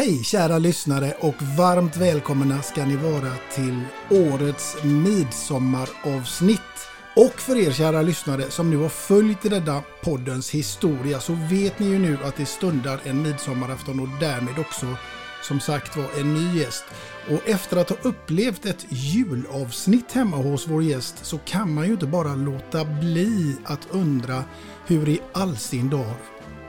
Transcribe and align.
Hej 0.00 0.24
kära 0.24 0.58
lyssnare 0.58 1.14
och 1.20 1.42
varmt 1.42 1.96
välkomna 1.96 2.62
ska 2.62 2.84
ni 2.84 2.96
vara 2.96 3.32
till 3.54 3.80
årets 4.10 4.76
midsommaravsnitt. 4.84 6.60
Och 7.16 7.40
för 7.40 7.56
er 7.56 7.72
kära 7.72 8.02
lyssnare 8.02 8.50
som 8.50 8.70
nu 8.70 8.76
har 8.76 8.88
följt 8.88 9.42
denna 9.42 9.82
poddens 10.02 10.50
historia 10.50 11.20
så 11.20 11.32
vet 11.50 11.78
ni 11.78 11.86
ju 11.86 11.98
nu 11.98 12.18
att 12.24 12.36
det 12.36 12.46
stundar 12.46 13.00
en 13.04 13.22
midsommarafton 13.22 14.00
och 14.00 14.08
därmed 14.20 14.58
också 14.58 14.86
som 15.42 15.60
sagt 15.60 15.96
var 15.96 16.20
en 16.20 16.34
ny 16.34 16.58
gäst. 16.60 16.84
Och 17.30 17.48
efter 17.48 17.76
att 17.76 17.90
ha 17.90 17.96
upplevt 18.02 18.66
ett 18.66 18.86
julavsnitt 18.88 20.12
hemma 20.12 20.36
hos 20.36 20.68
vår 20.68 20.82
gäst 20.82 21.14
så 21.22 21.38
kan 21.38 21.74
man 21.74 21.86
ju 21.86 21.92
inte 21.92 22.06
bara 22.06 22.34
låta 22.34 22.84
bli 22.84 23.56
att 23.64 23.88
undra 23.90 24.44
hur 24.86 25.08
i 25.08 25.20
all 25.32 25.56
sin 25.56 25.90
dag 25.90 26.14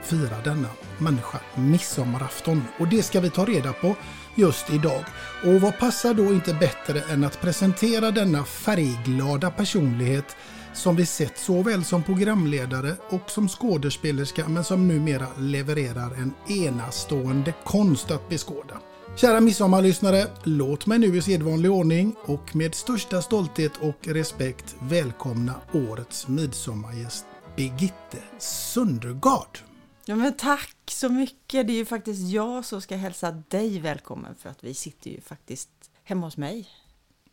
fira 0.02 0.40
denna 0.44 0.68
människa 1.00 1.40
midsommarafton. 1.54 2.64
Och 2.78 2.88
det 2.88 3.02
ska 3.02 3.20
vi 3.20 3.30
ta 3.30 3.44
reda 3.44 3.72
på 3.72 3.96
just 4.34 4.70
idag. 4.70 5.04
Och 5.44 5.60
vad 5.60 5.78
passar 5.78 6.14
då 6.14 6.24
inte 6.24 6.54
bättre 6.54 7.00
än 7.12 7.24
att 7.24 7.40
presentera 7.40 8.10
denna 8.10 8.44
färgglada 8.44 9.50
personlighet 9.50 10.36
som 10.74 10.96
vi 10.96 11.06
sett 11.06 11.38
såväl 11.38 11.84
som 11.84 12.02
programledare 12.02 12.96
och 13.08 13.30
som 13.30 13.48
skådespelerska 13.48 14.48
men 14.48 14.64
som 14.64 14.88
numera 14.88 15.26
levererar 15.38 16.14
en 16.14 16.34
enastående 16.48 17.54
konst 17.64 18.10
att 18.10 18.28
beskåda. 18.28 18.80
Kära 19.16 19.40
midsommarlyssnare, 19.40 20.26
låt 20.42 20.86
mig 20.86 20.98
nu 20.98 21.16
i 21.16 21.22
sedvanlig 21.22 21.70
ordning 21.70 22.14
och 22.24 22.56
med 22.56 22.74
största 22.74 23.22
stolthet 23.22 23.72
och 23.80 23.98
respekt 24.06 24.74
välkomna 24.78 25.54
årets 25.72 26.28
midsommargäst 26.28 27.24
Birgitte 27.56 28.18
Sundergaard. 28.38 29.71
Ja, 30.04 30.16
men 30.16 30.34
tack 30.34 30.76
så 30.90 31.08
mycket. 31.08 31.66
Det 31.66 31.72
är 31.72 31.76
ju 31.76 31.84
faktiskt 31.84 32.28
jag 32.32 32.64
som 32.64 32.82
ska 32.82 32.96
hälsa 32.96 33.30
dig 33.48 33.80
välkommen 33.80 34.34
för 34.34 34.50
att 34.50 34.64
vi 34.64 34.74
sitter 34.74 35.10
ju 35.10 35.20
faktiskt 35.20 35.70
hemma 36.04 36.26
hos 36.26 36.36
mig 36.36 36.68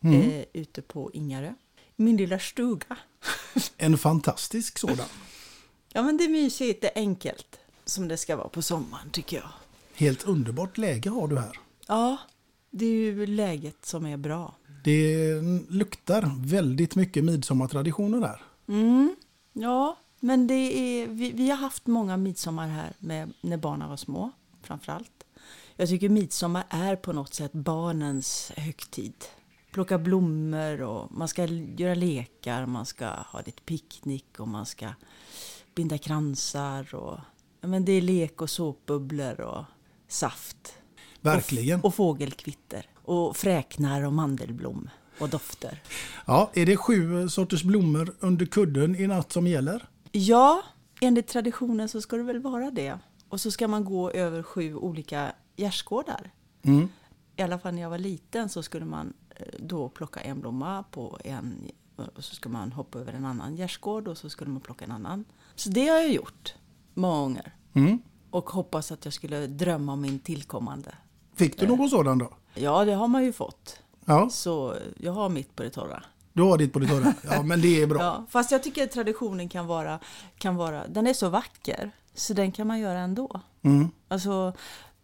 mm. 0.00 0.30
eh, 0.30 0.44
ute 0.52 0.82
på 0.82 1.10
Ingarö. 1.12 1.54
Min 1.96 2.16
lilla 2.16 2.38
stuga. 2.38 2.96
En 3.76 3.98
fantastisk 3.98 4.78
sådan. 4.78 5.06
Ja, 5.92 6.02
men 6.02 6.16
det 6.16 6.24
är 6.24 6.28
mysigt, 6.28 6.80
det 6.80 6.88
är 6.88 7.00
enkelt 7.00 7.58
som 7.84 8.08
det 8.08 8.16
ska 8.16 8.36
vara 8.36 8.48
på 8.48 8.62
sommaren 8.62 9.10
tycker 9.10 9.36
jag. 9.36 9.50
Helt 9.94 10.24
underbart 10.24 10.78
läge 10.78 11.10
har 11.10 11.28
du 11.28 11.38
här. 11.38 11.58
Ja, 11.86 12.16
det 12.70 12.86
är 12.86 12.94
ju 12.94 13.26
läget 13.26 13.86
som 13.86 14.06
är 14.06 14.16
bra. 14.16 14.54
Det 14.84 15.34
luktar 15.68 16.32
väldigt 16.38 16.94
mycket 16.94 17.24
midsommartraditioner 17.24 18.20
där. 18.20 18.42
Mm, 18.68 19.16
ja, 19.52 19.96
men 20.20 20.46
det 20.46 20.54
är, 20.54 21.06
vi, 21.06 21.32
vi, 21.32 21.50
har 21.50 21.56
haft 21.56 21.86
många 21.86 22.16
midsommar 22.16 22.68
här 22.68 22.92
med, 22.98 23.32
när 23.40 23.56
barnen 23.56 23.88
var 23.88 23.96
små, 23.96 24.30
framförallt. 24.62 25.24
Jag 25.76 25.88
tycker 25.88 26.08
midsommar 26.08 26.64
är 26.68 26.96
på 26.96 27.12
något 27.12 27.34
sätt 27.34 27.52
barnens 27.52 28.52
högtid. 28.56 29.14
Plocka 29.72 29.98
blommor 29.98 30.82
och 30.82 31.12
man 31.12 31.28
ska 31.28 31.44
göra 31.46 31.94
lekar, 31.94 32.66
man 32.66 32.86
ska 32.86 33.06
ha 33.06 33.42
lite 33.46 33.62
picknick 33.62 34.40
och 34.40 34.48
man 34.48 34.66
ska 34.66 34.88
binda 35.74 35.98
kransar. 35.98 36.94
Och, 36.94 37.18
men 37.60 37.84
det 37.84 37.92
är 37.92 38.02
lek 38.02 38.42
och 38.42 38.50
såpbubblor 38.50 39.40
och 39.40 39.64
saft. 40.08 40.74
Verkligen. 41.20 41.80
Och, 41.80 41.84
och 41.86 41.94
fågelkvitter 41.94 42.86
och 42.94 43.36
fräknar 43.36 44.02
och 44.02 44.12
mandelblom 44.12 44.90
och 45.18 45.28
dofter. 45.28 45.82
Ja, 46.26 46.50
är 46.54 46.66
det 46.66 46.76
sju 46.76 47.28
sorters 47.28 47.62
blommor 47.62 48.14
under 48.20 48.46
kudden 48.46 48.96
i 48.96 49.06
natt 49.06 49.32
som 49.32 49.46
gäller? 49.46 49.89
Ja, 50.12 50.62
enligt 51.00 51.26
traditionen 51.26 51.88
så 51.88 52.00
ska 52.00 52.16
det 52.16 52.22
väl 52.22 52.40
vara 52.40 52.70
det. 52.70 52.98
Och 53.28 53.40
så 53.40 53.50
ska 53.50 53.68
man 53.68 53.84
gå 53.84 54.10
över 54.10 54.42
sju 54.42 54.74
olika 54.74 55.32
gärdsgårdar. 55.56 56.30
Mm. 56.62 56.88
I 57.36 57.42
alla 57.42 57.58
fall 57.58 57.74
när 57.74 57.82
jag 57.82 57.90
var 57.90 57.98
liten 57.98 58.48
så 58.48 58.62
skulle 58.62 58.84
man 58.84 59.12
eh, 59.36 59.46
då 59.58 59.88
plocka 59.88 60.20
en 60.20 60.40
blomma 60.40 60.84
på 60.90 61.18
en 61.24 61.70
och 62.16 62.24
så 62.24 62.34
ska 62.34 62.48
man 62.48 62.72
hoppa 62.72 62.98
över 62.98 63.12
en 63.12 63.24
annan 63.24 63.56
gärdsgård 63.56 64.08
och 64.08 64.18
så 64.18 64.30
skulle 64.30 64.50
man 64.50 64.60
plocka 64.60 64.84
en 64.84 64.90
annan. 64.90 65.24
Så 65.54 65.70
det 65.70 65.88
har 65.88 65.96
jag 65.96 66.12
gjort 66.12 66.54
många 66.94 67.16
gånger. 67.16 67.54
Mm. 67.72 68.02
Och 68.30 68.50
hoppas 68.50 68.92
att 68.92 69.04
jag 69.04 69.14
skulle 69.14 69.46
drömma 69.46 69.92
om 69.92 70.00
min 70.00 70.18
tillkommande. 70.18 70.94
Fick 71.34 71.58
du 71.58 71.66
någon 71.66 71.90
sådan 71.90 72.18
då? 72.18 72.30
Ja, 72.54 72.84
det 72.84 72.94
har 72.94 73.08
man 73.08 73.24
ju 73.24 73.32
fått. 73.32 73.80
Ja. 74.04 74.30
Så 74.30 74.76
jag 74.98 75.12
har 75.12 75.28
mitt 75.28 75.56
på 75.56 75.62
det 75.62 75.70
torra. 75.70 76.02
Du 76.32 76.42
har 76.42 76.58
ditt 76.58 76.72
på 76.72 76.78
det 76.78 76.86
torra. 76.86 77.14
Ja, 77.30 77.42
men 77.42 77.60
det 77.60 77.82
är 77.82 77.86
bra. 77.86 78.02
Ja, 78.02 78.26
fast 78.30 78.50
jag 78.50 78.62
tycker 78.62 78.84
att 78.84 78.90
traditionen 78.90 79.48
kan 79.48 79.66
vara, 79.66 79.98
kan 80.38 80.56
vara, 80.56 80.86
den 80.88 81.06
är 81.06 81.12
så 81.12 81.28
vacker. 81.28 81.90
Så 82.14 82.34
den 82.34 82.52
kan 82.52 82.66
man 82.66 82.78
göra 82.78 82.98
ändå. 82.98 83.40
Mm. 83.62 83.88
Alltså, 84.08 84.52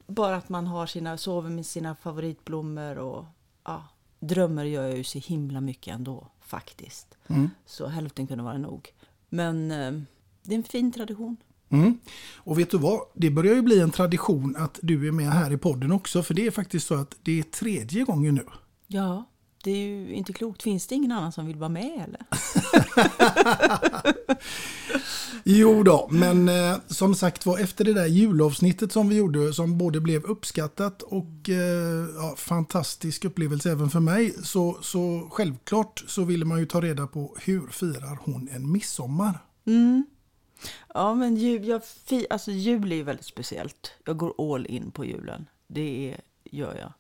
bara 0.07 0.37
att 0.37 0.49
man 0.49 0.67
har 0.67 0.87
sina, 0.87 1.19
sover 1.19 1.51
med 1.51 1.67
sina 1.67 1.95
favoritblommor 1.95 2.99
och 2.99 3.25
ja, 3.65 3.85
drömmer 4.21 4.65
gör 4.65 4.87
jag 4.87 4.97
ju 4.97 5.05
så 5.05 5.19
himla 5.19 5.61
mycket 5.61 5.95
ändå 5.95 6.27
faktiskt. 6.41 7.17
Mm. 7.27 7.51
Så 7.67 7.87
hälften 7.87 8.27
kunde 8.27 8.45
vara 8.45 8.59
nog. 8.59 8.89
Men 9.29 9.71
eh, 9.71 9.93
det 10.43 10.55
är 10.55 10.59
en 10.59 10.65
fin 10.65 10.93
tradition. 10.93 11.37
Mm. 11.69 11.99
Och 12.37 12.59
vet 12.59 12.71
du 12.71 12.79
vad? 12.79 13.01
Det 13.15 13.31
börjar 13.31 13.55
ju 13.55 13.63
bli 13.63 13.81
en 13.81 13.91
tradition 13.91 14.57
att 14.57 14.79
du 14.83 15.09
är 15.09 15.13
med 15.13 15.31
här 15.31 15.53
i 15.53 15.57
podden 15.57 15.93
också. 15.93 16.23
För 16.23 16.35
det 16.35 16.47
är 16.47 16.51
faktiskt 16.51 16.87
så 16.87 16.95
att 16.95 17.17
det 17.23 17.39
är 17.39 17.43
tredje 17.43 18.05
gången 18.05 18.35
nu. 18.35 18.45
Ja, 18.87 19.25
det 19.67 19.71
är 19.71 19.87
ju 19.89 20.15
inte 20.15 20.33
klokt. 20.33 20.63
Finns 20.63 20.87
det 20.87 20.95
ingen 20.95 21.13
annan 21.13 21.33
som 21.33 21.47
vill 21.47 21.57
vara 21.57 21.69
med 21.69 22.05
eller? 22.05 22.21
jo 25.45 25.83
då, 25.83 26.09
men 26.11 26.49
eh, 26.49 26.77
som 26.87 27.15
sagt 27.15 27.47
var 27.47 27.59
efter 27.59 27.85
det 27.85 27.93
där 27.93 28.07
julavsnittet 28.07 28.93
som 28.93 29.09
vi 29.09 29.17
gjorde 29.17 29.53
som 29.53 29.79
både 29.79 30.01
blev 30.01 30.25
uppskattat 30.25 31.03
och 31.03 31.49
eh, 31.49 32.07
ja, 32.17 32.35
fantastisk 32.37 33.25
upplevelse 33.25 33.71
även 33.71 33.91
för 33.91 34.01
mig 34.01 34.35
så, 34.43 34.79
så 34.83 35.29
självklart 35.31 36.05
så 36.07 36.25
ville 36.25 36.45
man 36.45 36.59
ju 36.59 36.67
ta 36.67 36.81
reda 36.81 37.07
på 37.07 37.37
hur 37.41 37.67
firar 37.67 38.19
hon 38.25 38.49
en 38.53 38.73
midsommar? 38.73 39.39
Mm. 39.67 40.07
Ja, 40.95 41.15
men 41.15 41.37
jul, 41.37 41.69
jag, 41.69 41.83
alltså, 42.31 42.51
jul 42.51 42.93
är 42.93 42.97
ju 42.97 43.03
väldigt 43.03 43.27
speciellt. 43.27 43.93
Jag 44.05 44.17
går 44.17 44.55
all 44.55 44.67
in 44.67 44.91
på 44.91 45.05
julen. 45.05 45.47
Det 45.67 46.13
är, 46.13 46.21
gör 46.45 46.75
jag. 46.75 46.93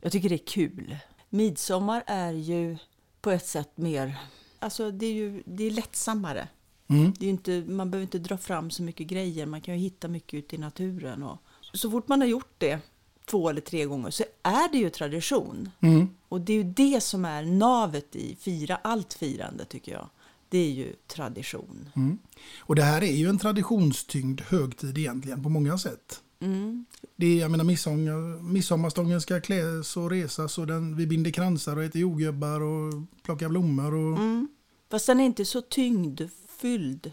Jag 0.00 0.12
tycker 0.12 0.28
det 0.28 0.34
är 0.34 0.46
kul. 0.46 0.96
Midsommar 1.36 2.02
är 2.06 2.32
ju 2.32 2.76
på 3.20 3.30
ett 3.30 3.46
sätt 3.46 3.76
mer... 3.76 4.18
Alltså 4.58 4.90
det 4.90 5.06
är 5.06 5.12
ju 5.12 5.42
det 5.46 5.64
är 5.64 5.70
lättsammare. 5.70 6.48
Mm. 6.88 7.12
Det 7.18 7.26
är 7.26 7.30
inte, 7.30 7.64
man 7.68 7.90
behöver 7.90 8.02
inte 8.02 8.18
dra 8.18 8.38
fram 8.38 8.70
så 8.70 8.82
mycket 8.82 9.06
grejer. 9.06 9.46
Man 9.46 9.60
kan 9.60 9.74
ju 9.74 9.80
hitta 9.80 10.08
mycket 10.08 10.34
ute 10.34 10.56
i 10.56 10.58
naturen. 10.58 11.22
Och, 11.22 11.38
så 11.72 11.90
fort 11.90 12.08
man 12.08 12.20
har 12.20 12.28
gjort 12.28 12.54
det 12.58 12.80
två 13.24 13.48
eller 13.48 13.60
tre 13.60 13.84
gånger 13.84 14.10
så 14.10 14.24
är 14.42 14.72
det 14.72 14.78
ju 14.78 14.90
tradition. 14.90 15.70
Mm. 15.80 16.08
Och 16.28 16.40
det 16.40 16.52
är 16.52 16.56
ju 16.56 16.72
det 16.72 17.02
som 17.02 17.24
är 17.24 17.42
navet 17.42 18.16
i 18.16 18.36
fira, 18.40 18.76
allt 18.76 19.14
firande 19.14 19.64
tycker 19.64 19.92
jag. 19.92 20.08
Det 20.48 20.58
är 20.58 20.70
ju 20.70 20.92
tradition. 21.06 21.88
Mm. 21.96 22.18
Och 22.58 22.74
det 22.74 22.82
här 22.82 23.02
är 23.02 23.12
ju 23.12 23.28
en 23.28 23.38
traditionstyngd 23.38 24.40
högtid 24.40 24.98
egentligen 24.98 25.42
på 25.42 25.48
många 25.48 25.78
sätt. 25.78 26.22
Mm. 26.40 26.84
Det 27.16 27.26
är, 27.26 27.40
jag 27.40 27.50
menar, 27.50 27.64
midsommar, 27.64 28.42
midsommarstången 28.42 29.20
ska 29.20 29.40
kläs 29.40 29.96
och 29.96 30.10
resas 30.10 30.58
och 30.58 30.66
den, 30.66 30.96
vi 30.96 31.06
binder 31.06 31.30
kransar 31.30 31.76
och 31.76 31.84
äter 31.84 32.00
jordgubbar 32.00 32.60
och 32.60 32.94
plockar 33.22 33.48
blommor. 33.48 33.94
Och, 33.94 34.18
Mm. 34.18 34.48
Fast 34.90 35.06
den 35.06 35.20
är 35.20 35.24
inte 35.24 35.44
så 35.44 35.60
tyngdfylld. 35.62 37.12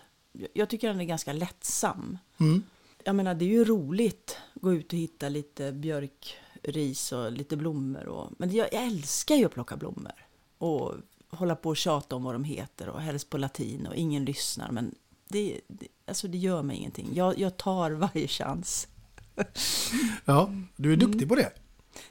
Jag 0.53 0.69
tycker 0.69 0.87
den 0.87 1.01
är 1.01 1.05
ganska 1.05 1.33
lättsam. 1.33 2.17
Mm. 2.37 2.63
Jag 3.03 3.15
menar, 3.15 3.33
det 3.35 3.45
är 3.45 3.49
ju 3.49 3.63
roligt 3.65 4.37
att 4.53 4.61
gå 4.61 4.73
ut 4.73 4.93
och 4.93 4.99
hitta 4.99 5.29
lite 5.29 5.71
björkris 5.71 7.11
och 7.11 7.31
lite 7.31 7.57
blommor. 7.57 8.05
Och, 8.05 8.31
men 8.37 8.51
jag, 8.51 8.67
jag 8.71 8.83
älskar 8.83 9.35
ju 9.35 9.45
att 9.45 9.53
plocka 9.53 9.77
blommor. 9.77 10.25
Och 10.57 10.93
hålla 11.29 11.55
på 11.55 11.69
och 11.69 11.77
tjata 11.77 12.15
om 12.15 12.23
vad 12.23 12.35
de 12.35 12.43
heter 12.43 12.89
och 12.89 13.01
helst 13.01 13.29
på 13.29 13.37
latin 13.37 13.87
och 13.87 13.95
ingen 13.95 14.25
lyssnar. 14.25 14.71
Men 14.71 14.95
det, 15.27 15.61
det, 15.67 15.87
alltså 16.05 16.27
det 16.27 16.37
gör 16.37 16.63
mig 16.63 16.77
ingenting. 16.77 17.09
Jag, 17.13 17.39
jag 17.39 17.57
tar 17.57 17.91
varje 17.91 18.27
chans. 18.27 18.87
Ja, 20.25 20.49
du 20.75 20.93
är 20.93 20.97
duktig 20.97 21.29
på 21.29 21.35
det. 21.35 21.51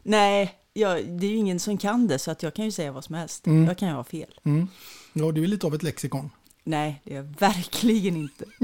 Nej, 0.02 0.54
jag, 0.72 1.06
det 1.08 1.26
är 1.26 1.30
ju 1.30 1.36
ingen 1.36 1.60
som 1.60 1.78
kan 1.78 2.06
det 2.08 2.18
så 2.18 2.30
att 2.30 2.42
jag 2.42 2.54
kan 2.54 2.64
ju 2.64 2.70
säga 2.70 2.92
vad 2.92 3.04
som 3.04 3.14
helst. 3.14 3.46
Mm. 3.46 3.64
Jag 3.64 3.78
kan 3.78 3.88
ju 3.88 3.94
ha 3.94 4.04
fel. 4.04 4.38
Mm. 4.44 4.68
Ja, 5.12 5.32
du 5.32 5.42
är 5.42 5.46
lite 5.46 5.66
av 5.66 5.74
ett 5.74 5.82
lexikon. 5.82 6.30
Nej, 6.64 7.00
det 7.04 7.12
är 7.12 7.16
jag 7.16 7.22
verkligen 7.38 8.16
inte. 8.16 8.44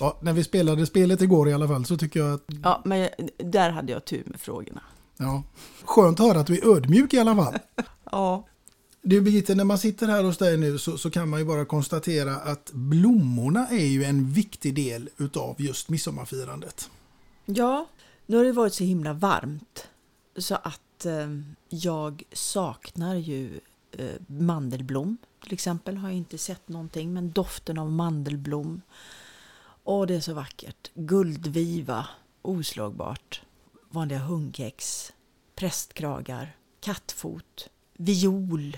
Ja, 0.00 0.18
när 0.22 0.32
vi 0.32 0.44
spelade 0.44 0.86
spelet 0.86 1.22
igår 1.22 1.48
i 1.48 1.52
alla 1.52 1.68
fall 1.68 1.84
så 1.86 1.96
tycker 1.96 2.20
jag 2.20 2.34
att 2.34 2.44
Ja, 2.62 2.82
men 2.84 3.08
där 3.38 3.70
hade 3.70 3.92
jag 3.92 4.04
tur 4.04 4.22
med 4.26 4.40
frågorna. 4.40 4.80
ja, 5.16 5.42
skönt 5.84 6.20
att 6.20 6.26
höra 6.26 6.40
att 6.40 6.46
du 6.46 6.58
är 6.58 6.76
ödmjuk 6.76 7.14
i 7.14 7.18
alla 7.18 7.36
fall. 7.36 7.58
Ja, 8.12 8.46
du 9.02 9.20
Birgitte, 9.20 9.54
när 9.54 9.64
man 9.64 9.78
sitter 9.78 10.06
här 10.06 10.24
hos 10.24 10.38
dig 10.38 10.56
nu 10.56 10.78
så, 10.78 10.98
så 10.98 11.10
kan 11.10 11.28
man 11.28 11.40
ju 11.40 11.46
bara 11.46 11.64
konstatera 11.64 12.36
att 12.36 12.70
blommorna 12.72 13.68
är 13.68 13.86
ju 13.86 14.04
en 14.04 14.32
viktig 14.32 14.74
del 14.74 15.10
utav 15.16 15.56
just 15.58 15.88
midsommarfirandet. 15.88 16.90
Ja, 17.44 17.88
nu 18.26 18.36
har 18.36 18.44
det 18.44 18.52
varit 18.52 18.74
så 18.74 18.84
himla 18.84 19.12
varmt 19.12 19.88
så 20.36 20.54
att 20.54 21.06
eh, 21.06 21.28
jag 21.68 22.22
saknar 22.32 23.14
ju 23.14 23.60
eh, 23.92 24.14
mandelblom. 24.26 25.16
Till 25.42 25.52
exempel 25.52 25.96
har 25.96 26.08
jag 26.08 26.16
inte 26.16 26.38
sett 26.38 26.68
någonting, 26.68 27.12
men 27.12 27.30
doften 27.30 27.78
av 27.78 27.92
mandelblom. 27.92 28.82
Åh, 29.84 30.06
det 30.06 30.14
är 30.14 30.20
så 30.20 30.34
vackert. 30.34 30.90
Guldviva, 30.94 32.08
oslagbart. 32.42 33.42
Vanliga 33.90 34.18
hundkex, 34.18 35.12
prästkragar, 35.54 36.56
kattfot, 36.80 37.68
viol. 37.96 38.76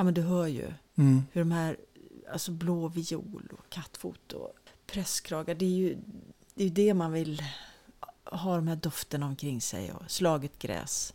Ja, 0.00 0.04
men 0.04 0.14
du 0.14 0.22
hör 0.22 0.46
ju 0.46 0.72
Mm. 0.96 1.22
hur 1.32 1.40
de 1.40 1.50
här, 1.52 1.76
alltså 2.32 2.52
blå 2.52 2.88
viol 2.88 3.48
och 3.58 3.70
kattfot 3.70 4.32
och 4.32 4.52
presskragar, 4.86 5.54
det 5.54 5.64
är 5.64 5.70
ju 5.70 5.96
det, 6.54 6.62
är 6.64 6.68
ju 6.68 6.74
det 6.74 6.94
man 6.94 7.12
vill 7.12 7.42
ha 8.24 8.56
de 8.56 8.68
här 8.68 8.76
dofterna 8.76 9.26
omkring 9.26 9.60
sig 9.60 9.92
och 9.92 10.10
slaget 10.10 10.58
gräs. 10.58 11.14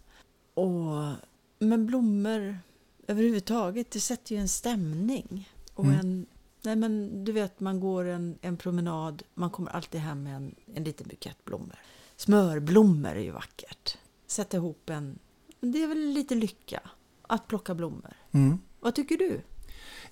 Och, 0.53 1.11
men 1.59 1.85
blommor 1.85 2.59
överhuvudtaget, 3.07 3.91
det 3.91 3.99
sätter 3.99 4.35
ju 4.35 4.41
en 4.41 4.47
stämning. 4.49 5.49
Och 5.73 5.85
Mm. 5.85 5.99
en, 5.99 6.25
nej 6.61 6.75
men 6.75 7.23
du 7.25 7.31
vet, 7.31 7.59
man 7.59 7.79
går 7.79 8.05
en, 8.05 8.37
en 8.41 8.57
promenad, 8.57 9.23
man 9.33 9.49
kommer 9.49 9.71
alltid 9.71 10.01
hem 10.01 10.23
med 10.23 10.35
en, 10.35 10.55
en 10.75 10.83
liten 10.83 11.07
bukett 11.07 11.45
blommor. 11.45 11.75
Smörblommor 12.15 13.09
är 13.11 13.23
ju 13.23 13.31
vackert. 13.31 13.97
Sätta 14.27 14.57
ihop 14.57 14.89
en, 14.89 15.19
det 15.59 15.83
är 15.83 15.87
väl 15.87 16.09
lite 16.09 16.35
lycka 16.35 16.79
att 17.27 17.47
plocka 17.47 17.75
blommor. 17.75 18.13
Mm. 18.31 18.59
Vad 18.85 18.95
tycker 18.95 19.17
du? 19.17 19.41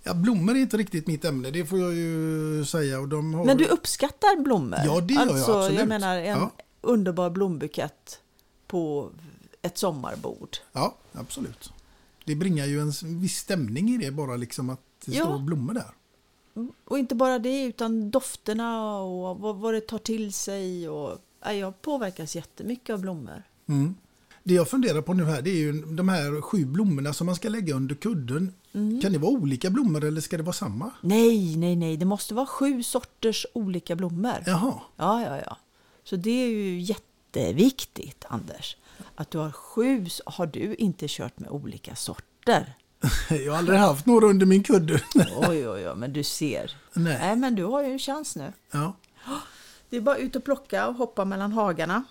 Ja, 0.04 0.14
blommor 0.14 0.56
är 0.56 0.60
inte 0.60 0.78
riktigt 0.78 1.08
mitt 1.08 1.25
ämne, 1.25 1.52
det 1.52 1.66
får 1.66 1.80
jag 1.80 1.94
ju 1.94 2.66
säga. 2.66 3.00
Och 3.00 3.08
de 3.08 3.34
har... 3.34 3.46
Men 3.46 3.58
du 3.58 3.66
uppskattar 3.66 4.44
blommor? 4.44 4.80
Ja, 4.86 5.02
det 5.02 5.14
gör 5.14 5.22
jag, 5.22 5.30
alltså, 5.30 5.52
absolut. 5.54 5.80
Jag 5.80 5.88
menar 5.88 6.18
en 6.18 6.25
Ja. 6.40 6.52
underbar 6.81 7.30
blombukett 7.30 8.20
på 8.68 9.10
ett 9.62 9.78
sommarbord. 9.78 10.58
Ja, 10.72 10.96
absolut. 11.12 11.74
Det 12.25 12.36
bringar 12.36 12.66
ju 12.66 12.80
en 12.81 12.92
viss 13.22 13.38
stämning 13.38 13.90
i 13.90 13.98
det 13.98 14.12
bara 14.12 14.36
liksom 14.36 14.70
att 14.70 14.81
det 15.06 15.12
Ja. 15.16 15.25
står 15.25 15.40
blommor 15.40 15.74
där. 15.74 15.94
Och 16.86 17.00
inte 17.00 17.16
bara 17.16 17.40
det, 17.40 17.64
utan 17.64 18.12
dofterna 18.12 18.98
och 18.98 19.40
vad, 19.40 19.56
vad 19.56 19.74
det 19.74 19.81
tar 19.81 19.98
till 20.00 20.34
sig. 20.34 20.90
Och, 20.90 21.18
ja, 21.44 21.54
jag 21.54 21.81
påverkas 21.81 22.36
jättemycket 22.36 22.94
av 22.94 23.00
blommor. 23.02 23.44
Mm. 23.68 23.96
Det 24.44 24.54
jag 24.54 24.70
funderar 24.70 25.02
på 25.02 25.14
nu 25.14 25.24
här 25.25 25.42
det 25.42 25.50
är 25.50 25.56
ju 25.58 25.81
de 25.81 26.10
här 26.10 26.42
sju 26.42 26.66
blommorna 26.66 27.14
som 27.14 27.25
man 27.25 27.36
ska 27.36 27.50
lägga 27.50 27.75
under 27.75 27.96
kudden. 27.96 28.54
Mm. 28.74 29.02
Kan 29.02 29.12
det 29.12 29.18
vara 29.18 29.31
olika 29.31 29.70
blommor 29.70 30.04
eller 30.04 30.22
ska 30.22 30.38
det 30.38 30.44
vara 30.44 30.54
samma? 30.54 30.92
Nej, 31.02 31.56
nej, 31.56 31.75
nej, 31.75 31.98
det 31.98 32.06
måste 32.06 32.34
vara 32.34 32.46
sju 32.46 32.84
sorters 32.84 33.46
olika 33.54 33.96
blommor. 33.96 34.44
Jaha, 34.46 34.74
Ja, 34.98 35.22
ja, 35.22 35.42
ja. 35.46 35.58
Så 36.04 36.16
det 36.16 36.31
är 36.31 36.48
ju 36.48 36.80
jätteviktigt, 36.80 38.25
Anders. 38.28 38.78
Att 39.16 39.31
du 39.31 39.38
har 39.38 39.52
sju, 39.52 40.06
har 40.25 40.46
du 40.46 40.75
inte 40.75 41.06
kört 41.10 41.40
med 41.40 41.50
olika 41.50 41.96
sorter? 41.96 42.75
jag 43.30 43.52
har 43.52 43.58
aldrig 43.58 43.80
haft 43.80 44.06
några 44.06 44.28
under 44.28 44.46
min 44.46 44.64
kudde. 44.64 44.94
Oj, 45.16 45.70
oj, 45.70 45.90
oj, 45.90 45.96
men 45.96 46.14
du 46.14 46.24
ser. 46.24 46.78
Nej. 46.94 47.18
Nej, 47.22 47.36
men 47.36 47.56
du 47.56 47.64
har 47.64 47.84
ju 47.84 47.92
en 47.92 48.00
chans 48.00 48.36
nu. 48.36 48.54
Ja. 48.72 48.94
Det 49.90 49.98
är 49.98 50.02
bara 50.02 50.18
ut 50.18 50.36
och 50.36 50.44
plocka 50.44 50.88
och 50.88 50.96
hoppa 50.96 51.25
mellan 51.25 51.52
hagarna. 51.52 52.04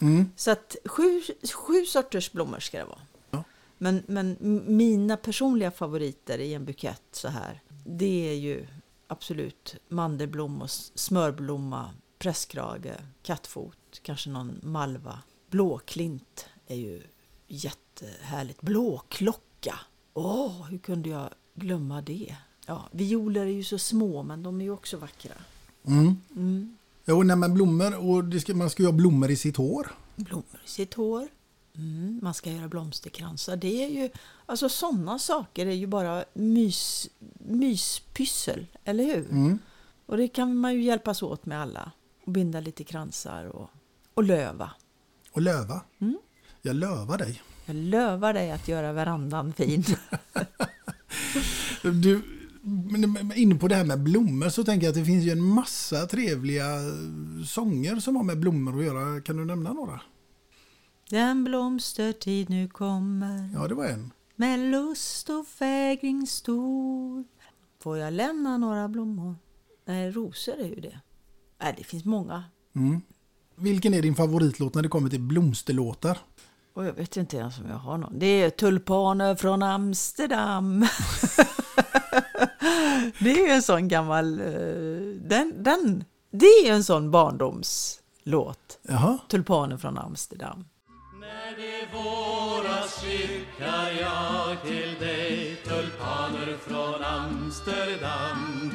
Mm. 0.00 0.30
Så 0.36 0.50
att 0.50 0.76
sju, 0.84 1.22
sju 1.54 1.84
sorters 1.84 2.32
blommor 2.32 2.60
ska 2.60 2.78
det 2.78 2.84
vara. 2.84 2.98
Men, 3.78 4.02
men 4.06 4.36
mina 4.76 5.16
personliga 5.16 5.70
favoriter 5.70 6.38
i 6.38 6.54
en 6.54 6.64
bukett 6.64 7.02
så 7.12 7.28
här, 7.28 7.62
det 7.84 8.28
är 8.28 8.34
ju 8.34 8.66
absolut 9.06 9.76
mandelblom 9.88 10.62
och 10.62 10.70
smörblomma, 10.70 11.90
presskrage, 12.18 12.92
kattfot, 13.22 14.00
kanske 14.02 14.30
någon 14.30 14.60
malva. 14.62 15.18
Blåklint 15.50 16.46
är 16.66 16.76
ju 16.76 17.02
jättehärligt. 17.46 18.60
Blåklocka, 18.62 19.74
åh, 20.14 20.66
hur 20.66 20.78
kunde 20.78 21.08
jag 21.08 21.28
glömma 21.54 22.02
det? 22.02 22.36
Ja, 22.66 22.88
violer 22.92 23.40
är 23.40 23.50
ju 23.50 23.64
så 23.64 23.78
små, 23.78 24.22
men 24.22 24.42
de 24.42 24.60
är 24.60 24.64
ju 24.64 24.70
också 24.70 24.96
vackra. 24.96 25.34
Mm. 25.86 26.16
Mm. 26.36 26.76
Jo, 27.04 27.22
nej, 27.22 27.36
men 27.36 27.54
blommor 27.54 27.96
och 27.96 28.40
ska, 28.40 28.54
man 28.54 28.70
ska 28.70 28.82
ju 28.82 28.88
ha 28.88 28.92
blommor 28.92 29.30
i 29.30 29.36
sitt 29.36 29.56
hår. 29.56 29.92
blommor 30.16 30.60
i 30.64 30.68
sitt 30.68 30.94
hår. 30.94 31.28
Mm, 31.76 32.20
man 32.22 32.34
ska 32.34 32.50
göra 32.50 32.68
blomsterkransar. 32.68 33.56
Det 33.56 33.84
är 33.84 33.88
ju, 33.88 34.10
alltså 34.46 34.68
sådana 34.68 35.18
saker 35.18 35.66
är 35.66 35.72
ju 35.72 35.86
bara 35.86 36.24
mys, 36.34 37.08
myspyssel, 37.38 38.66
eller 38.84 39.04
hur? 39.04 39.30
Mm. 39.30 39.58
Och 40.06 40.16
det 40.16 40.28
kan 40.28 40.56
man 40.56 40.74
ju 40.74 40.82
hjälpas 40.82 41.22
åt 41.22 41.46
med 41.46 41.60
alla. 41.60 41.92
Och 42.26 42.32
binda 42.32 42.60
lite 42.60 42.84
kransar 42.84 43.44
och, 43.44 43.70
och 44.14 44.24
löva. 44.24 44.70
Och 45.32 45.42
löva. 45.42 45.80
Mm. 45.98 46.18
Jag 46.62 46.76
lövar 46.76 47.18
dig. 47.18 47.42
Jag 47.66 47.76
lövar 47.76 48.32
dig 48.32 48.50
att 48.50 48.68
göra 48.68 48.92
verandan 48.92 49.52
fin. 49.52 49.84
Du, 51.82 52.22
inne 53.34 53.54
på 53.54 53.68
det 53.68 53.74
här 53.74 53.84
med 53.84 54.02
blommor 54.02 54.48
så 54.48 54.64
tänker 54.64 54.86
jag 54.86 54.92
att 54.92 54.98
det 54.98 55.04
finns 55.04 55.24
ju 55.24 55.30
en 55.30 55.40
massa 55.40 56.06
trevliga 56.06 56.64
sånger 57.46 58.00
som 58.00 58.16
har 58.16 58.22
med 58.22 58.38
blommor 58.38 58.78
att 58.78 58.84
göra. 58.84 59.20
Kan 59.20 59.36
du 59.36 59.44
nämna 59.44 59.72
några? 59.72 60.00
Den 61.10 61.44
blomstertid 61.44 62.50
nu 62.50 62.68
kommer 62.68 63.50
Ja, 63.54 63.68
det 63.68 63.74
var 63.74 63.84
en. 63.86 64.12
med 64.36 64.58
lust 64.60 65.30
och 65.30 65.46
fägring 65.46 66.26
stor. 66.26 67.24
Får 67.82 67.98
jag 67.98 68.12
lämna 68.12 68.56
några 68.56 68.88
blommor? 68.88 69.36
Nej, 69.84 70.10
rosor 70.10 70.54
är 70.60 70.64
ju 70.68 70.80
det. 70.80 71.00
Nej, 71.62 71.74
det 71.78 71.84
finns 71.84 72.04
många. 72.04 72.44
Mm. 72.76 73.00
Vilken 73.56 73.94
är 73.94 74.02
din 74.02 74.14
favoritlåt 74.14 74.74
när 74.74 74.82
det 74.82 74.88
kommer 74.88 75.10
till 75.10 75.20
blomsterlåtar? 75.20 76.18
Och 76.74 76.84
jag 76.84 76.92
vet 76.92 77.16
inte 77.16 77.36
ens 77.36 77.58
om 77.58 77.68
jag 77.68 77.76
har 77.76 77.98
någon. 77.98 78.18
Det 78.18 78.26
är 78.26 78.50
tulpaner 78.50 79.34
från 79.36 79.62
Amsterdam. 79.62 80.80
det 83.18 83.30
är 83.30 83.46
ju 83.46 83.52
en 83.52 83.62
sån 83.62 83.88
gammal... 83.88 84.40
eh, 84.40 84.46
Den, 85.28 85.52
den, 85.62 86.04
det 86.30 86.46
är 86.46 86.64
ju 86.66 86.70
en 86.74 86.84
sån 86.84 87.10
barndomslåt. 87.10 88.78
Jaha. 88.82 89.18
Tulpaner 89.28 89.76
från 89.76 89.98
Amsterdam. 89.98 90.64
Det 91.56 91.88
våras 91.92 93.02
skickar 93.02 93.90
jag 94.00 94.62
till 94.62 94.94
dig 95.00 95.56
tulpaner 95.64 96.56
från 96.56 97.04
Amsterdam 97.04 98.72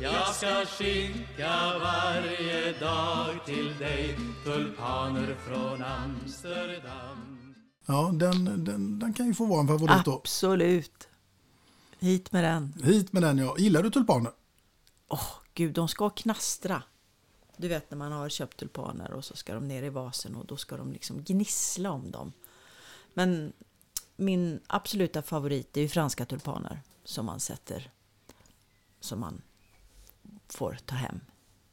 Jag 0.00 0.34
ska 0.34 0.64
skicka 0.66 1.78
varje 1.80 2.72
dag 2.80 3.46
till 3.46 3.78
dig 3.78 4.18
tulpaner 4.44 5.36
från 5.46 5.82
Amsterdam 5.82 7.54
Ja, 7.86 8.10
den, 8.14 8.64
den, 8.64 8.98
den 8.98 9.14
kan 9.14 9.26
ju 9.26 9.34
få 9.34 9.46
vara 9.46 9.60
en 9.60 9.68
favorit 9.68 10.04
då. 10.04 10.12
Absolut. 10.12 11.08
Hit 11.98 12.32
med 12.32 12.44
den. 12.44 12.74
Hit 12.84 13.12
med 13.12 13.22
den 13.22 13.38
ja. 13.38 13.54
Gillar 13.58 13.82
du 13.82 13.90
tulpaner? 13.90 14.32
Åh, 15.08 15.30
gud, 15.54 15.74
de 15.74 15.88
ska 15.88 16.10
knastra. 16.10 16.82
Du 17.56 17.68
vet 17.68 17.90
när 17.90 17.98
man 17.98 18.12
har 18.12 18.28
köpt 18.28 18.56
tulpaner 18.56 19.12
och 19.12 19.24
så 19.24 19.36
ska 19.36 19.54
de 19.54 19.68
ner 19.68 19.82
i 19.82 19.88
vasen 19.88 20.34
och 20.34 20.46
då 20.46 20.56
ska 20.56 20.76
de 20.76 20.92
liksom 20.92 21.22
gnissla 21.22 21.90
om 21.90 22.10
dem. 22.10 22.32
Men 23.14 23.52
min 24.16 24.60
absoluta 24.66 25.22
favorit 25.22 25.76
är 25.76 25.80
ju 25.80 25.88
franska 25.88 26.26
tulpaner 26.26 26.80
som 27.04 27.26
man 27.26 27.40
sätter, 27.40 27.90
som 29.00 29.20
man 29.20 29.42
får 30.48 30.78
ta 30.86 30.94
hem. 30.94 31.20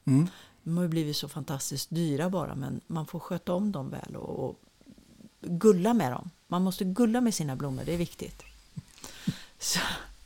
Mm. 0.06 0.28
De 0.64 0.78
har 0.78 0.84
ju 0.84 0.90
blivit 0.90 1.18
så 1.18 1.30
fantastiskt 1.30 1.90
dyra 1.90 2.30
bara, 2.30 2.56
men 2.56 2.82
man 2.88 3.08
får 3.08 3.20
sköta 3.20 3.54
om 3.54 3.72
dem 3.72 3.90
väl 3.90 4.16
och, 4.16 4.50
och 4.50 4.60
gulla 5.40 5.94
med 5.94 6.12
dem. 6.12 6.30
Man 6.48 6.62
måste 6.62 6.84
gulla 6.84 7.22
med 7.22 7.34
sina 7.34 7.56
blommor, 7.56 7.84
det 7.86 7.94
är 7.94 7.98
viktigt. 7.98 8.44
Så, 9.60 9.80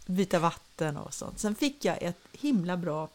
byta 0.06 0.40
vatten 0.40 0.98
och 0.98 1.14
sånt. 1.14 1.40
Sen 1.40 1.56
fick 1.56 1.86
jag 1.86 2.04
ett 2.04 2.20
himla 2.32 2.78
bra 2.78 3.10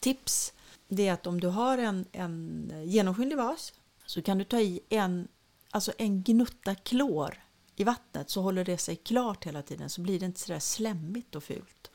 tips. 0.00 0.52
Det 0.88 1.08
är 1.08 1.12
att 1.12 1.26
om 1.26 1.40
du 1.40 1.48
har 1.48 1.78
en, 1.78 2.04
en 2.12 2.72
genomskinlig 2.84 3.36
vas 3.36 3.72
så 4.06 4.22
kan 4.22 4.38
du 4.38 4.44
ta 4.44 4.60
i 4.60 4.80
en, 4.88 5.28
alltså 5.70 5.92
en 5.98 6.22
gnutta 6.22 6.74
klor 6.74 7.42
i 7.76 7.84
vattnet 7.84 8.30
så 8.30 8.42
håller 8.42 8.64
det 8.64 8.78
sig 8.78 8.96
klart 8.96 9.44
hela 9.46 9.62
tiden 9.62 9.90
så 9.90 10.00
blir 10.00 10.20
det 10.20 10.26
inte 10.26 10.40
sådär 10.40 10.58
slemmigt 10.58 11.34
och 11.34 11.44
fult. 11.44 11.90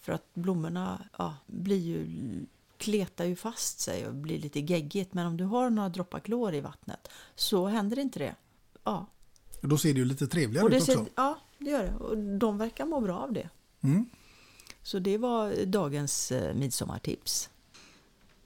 För 0.00 0.12
att 0.12 0.34
blommorna 0.34 1.08
ja, 1.18 1.36
blir 1.46 1.78
ju, 1.78 2.06
kletar 2.78 3.24
ju 3.24 3.36
fast 3.36 3.80
sig 3.80 4.06
och 4.06 4.14
blir 4.14 4.38
lite 4.38 4.60
geggigt. 4.60 5.14
Men 5.14 5.26
om 5.26 5.36
du 5.36 5.44
har 5.44 5.70
några 5.70 5.88
droppar 5.88 6.20
klor 6.20 6.54
i 6.54 6.60
vattnet 6.60 7.08
så 7.34 7.66
händer 7.66 7.98
inte 7.98 8.18
det. 8.18 8.34
Ja, 8.84 9.06
Då 9.60 9.78
ser 9.78 9.92
det 9.92 9.98
ju 9.98 10.04
lite 10.04 10.26
trevligare 10.26 10.66
ut 10.66 10.82
också. 10.82 10.92
ser, 10.92 11.06
ja, 11.14 11.38
det 11.58 11.70
gör 11.70 11.82
det. 11.84 11.94
Och 11.94 12.18
de 12.18 12.58
verkar 12.58 12.86
må 12.86 13.00
bra 13.00 13.18
av 13.18 13.32
det. 13.32 13.50
Mm. 13.80 14.06
Så 14.82 14.98
det 14.98 15.18
var 15.18 15.64
dagens 15.64 16.32
eh, 16.32 16.54
midsommartips. 16.54 17.50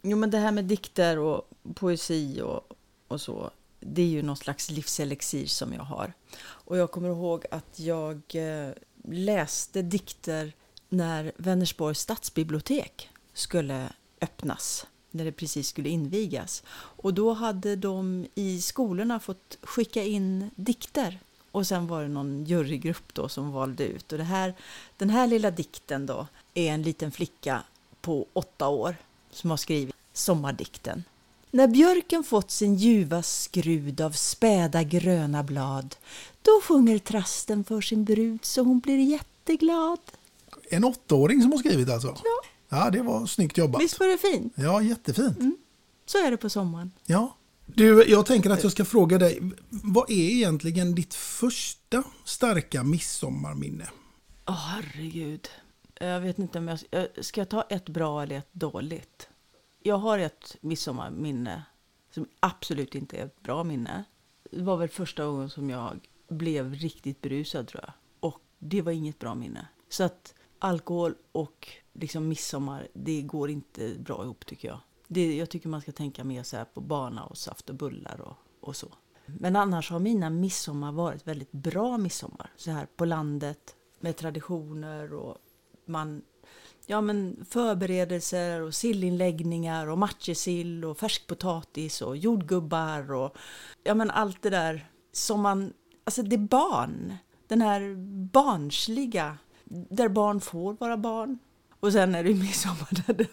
Jo, 0.02 0.16
men 0.16 0.30
det 0.30 0.38
här 0.38 0.52
med 0.52 0.64
dikter 0.64 1.18
och 1.18 1.48
poesi 1.74 2.40
och, 2.40 2.72
och 3.08 3.20
så, 3.20 3.50
det 3.80 4.02
är 4.02 4.06
ju 4.06 4.22
någon 4.22 4.36
slags 4.36 4.70
livselixir 4.70 5.46
som 5.46 5.72
jag 5.72 5.82
har. 5.82 6.12
Och 6.42 6.76
jag 6.76 6.90
kommer 6.90 7.08
ihåg 7.08 7.46
att 7.50 7.78
jag 7.78 8.22
eh, 8.34 8.70
läste 9.04 9.82
dikter 9.82 10.52
när 10.88 11.32
Vänersborgs 11.36 12.00
stadsbibliotek 12.00 13.10
skulle 13.32 13.92
öppnas, 14.20 14.86
när 15.10 15.24
det 15.24 15.32
precis 15.32 15.68
skulle 15.68 15.88
invigas. 15.88 16.62
Och 16.72 17.14
då 17.14 17.32
hade 17.32 17.76
de 17.76 18.26
i 18.34 18.60
skolorna 18.60 19.20
fått 19.20 19.58
skicka 19.62 20.02
in 20.02 20.50
dikter. 20.54 21.18
Och 21.50 21.66
sen 21.66 21.86
var 21.86 22.02
det 22.02 22.08
någon 22.08 22.44
jurygrupp 22.44 23.14
då 23.14 23.28
som 23.28 23.52
valde 23.52 23.84
ut. 23.84 24.12
Och 24.12 24.18
det 24.18 24.24
här, 24.24 24.54
den 24.96 25.10
här 25.10 25.26
lilla 25.26 25.50
dikten 25.50 26.06
då 26.06 26.26
är 26.54 26.72
en 26.72 26.82
liten 26.82 27.12
flicka 27.12 27.62
på 28.00 28.26
åtta 28.32 28.68
år 28.68 28.96
som 29.30 29.50
har 29.50 29.56
skrivit 29.56 29.94
sommardikten. 30.12 31.04
När 31.50 31.68
björken 31.68 32.24
fått 32.24 32.50
sin 32.50 32.76
ljuva 32.76 33.22
skrud 33.22 34.00
av 34.00 34.10
späda 34.10 34.82
gröna 34.82 35.42
blad 35.42 35.96
då 36.42 36.60
sjunger 36.62 36.98
trasten 36.98 37.64
för 37.64 37.80
sin 37.80 38.04
brud 38.04 38.44
så 38.44 38.62
hon 38.62 38.80
blir 38.80 38.98
jätteglad. 38.98 39.98
En 40.70 40.84
åttaåring 40.84 41.42
som 41.42 41.52
har 41.52 41.58
skrivit 41.58 41.90
alltså? 41.90 42.08
Ja. 42.24 42.50
Ja, 42.68 42.90
det 42.90 43.02
var 43.02 43.26
snyggt 43.26 43.58
jobbat. 43.58 43.82
Visst 43.82 44.00
var 44.00 44.06
det 44.06 44.18
fint? 44.18 44.52
Ja, 44.56 44.82
jättefint. 44.82 45.38
Så 46.06 46.26
är 46.26 46.30
det 46.30 46.36
på 46.36 46.50
sommaren. 46.50 46.92
Ja. 47.06 47.36
Du, 47.66 48.04
jag 48.08 48.26
tänker 48.26 48.50
att 48.50 48.62
jag 48.62 48.72
ska 48.72 48.84
fråga 48.84 49.18
dig, 49.18 49.40
vad 49.68 50.10
är 50.10 50.30
egentligen 50.30 50.94
ditt 50.94 51.14
första 51.14 52.02
starka 52.24 52.82
midsommarminne? 52.82 53.88
Åh 54.46 54.54
herregud. 54.54 55.48
Jag 56.02 56.20
vet 56.20 56.38
inte 56.38 56.58
om 56.58 56.68
jag... 56.68 56.78
Ska 57.24 57.40
jag 57.40 57.48
ta 57.48 57.62
ett 57.62 57.88
bra 57.88 58.22
eller 58.22 58.38
ett 58.38 58.52
dåligt? 58.52 59.28
Jag 59.82 59.96
har 59.96 60.18
ett 60.18 60.56
midsommarminne 60.60 61.62
som 62.10 62.28
absolut 62.40 62.94
inte 62.94 63.16
är 63.16 63.24
ett 63.24 63.42
bra 63.42 63.64
minne. 63.64 64.04
Det 64.50 64.62
var 64.62 64.76
väl 64.76 64.88
första 64.88 65.26
gången 65.26 65.50
som 65.50 65.70
jag 65.70 66.08
blev 66.28 66.74
riktigt 66.74 67.20
berusad 67.20 67.68
tror 67.68 67.84
jag. 67.84 67.92
Och 68.20 68.40
det 68.58 68.82
var 68.82 68.92
inget 68.92 69.18
bra 69.18 69.34
minne. 69.34 69.68
Så 69.88 70.04
att 70.04 70.34
alkohol 70.58 71.14
och 71.32 71.68
liksom 71.92 72.28
midsommar, 72.28 72.88
det 72.92 73.22
går 73.22 73.50
inte 73.50 73.94
bra 73.98 74.24
ihop 74.24 74.46
tycker 74.46 74.68
jag. 74.68 74.80
Det, 75.08 75.36
jag 75.36 75.50
tycker 75.50 75.68
man 75.68 75.80
ska 75.80 75.92
tänka 75.92 76.24
mer 76.24 76.42
så 76.42 76.56
här 76.56 76.64
på 76.64 76.80
bana 76.80 77.24
och 77.24 77.38
saft 77.38 77.70
och 77.70 77.76
bullar 77.76 78.20
och, 78.20 78.36
och 78.60 78.76
så. 78.76 78.88
Men 79.26 79.56
annars 79.56 79.90
har 79.90 79.98
mina 79.98 80.30
midsommar 80.30 80.92
varit 80.92 81.26
väldigt 81.26 81.52
bra 81.52 81.98
midsommar. 81.98 82.52
Så 82.56 82.70
här 82.70 82.86
på 82.96 83.04
landet 83.04 83.76
med 84.00 84.16
traditioner 84.16 85.12
och 85.12 85.38
man 85.84 86.22
ja, 86.90 87.00
men 87.00 87.44
förberedelser 87.50 88.62
och 88.62 88.74
sillinläggningar 88.74 89.86
och 89.86 89.98
matjessill 89.98 90.84
och 90.84 90.98
färskpotatis 90.98 92.02
och 92.02 92.16
jordgubbar 92.16 93.12
och 93.12 93.36
ja, 93.82 93.94
men 93.94 94.10
allt 94.10 94.42
det 94.42 94.50
där 94.50 94.90
som 95.12 95.40
man, 95.40 95.72
alltså 96.04 96.22
det 96.22 96.36
är 96.36 96.38
barn, 96.38 97.16
den 97.46 97.60
här 97.62 97.94
barnsliga, 98.32 99.38
där 99.90 100.08
barn 100.08 100.40
får 100.40 100.76
vara 100.80 100.96
barn. 100.96 101.38
Och 101.80 101.92
sen 101.92 102.14
är 102.14 102.24
det 102.24 102.34
midsommar 102.34 102.88
där 103.06 103.14
det, 103.14 103.26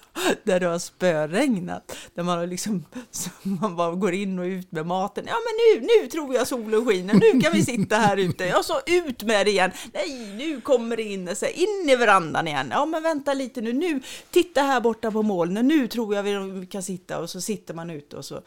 där 0.43 0.59
det 0.59 0.65
har 0.65 0.79
spöregnat. 0.79 1.97
Där 2.13 2.23
man 2.23 2.37
har 2.37 2.47
liksom, 2.47 2.85
man 3.43 3.75
bara 3.75 3.95
går 3.95 4.13
in 4.13 4.39
och 4.39 4.43
ut 4.43 4.71
med 4.71 4.85
maten. 4.85 5.25
Ja 5.27 5.33
men 5.33 5.81
nu, 5.81 5.87
nu 6.01 6.07
tror 6.07 6.35
jag 6.35 6.47
solen 6.47 6.85
skiner, 6.85 7.13
nu 7.13 7.41
kan 7.41 7.53
vi 7.53 7.65
sitta 7.65 7.95
här 7.95 8.17
ute. 8.17 8.45
Ja 8.45 8.63
så 8.63 8.73
ut 8.85 9.23
med 9.23 9.45
det 9.45 9.51
igen. 9.51 9.71
Nej, 9.93 10.35
nu 10.35 10.61
kommer 10.61 10.97
det 10.97 11.03
in, 11.03 11.35
så 11.35 11.45
in 11.45 11.89
i 11.89 11.95
verandan 11.95 12.47
igen. 12.47 12.67
Ja 12.71 12.85
men 12.85 13.03
vänta 13.03 13.33
lite 13.33 13.61
nu, 13.61 13.73
nu, 13.73 14.01
titta 14.31 14.61
här 14.61 14.81
borta 14.81 15.11
på 15.11 15.23
molnen, 15.23 15.67
nu 15.67 15.87
tror 15.87 16.15
jag 16.15 16.23
vi 16.23 16.65
kan 16.67 16.83
sitta. 16.83 17.19
Och 17.19 17.29
så 17.29 17.41
sitter 17.41 17.73
man 17.73 17.89
ute 17.89 18.15
och 18.15 18.25
så, 18.25 18.41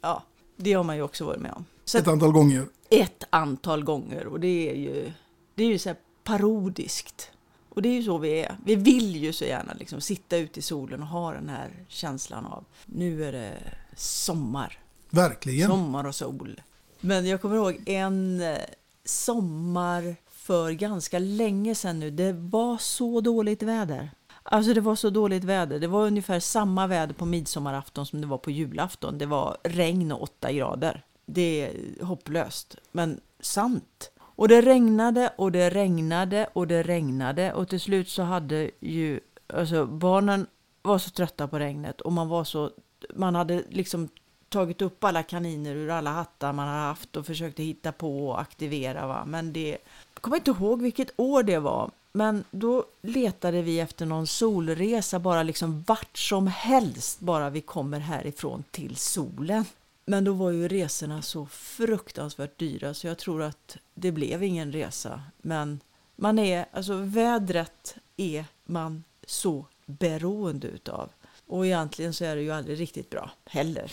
ja, 0.00 0.22
det 0.56 0.72
har 0.72 0.84
man 0.84 0.96
ju 0.96 1.02
också 1.02 1.24
varit 1.24 1.40
med 1.40 1.52
om. 1.52 1.64
Så 1.84 1.98
Ett 1.98 2.08
antal 2.08 2.32
gånger. 2.32 2.66
ett 2.90 3.24
antal 3.30 3.84
gånger 3.84 4.26
och 4.26 4.40
det 4.40 4.70
är 4.70 4.74
ju, 4.74 5.12
det 5.54 5.62
är 5.64 5.68
ju 5.68 5.78
så 5.78 5.94
parodiskt. 6.24 7.30
Och 7.74 7.82
det 7.82 7.88
är 7.88 7.94
ju 7.94 8.02
så 8.02 8.18
vi 8.18 8.40
är. 8.40 8.56
Vi 8.64 8.74
vill 8.74 9.16
ju 9.16 9.32
så 9.32 9.44
gärna 9.44 9.74
liksom 9.74 10.00
sitta 10.00 10.36
ute 10.36 10.58
i 10.58 10.62
solen 10.62 11.02
och 11.02 11.08
ha 11.08 11.32
den 11.32 11.48
här 11.48 11.70
känslan 11.88 12.46
av 12.46 12.64
nu 12.86 13.24
är 13.24 13.32
det 13.32 13.58
sommar. 13.96 14.78
Verkligen. 15.10 15.68
Sommar 15.68 16.06
och 16.06 16.14
sol. 16.14 16.60
Men 17.00 17.26
jag 17.26 17.42
kommer 17.42 17.56
ihåg 17.56 17.82
en 17.86 18.40
eh, 18.40 18.58
sommar 19.04 20.16
för 20.28 20.70
ganska 20.70 21.18
länge 21.18 21.74
sedan 21.74 22.00
nu. 22.00 22.10
Det 22.10 22.32
var 22.32 22.78
så 22.78 23.20
dåligt 23.20 23.62
väder. 23.62 24.10
Alltså 24.42 24.74
det 24.74 24.80
var 24.80 24.96
så 24.96 25.10
dåligt 25.10 25.44
väder. 25.44 25.78
Det 25.78 25.86
var 25.86 26.06
ungefär 26.06 26.40
samma 26.40 26.86
väder 26.86 27.14
på 27.14 27.26
midsommarafton 27.26 28.06
som 28.06 28.20
det 28.20 28.26
var 28.26 28.38
på 28.38 28.50
julafton. 28.50 29.18
Det 29.18 29.26
var 29.26 29.56
regn 29.62 30.12
och 30.12 30.22
åtta 30.22 30.52
grader. 30.52 31.04
Det 31.26 31.60
är 31.60 32.04
hopplöst, 32.04 32.76
men 32.92 33.20
sant. 33.40 34.10
Och 34.36 34.48
det 34.48 34.60
regnade 34.60 35.32
och 35.36 35.52
det 35.52 35.70
regnade 35.70 36.46
och 36.52 36.66
det 36.66 36.82
regnade 36.82 37.52
och 37.52 37.68
till 37.68 37.80
slut 37.80 38.08
så 38.08 38.22
hade 38.22 38.70
ju 38.80 39.20
alltså 39.46 39.86
barnen 39.86 40.46
var 40.82 40.98
så 40.98 41.10
trötta 41.10 41.48
på 41.48 41.58
regnet 41.58 42.00
och 42.00 42.12
man 42.12 42.28
var 42.28 42.44
så 42.44 42.70
man 43.14 43.34
hade 43.34 43.62
liksom 43.68 44.08
tagit 44.48 44.82
upp 44.82 45.04
alla 45.04 45.22
kaniner 45.22 45.74
ur 45.74 45.90
alla 45.90 46.10
hattar 46.10 46.52
man 46.52 46.68
hade 46.68 46.80
haft 46.80 47.16
och 47.16 47.26
försökte 47.26 47.62
hitta 47.62 47.92
på 47.92 48.28
och 48.28 48.40
aktivera. 48.40 49.06
Va? 49.06 49.24
Men 49.26 49.52
det, 49.52 49.68
jag 50.14 50.22
kommer 50.22 50.36
inte 50.36 50.50
ihåg 50.50 50.82
vilket 50.82 51.10
år 51.16 51.42
det 51.42 51.58
var. 51.58 51.90
Men 52.12 52.44
då 52.50 52.84
letade 53.02 53.62
vi 53.62 53.80
efter 53.80 54.06
någon 54.06 54.26
solresa 54.26 55.18
bara 55.18 55.42
liksom 55.42 55.82
vart 55.86 56.18
som 56.18 56.46
helst 56.46 57.20
bara 57.20 57.50
vi 57.50 57.60
kommer 57.60 58.00
härifrån 58.00 58.64
till 58.70 58.96
solen. 58.96 59.64
Men 60.06 60.24
då 60.24 60.32
var 60.32 60.50
ju 60.50 60.68
resorna 60.68 61.22
så 61.22 61.46
fruktansvärt 61.46 62.58
dyra 62.58 62.94
så 62.94 63.06
jag 63.06 63.18
tror 63.18 63.42
att 63.42 63.76
det 63.94 64.12
blev 64.12 64.42
ingen 64.42 64.72
resa. 64.72 65.22
Men 65.38 65.80
man 66.16 66.38
är, 66.38 66.66
alltså 66.72 66.96
vädret 66.96 67.96
är 68.16 68.44
man 68.64 69.04
så 69.26 69.66
beroende 69.86 70.66
utav. 70.68 71.10
Och 71.46 71.66
egentligen 71.66 72.14
så 72.14 72.24
är 72.24 72.36
det 72.36 72.42
ju 72.42 72.50
aldrig 72.50 72.80
riktigt 72.80 73.10
bra 73.10 73.30
heller. 73.44 73.92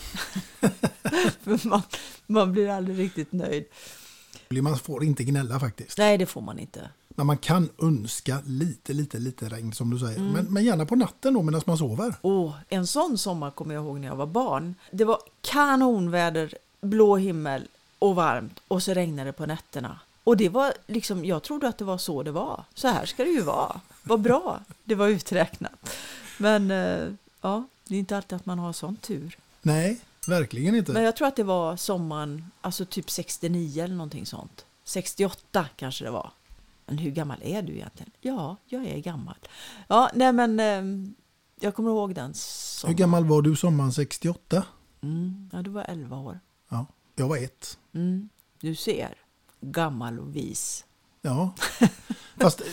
För 1.40 1.68
man, 1.68 1.82
man 2.26 2.52
blir 2.52 2.68
aldrig 2.68 2.98
riktigt 2.98 3.32
nöjd. 3.32 3.64
Man 4.48 4.78
får 4.78 5.04
inte 5.04 5.24
gnälla 5.24 5.60
faktiskt. 5.60 5.98
Nej, 5.98 6.18
det 6.18 6.26
får 6.26 6.40
man 6.40 6.58
inte. 6.58 6.90
Men 7.14 7.26
man 7.26 7.38
kan 7.38 7.68
önska 7.82 8.38
lite, 8.46 8.92
lite, 8.92 9.18
lite 9.18 9.48
regn 9.48 9.72
som 9.72 9.90
du 9.90 9.98
säger. 9.98 10.20
Men, 10.20 10.44
men 10.44 10.64
gärna 10.64 10.86
på 10.86 10.96
natten 10.96 11.34
då 11.34 11.42
medan 11.42 11.62
man 11.66 11.78
sover. 11.78 12.14
Åh, 12.22 12.54
en 12.68 12.86
sån 12.86 13.18
sommar 13.18 13.50
kommer 13.50 13.74
jag 13.74 13.84
ihåg 13.84 14.00
när 14.00 14.08
jag 14.08 14.16
var 14.16 14.26
barn. 14.26 14.74
Det 14.90 15.04
var 15.04 15.18
kanonväder, 15.40 16.54
blå 16.80 17.16
himmel 17.16 17.68
och 17.98 18.14
varmt 18.14 18.60
och 18.68 18.82
så 18.82 18.94
regnade 18.94 19.28
det 19.28 19.32
på 19.32 19.46
nätterna. 19.46 19.98
Och 20.24 20.36
det 20.36 20.48
var 20.48 20.74
liksom, 20.86 21.24
jag 21.24 21.42
trodde 21.42 21.68
att 21.68 21.78
det 21.78 21.84
var 21.84 21.98
så 21.98 22.22
det 22.22 22.32
var. 22.32 22.64
Så 22.74 22.88
här 22.88 23.06
ska 23.06 23.24
det 23.24 23.30
ju 23.30 23.42
vara. 23.42 23.80
Vad 24.02 24.20
bra, 24.20 24.60
det 24.84 24.94
var 24.94 25.08
uträknat. 25.08 25.96
Men 26.38 26.70
eh, 26.70 27.08
ja, 27.40 27.64
det 27.88 27.94
är 27.94 27.98
inte 27.98 28.16
alltid 28.16 28.36
att 28.36 28.46
man 28.46 28.58
har 28.58 28.72
sån 28.72 28.96
tur. 28.96 29.36
Nej, 29.62 30.00
verkligen 30.26 30.74
inte. 30.74 30.92
Men 30.92 31.02
jag 31.02 31.16
tror 31.16 31.28
att 31.28 31.36
det 31.36 31.44
var 31.44 31.76
sommaren, 31.76 32.50
alltså 32.60 32.84
typ 32.84 33.10
69 33.10 33.84
eller 33.84 33.94
någonting 33.94 34.26
sånt. 34.26 34.64
68 34.84 35.66
kanske 35.76 36.04
det 36.04 36.10
var. 36.10 36.30
Men 36.86 36.98
hur 36.98 37.10
gammal 37.10 37.38
är 37.42 37.62
du 37.62 37.72
egentligen? 37.72 38.12
Ja, 38.20 38.56
jag 38.66 38.86
är 38.86 38.98
gammal. 38.98 39.36
Ja, 39.88 40.10
nej 40.14 40.32
men 40.32 40.60
eh, 40.60 41.12
jag 41.60 41.74
kommer 41.74 41.90
ihåg 41.90 42.14
den 42.14 42.26
Hur 42.26 42.32
sommaren. 42.34 42.96
gammal 42.96 43.24
var 43.24 43.42
du 43.42 43.56
sommaren 43.56 43.92
68? 43.92 44.64
Mm, 45.02 45.50
ja, 45.52 45.62
du 45.62 45.70
var 45.70 45.84
11 45.88 46.16
år. 46.16 46.40
Ja, 46.68 46.86
jag 47.16 47.28
var 47.28 47.36
ett. 47.36 47.78
Mm, 47.94 48.28
du 48.60 48.74
ser, 48.74 49.14
gammal 49.60 50.18
och 50.18 50.36
vis. 50.36 50.84
Ja, 51.22 51.54
fast 52.40 52.60
eh, 52.60 52.66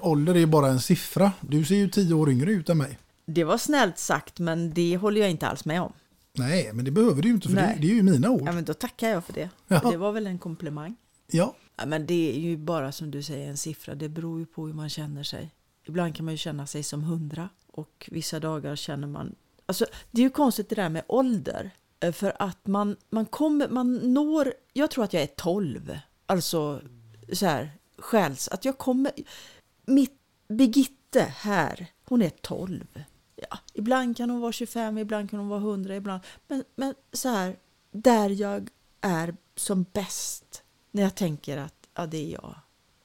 ålder 0.00 0.36
är 0.36 0.46
bara 0.46 0.68
en 0.68 0.80
siffra. 0.80 1.32
Du 1.40 1.64
ser 1.64 1.74
ju 1.76 1.88
tio 1.90 2.14
år 2.14 2.30
yngre 2.30 2.50
ut 2.50 2.68
än 2.68 2.78
mig. 2.78 2.98
Det 3.26 3.44
var 3.44 3.58
snällt 3.58 3.98
sagt, 3.98 4.38
men 4.38 4.74
det 4.74 4.96
håller 4.96 5.20
jag 5.20 5.30
inte 5.30 5.48
alls 5.48 5.64
med 5.64 5.82
om. 5.82 5.92
Nej, 6.32 6.70
men 6.72 6.84
det 6.84 6.90
behöver 6.90 7.22
du 7.22 7.28
ju 7.28 7.34
inte 7.34 7.48
för 7.48 7.56
det, 7.56 7.76
det 7.80 7.86
är 7.90 7.94
ju 7.94 8.02
mina 8.02 8.30
ord. 8.30 8.42
Ja, 8.46 8.52
men 8.52 8.64
då 8.64 8.74
tackar 8.74 9.08
jag 9.08 9.24
för 9.24 9.32
det. 9.32 9.50
Ja. 9.68 9.90
Det 9.90 9.96
var 9.96 10.12
väl 10.12 10.26
en 10.26 10.38
komplimang. 10.38 10.96
Ja, 11.26 11.54
Ja, 11.76 11.86
men 11.86 12.06
det 12.06 12.30
är 12.36 12.40
ju 12.40 12.56
bara 12.56 12.92
som 12.92 13.10
du 13.10 13.22
säger 13.22 13.48
en 13.48 13.56
siffra. 13.56 13.94
Det 13.94 14.08
beror 14.08 14.38
ju 14.38 14.46
på 14.46 14.66
hur 14.66 14.74
man 14.74 14.88
känner 14.88 15.22
sig. 15.22 15.54
Ibland 15.84 16.16
kan 16.16 16.24
man 16.24 16.34
ju 16.34 16.38
känna 16.38 16.66
sig 16.66 16.82
som 16.82 17.02
hundra 17.02 17.48
och 17.66 18.08
vissa 18.12 18.40
dagar 18.40 18.76
känner 18.76 19.06
man... 19.06 19.34
Alltså, 19.66 19.86
det 20.10 20.20
är 20.20 20.24
ju 20.24 20.30
konstigt 20.30 20.68
det 20.68 20.74
där 20.74 20.88
med 20.88 21.02
ålder. 21.06 21.70
Eh, 22.00 22.12
för 22.12 22.36
att 22.38 22.66
man, 22.66 22.96
man 23.10 23.26
kommer, 23.26 23.68
man 23.68 23.94
når... 23.94 24.54
Jag 24.72 24.90
tror 24.90 25.04
att 25.04 25.12
jag 25.12 25.22
är 25.22 25.26
tolv. 25.26 25.98
Alltså 26.26 26.80
så 27.32 27.46
här 27.46 27.70
själs... 27.98 28.48
Att 28.48 28.64
jag 28.64 28.78
kommer... 28.78 29.12
Mitt 29.86 30.20
Birgitte 30.48 31.20
här, 31.20 31.86
hon 32.04 32.22
är 32.22 32.30
tolv. 32.30 33.04
Ja, 33.36 33.58
ibland 33.74 34.16
kan 34.16 34.30
hon 34.30 34.40
vara 34.40 34.52
25, 34.52 34.98
ibland 34.98 35.30
kan 35.30 35.38
hon 35.38 35.48
vara 35.48 35.60
100, 35.60 35.96
ibland... 35.96 36.20
Men, 36.48 36.64
men 36.76 36.94
så 37.12 37.28
här, 37.28 37.56
där 37.90 38.28
jag 38.28 38.68
är 39.00 39.36
som 39.56 39.86
bäst. 39.92 40.63
När 40.94 41.02
jag 41.02 41.14
tänker 41.14 41.56
att 41.58 41.74
ja, 41.94 42.06
det 42.06 42.16
är 42.26 42.32
jag. 42.32 42.54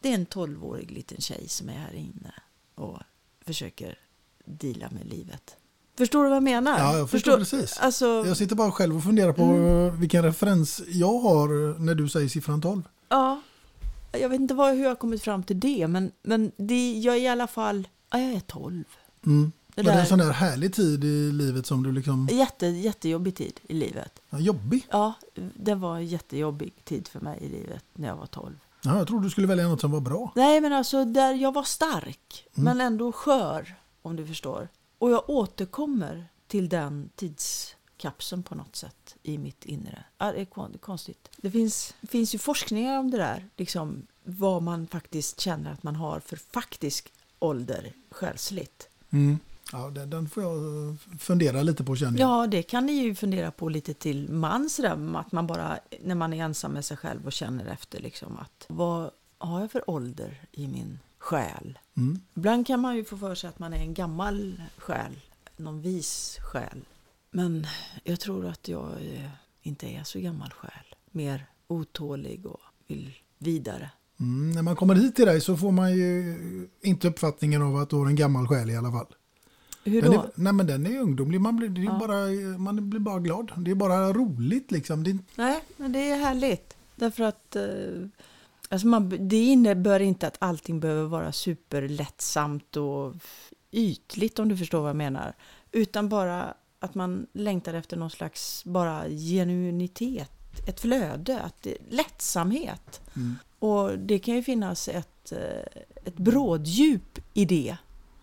Det 0.02 0.10
är 0.10 0.14
en 0.16 0.26
12-årig 0.28 0.92
liten 0.92 1.22
tjej 1.22 1.48
som 1.48 1.70
är 1.70 1.74
här 1.74 1.94
inne 1.96 2.34
och 2.76 2.98
försöker 3.46 3.98
deala 4.46 4.90
med 4.92 5.06
livet. 5.06 5.56
Förstår 5.98 6.24
du 6.24 6.30
vad 6.30 6.36
jag 6.36 6.44
menar? 6.44 6.80
Ja, 6.80 6.98
jag 6.98 7.10
förstår 7.10 7.38
precis. 7.38 7.78
Alltså, 7.78 8.06
jag 8.06 8.38
sitter 8.38 8.56
bara 8.56 8.72
själv 8.72 8.98
och 8.98 9.04
funderar 9.04 9.34
på 9.34 9.44
Mm. 9.44 10.00
vilken 10.00 10.24
referens 10.24 10.82
jag 10.88 11.20
har 11.20 11.80
när 11.80 11.96
du 11.96 12.10
säger 12.10 12.28
siffran 12.28 12.62
12. 12.62 12.82
ja, 13.10 13.42
jag 14.12 14.30
vet 14.30 14.40
inte 14.42 14.54
vad, 14.54 14.76
hur 14.76 14.84
jag 14.84 14.90
har 14.90 14.96
kommit 14.96 15.24
fram 15.24 15.44
till 15.44 15.60
det, 15.60 15.88
men, 15.88 16.12
men 16.22 16.52
det, 16.58 17.00
jag 17.00 17.16
är 17.16 17.20
i 17.20 17.28
alla 17.28 17.48
fall, 17.48 17.88
ja, 18.12 18.20
jag 18.20 18.32
är 18.34 18.40
12. 18.40 18.84
Mm. 19.26 19.52
Det 19.84 19.90
var 19.90 19.96
det 19.96 20.02
en 20.02 20.08
sån 20.08 20.20
där 20.20 20.32
härlig 20.32 20.74
tid 20.74 21.04
i 21.04 21.32
livet 21.32 21.66
som 21.66 21.84
du 21.84 21.92
liksom... 21.92 22.28
Jätte, 22.32 22.66
jättejobbig 22.68 23.36
tid 23.36 23.60
i 23.64 23.74
livet. 23.74 24.20
Ja, 24.30 24.40
jobbig? 24.40 24.88
Ja, 24.92 25.14
det 25.56 25.76
var 25.76 25.96
en 25.96 26.06
jättejobbig 26.08 26.74
tid 26.86 27.08
för 27.08 27.20
mig 27.20 27.40
i 27.42 27.50
livet 27.50 27.84
när 27.94 28.08
jag 28.08 28.16
var 28.16 28.26
12. 28.26 28.56
Ja, 28.84 28.98
jag 28.98 29.08
trodde 29.08 29.26
du 29.26 29.30
skulle 29.30 29.48
välja 29.48 29.68
något 29.68 29.82
som 29.82 29.92
var 29.92 30.00
bra. 30.02 30.32
Nej, 30.36 30.62
men 30.62 30.74
alltså 30.74 31.06
där 31.06 31.34
jag 31.34 31.54
var 31.54 31.64
stark, 31.64 32.46
Mm. 32.56 32.66
men 32.78 32.88
ändå 32.88 33.12
skör, 33.12 33.76
om 34.02 34.16
du 34.16 34.28
förstår. 34.28 34.68
Och 34.98 35.12
jag 35.12 35.30
återkommer 35.30 36.26
till 36.48 36.70
den 36.70 37.10
tidskapseln 37.16 38.44
på 38.44 38.56
något 38.56 38.76
sätt 38.76 39.16
i 39.24 39.38
mitt 39.38 39.66
inre. 39.66 40.04
Ja, 40.18 40.32
det 40.32 40.42
är 40.42 40.78
konstigt. 40.80 41.30
Det 41.38 41.52
finns, 41.52 41.94
finns 42.10 42.36
ju 42.36 42.40
forskningar 42.40 43.00
om 43.00 43.12
det 43.12 43.18
där, 43.18 43.50
liksom 43.58 44.08
vad 44.24 44.64
man 44.64 44.88
faktiskt 44.88 45.40
känner 45.40 45.72
att 45.72 45.84
man 45.84 45.96
har 45.96 46.20
för 46.20 46.36
faktisk 46.38 47.14
ålder 47.40 47.94
själsligt. 48.12 48.90
Mm. 49.10 49.40
Ja, 49.72 49.90
den, 49.90 50.10
den 50.10 50.30
får 50.30 50.44
jag 50.44 50.88
eh, 50.88 50.96
fundera 51.20 51.62
lite 51.62 51.84
på 51.84 51.96
känner 51.96 52.20
jag. 52.20 52.30
Ja, 52.30 52.48
det 52.48 52.64
kan 52.64 52.86
ni 52.86 52.94
ju 52.94 53.16
fundera 53.16 53.52
på 53.52 53.70
lite 53.70 53.94
till 53.94 54.30
mans, 54.30 54.80
att 54.80 55.32
man 55.32 55.48
bara, 55.48 55.80
när 56.02 56.16
man 56.16 56.34
är 56.34 56.44
ensam 56.44 56.72
med 56.72 56.86
sig 56.86 56.98
själv 56.98 57.26
och 57.26 57.34
känner 57.34 57.66
efter, 57.66 58.00
liksom 58.00 58.38
att 58.38 58.66
vad 58.68 59.12
har 59.38 59.62
jag 59.62 59.72
för 59.72 59.90
ålder 59.90 60.42
i 60.52 60.68
min 60.68 61.00
själ? 61.18 61.80
Mm. 61.98 62.20
Ibland 62.34 62.68
kan 62.68 62.80
man 62.80 62.96
ju 62.96 63.06
få 63.06 63.18
för 63.18 63.36
sig 63.36 63.48
att 63.48 63.60
man 63.60 63.74
är 63.74 63.78
en 63.78 63.94
gammal 63.94 64.62
själ, 64.78 65.20
någon 65.58 65.82
vis 65.82 66.38
själ. 66.42 66.86
Men 67.32 67.68
jag 68.04 68.20
tror 68.20 68.46
att 68.46 68.68
jag 68.68 68.90
eh, 68.92 69.30
inte 69.62 69.88
är 69.88 70.04
så 70.04 70.20
gammal 70.20 70.52
själ. 70.52 70.96
Mer 71.12 71.46
otålig 71.68 72.46
och 72.46 72.60
vill 72.88 73.14
vidare. 73.38 73.92
Mm, 74.20 74.52
när 74.52 74.62
man 74.62 74.76
kommer 74.76 74.96
hit 74.96 75.16
till 75.16 75.26
dig 75.26 75.42
så 75.42 75.58
får 75.58 75.72
man 75.72 75.96
ju 75.96 76.38
inte 76.82 77.08
uppfattningen 77.08 77.62
av 77.62 77.76
att 77.76 77.90
du 77.90 77.96
har 77.96 78.06
en 78.06 78.16
gammal 78.16 78.48
själ 78.48 78.70
i 78.70 78.78
alla 78.78 78.92
fall. 78.92 79.08
Hur 79.84 80.02
Den 80.02 80.12
då? 80.12 80.20
är, 80.20 80.30
nej 80.36 80.54
men 80.54 80.68
den 80.68 80.86
är 80.86 81.00
ungdomlig, 81.00 81.42
man 81.42 81.56
blir, 81.56 81.80
Ja. 81.86 81.98
bara, 82.00 82.28
man 82.58 82.90
blir 82.90 83.00
bara 83.00 83.20
glad. 83.20 83.52
Det 83.58 83.72
är 83.72 83.76
bara 83.76 84.14
roligt 84.14 84.72
liksom. 84.72 85.04
Det 85.04 85.10
är, 85.12 85.18
Nej, 85.36 85.60
men 85.78 85.92
det 85.92 86.10
är 86.12 86.16
härligt. 86.18 86.76
Därför 86.96 87.24
att 87.24 87.56
eh, 87.56 87.64
alltså 88.70 88.88
man, 88.88 89.28
det 89.30 89.44
innebär 89.44 90.00
inte 90.00 90.28
att 90.28 90.36
allting 90.40 90.80
behöver 90.80 91.04
vara 91.08 91.32
superlättsamt 91.32 92.76
och 92.78 93.14
ytligt 93.72 94.40
om 94.40 94.50
du 94.50 94.58
förstår 94.58 94.80
vad 94.80 94.90
jag 94.90 94.96
menar. 94.96 95.34
Utan 95.72 96.10
bara 96.10 96.54
att 96.80 96.96
man 96.96 97.28
längtar 97.34 97.74
efter 97.74 97.98
någon 97.98 98.10
slags 98.10 98.66
bara 98.66 99.04
genuinitet, 99.10 100.68
ett 100.68 100.80
flöde, 100.80 101.40
att 101.40 101.62
det, 101.62 101.78
lättsamhet. 101.90 103.02
Och 103.60 104.00
det 104.00 104.20
kan 104.20 104.36
ju 104.36 104.44
finnas 104.44 104.88
ett, 104.88 105.32
eh, 105.32 105.82
ett 106.06 106.18
bråddjup 106.18 107.20
i 107.34 107.46
det. 107.46 107.78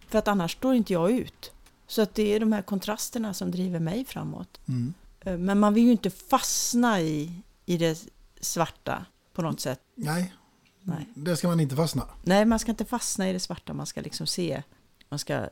För 0.08 0.18
att 0.18 0.28
annars 0.28 0.52
står 0.52 0.74
inte 0.74 0.92
jag 0.92 1.10
ut. 1.10 1.52
Så 1.86 2.02
att 2.02 2.14
det 2.14 2.22
är 2.34 2.40
de 2.40 2.52
här 2.52 2.62
kontrasterna 2.62 3.34
som 3.34 3.50
driver 3.50 3.80
mig 3.80 4.04
framåt. 4.04 4.60
mm. 4.68 4.94
Eh, 5.20 5.38
Men 5.38 5.60
man 5.60 5.74
vill 5.74 5.84
ju 5.84 5.92
inte 5.92 6.10
fastna 6.10 7.00
i, 7.00 7.42
i 7.66 7.76
det 7.76 8.06
svarta 8.40 9.06
på 9.32 9.42
något 9.42 9.60
sätt. 9.60 9.80
Nej, 9.94 10.34
Nej. 10.82 11.08
det 11.14 11.36
ska 11.36 11.48
man 11.48 11.60
inte 11.60 11.76
fastna. 11.76 12.02
Nej, 12.22 12.44
man 12.44 12.58
ska 12.58 12.70
inte 12.70 12.84
fastna 12.84 13.30
i 13.30 13.32
det 13.32 13.40
svarta. 13.40 13.74
Man 13.74 13.86
ska 13.86 14.00
liksom 14.00 14.26
se, 14.26 14.62
man 15.08 15.18
ska 15.18 15.46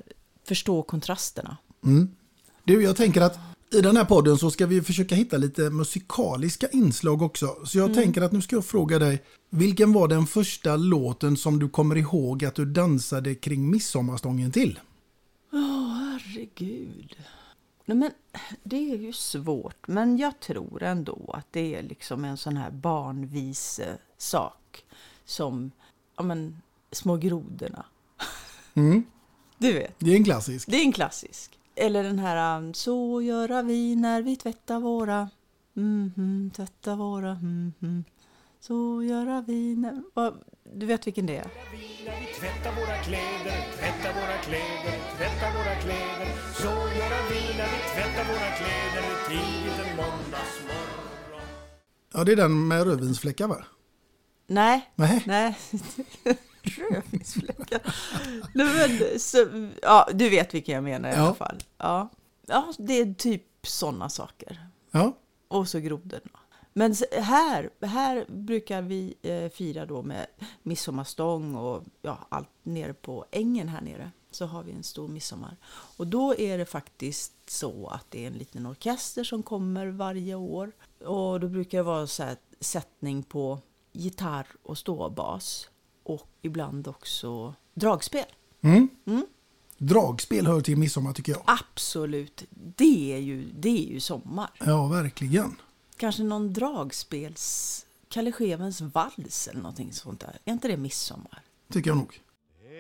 förstå 0.45 0.83
kontrasterna. 0.83 1.57
Mm. 1.85 2.17
Du, 2.65 2.83
jag 2.83 2.97
tänker 2.97 3.21
att 3.21 3.39
i 3.75 3.81
den 3.81 3.97
här 3.97 4.05
podden 4.05 4.39
så 4.39 4.51
ska 4.51 4.67
vi 4.67 4.83
försöka 4.83 5.15
hitta 5.15 5.37
lite 5.37 5.71
musikaliska 5.71 6.69
inslag 6.69 7.23
också. 7.23 7.57
Så 7.65 7.79
jag 7.79 7.95
tänker 7.95 8.23
att 8.23 8.33
nu 8.33 8.43
ska 8.43 8.57
jag 8.57 8.65
fråga 8.65 8.99
dig, 8.99 9.23
vilken 9.51 9.93
var 9.93 10.09
den 10.09 10.27
första 10.27 10.77
låten 10.77 11.37
som 11.37 11.59
du 11.59 11.69
kommer 11.69 11.97
ihåg 11.97 12.45
att 12.45 12.55
du 12.55 12.65
dansade 12.65 13.35
kring 13.35 13.71
midsommarstången 13.71 14.53
till? 14.53 14.81
Åh, 15.53 15.95
herregud. 15.97 17.17
Nej, 17.85 17.97
men 17.97 18.11
det 18.63 18.93
är 18.93 18.97
ju 18.97 19.13
svårt, 19.13 19.89
men 19.89 20.19
jag 20.19 20.41
tror 20.41 20.83
ändå 20.83 21.31
att 21.35 21.47
det 21.51 21.75
är 21.75 21.83
liksom 21.83 22.25
en 22.25 22.37
sån 22.37 22.57
här 22.57 22.71
barnvis 22.71 23.81
sak 24.19 24.85
som 25.25 25.71
ja, 26.17 26.23
men, 26.23 26.61
Små 26.93 27.17
grodorna. 27.17 27.85
Mm. 28.75 29.05
Du 29.59 29.73
vet, 29.73 29.95
Det 29.99 30.11
är 30.13 30.17
en 30.17 30.25
klassisk. 30.25 30.69
det 30.71 30.77
är 30.77 30.83
en 30.83 30.93
klassisk. 30.93 31.59
Eller 31.77 32.03
den 32.03 32.19
här 32.19 32.59
um, 32.59 32.75
Så 32.75 33.23
göra 33.23 33.63
vi 33.63 33.97
när 33.97 34.23
vi 34.23 34.37
tvättar 34.37 34.81
våra 34.81 35.31
mhm, 35.75 36.51
tvättar 36.57 36.97
våra 36.97 37.35
mhm. 37.35 38.05
Så 38.61 39.03
göra 39.03 39.45
vi 39.47 39.77
när... 39.77 40.03
Du 40.75 40.87
vet 40.87 41.07
vilken 41.07 41.27
det 41.27 41.37
är? 41.37 41.49
Vi 41.73 42.41
tvättar 42.41 42.73
våra 42.81 42.97
kläder, 42.97 43.59
tvättar 43.79 44.15
våra 44.21 44.39
kläder, 44.39 44.99
tvättar 45.17 45.53
våra 45.53 45.75
kläder 45.75 46.29
Så 46.55 46.69
gör 46.69 47.23
vi 47.31 47.59
när 47.59 47.69
vi 47.75 47.81
tvättar 47.95 48.25
våra 48.33 48.51
kläder 48.59 49.05
tidigt 49.29 49.79
en 49.87 49.97
måndagsmorgon 49.97 51.05
Ja, 52.13 52.25
det 52.25 52.33
är 52.33 52.37
den 52.37 52.69
med 52.69 52.85
rödvinsfläckar 52.85 53.49
va? 53.49 53.65
Nej, 54.47 54.91
Nej. 54.95 55.23
nej. 55.27 55.59
Rödvinsfläckar. 56.65 57.81
Nej, 58.55 58.67
men, 59.11 59.21
så, 59.21 59.47
ja, 59.83 60.09
du 60.15 60.29
vet 60.31 60.55
vilken 60.55 60.75
jag 60.75 60.85
menar 60.85 61.09
i 61.11 61.13
Ja. 61.15 61.21
alla 61.23 61.35
fall. 61.35 61.59
Ja. 61.79 62.09
ja, 62.47 62.73
det 62.79 62.93
är 63.01 63.15
typ 63.15 63.43
sådana 63.63 64.09
saker. 64.09 64.67
Ja. 64.91 65.13
Och 65.49 65.69
så 65.69 65.79
grodorna. 65.81 66.39
Men 66.73 66.95
här, 67.21 67.71
här 67.87 68.25
brukar 68.29 68.83
vi 68.83 69.15
eh, 69.23 69.49
fira 69.51 69.87
då 69.87 70.03
med 70.03 70.27
midsommarstång 70.63 71.55
och 71.55 71.85
ja, 72.03 72.19
allt 72.29 72.49
nere 72.63 72.95
på 72.95 73.25
ängen 73.31 73.69
här 73.69 73.81
nere. 73.81 74.11
Så 74.31 74.47
har 74.47 74.63
vi 74.63 74.73
en 74.73 74.83
stor 74.83 75.09
midsommar. 75.09 75.57
Och 75.97 76.07
då 76.07 76.35
är 76.35 76.59
det 76.59 76.67
faktiskt 76.67 77.33
så 77.51 77.87
att 77.89 78.07
det 78.11 78.23
är 78.23 78.27
en 78.27 78.33
liten 78.33 78.67
orkester 78.67 79.25
som 79.25 79.43
kommer 79.43 79.87
varje 79.87 80.35
år. 80.35 80.73
Och 81.05 81.41
då 81.41 81.49
brukar 81.49 81.79
det 81.79 81.85
vara 81.85 82.07
så 82.07 82.23
här 82.23 82.37
sättning 82.61 83.23
på 83.23 83.59
gitarr 83.93 84.47
och 84.63 84.79
ståbas. 84.79 85.69
Och 86.05 86.29
ibland 86.43 86.89
också 86.89 87.55
dragspel. 87.75 88.25
Mm. 88.61 88.89
Mm. 89.07 89.27
Dragspel 89.79 90.47
hör 90.47 90.61
till 90.61 90.77
midsommar 90.77 91.13
tycker 91.13 91.33
jag. 91.33 91.43
Absolut, 91.45 92.45
det 92.51 93.13
är 93.13 93.19
ju, 93.19 93.51
det 93.59 93.89
är 93.89 93.93
ju 93.93 94.01
sommar. 94.01 94.51
Ja, 94.59 94.87
verkligen. 94.87 95.57
Kanske 95.97 96.23
någon 96.23 96.53
dragspels... 96.53 97.81
Kalle 98.09 98.33
Schewens 98.33 98.81
vals 98.81 99.49
eller 99.49 99.61
någonting 99.61 99.93
sånt 99.93 100.21
där. 100.21 100.39
Är 100.45 100.53
inte 100.53 100.69
det 100.69 100.77
midsommar? 100.77 101.43
Tycker 101.73 101.91
jag 101.91 101.97
nog. 101.97 102.21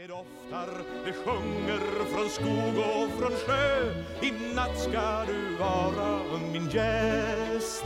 Det 0.04 0.08
doftar, 0.08 0.68
det 1.04 1.12
sjunger 1.12 2.04
från 2.04 2.28
skog 2.28 2.78
och 2.78 3.18
från 3.18 3.32
sjö 3.46 3.94
I 4.22 4.54
natt 4.54 4.80
ska 4.80 5.24
du 5.24 5.56
vara 5.56 6.20
min 6.52 6.70
gäst 6.70 7.84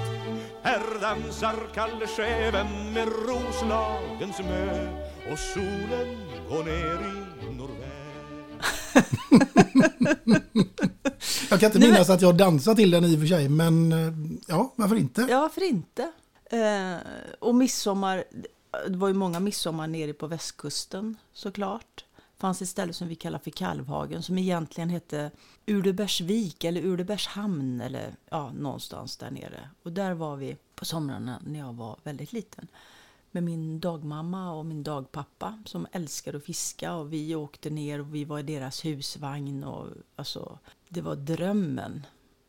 Här 0.63 1.01
dansar 1.01 1.55
Kalle 1.75 2.07
Scheven 2.07 2.93
med 2.95 3.09
Roslagens 3.09 4.39
mö 4.39 4.89
Och 5.33 5.39
solen 5.39 6.17
går 6.49 6.65
ner 6.65 7.01
i 7.11 7.55
nordväst 7.57 7.89
Jag 11.51 11.61
kan 11.61 11.67
inte 11.67 11.79
Nej, 11.79 11.91
minnas 11.91 12.11
att 12.11 12.23
jag 12.23 12.37
dansar 12.37 12.75
till 12.75 12.91
den 12.91 13.05
i 13.05 13.17
och 13.17 13.21
för 13.21 13.27
sig, 13.27 13.49
men 13.49 13.93
eh, 13.93 14.13
ja, 14.47 14.73
varför 14.77 14.97
inte? 14.97 15.27
Ja, 15.31 15.41
varför 15.41 15.69
inte? 15.69 16.13
Eh, 16.51 16.97
och 17.39 17.55
midsommar, 17.55 18.25
det 18.89 18.97
var 18.97 19.09
ju 19.09 19.15
många 19.15 19.41
midsommar 19.41 19.87
nere 19.87 20.13
på 20.13 20.27
västkusten 20.27 21.17
såklart. 21.33 22.05
Det 22.39 22.41
fanns 22.41 22.63
ett 22.63 22.69
ställe 22.69 22.93
som 22.93 23.09
vi 23.09 23.15
kallar 23.15 23.39
för 23.39 23.51
Kalvhagen 23.51 24.23
som 24.23 24.39
egentligen 24.39 24.91
hette 24.91 25.31
Urdebergsvik 25.67 26.65
eller 26.65 26.85
Urdebergshamn 26.85 27.81
eller 27.81 28.15
ja, 28.31 28.53
någonstans 28.53 29.17
där 29.17 29.31
nere. 29.31 29.71
Och 29.83 29.93
där 29.93 30.15
var 30.15 30.37
vi 30.37 30.57
på 30.75 30.85
somrarna 30.85 31.43
när 31.47 31.59
jag 31.59 31.73
var 31.73 31.99
väldigt 32.03 32.33
liten. 32.33 32.69
Med 33.31 33.43
min 33.43 33.81
dagmamma 33.81 34.53
och 34.53 34.67
min 34.67 34.83
dagpappa 34.83 35.63
som 35.65 35.87
älskade 35.93 36.39
att 36.39 36.45
fiska 36.45 36.95
och 36.95 37.13
vi 37.13 37.35
åkte 37.35 37.71
ner 37.71 38.01
och 38.01 38.15
vi 38.15 38.25
var 38.25 38.39
i 38.39 38.43
deras 38.43 38.85
husvagn 38.85 39.65
och 39.65 39.87
alltså 40.17 40.59
det 40.89 41.01
var 41.01 41.17
drömmen. 41.17 42.07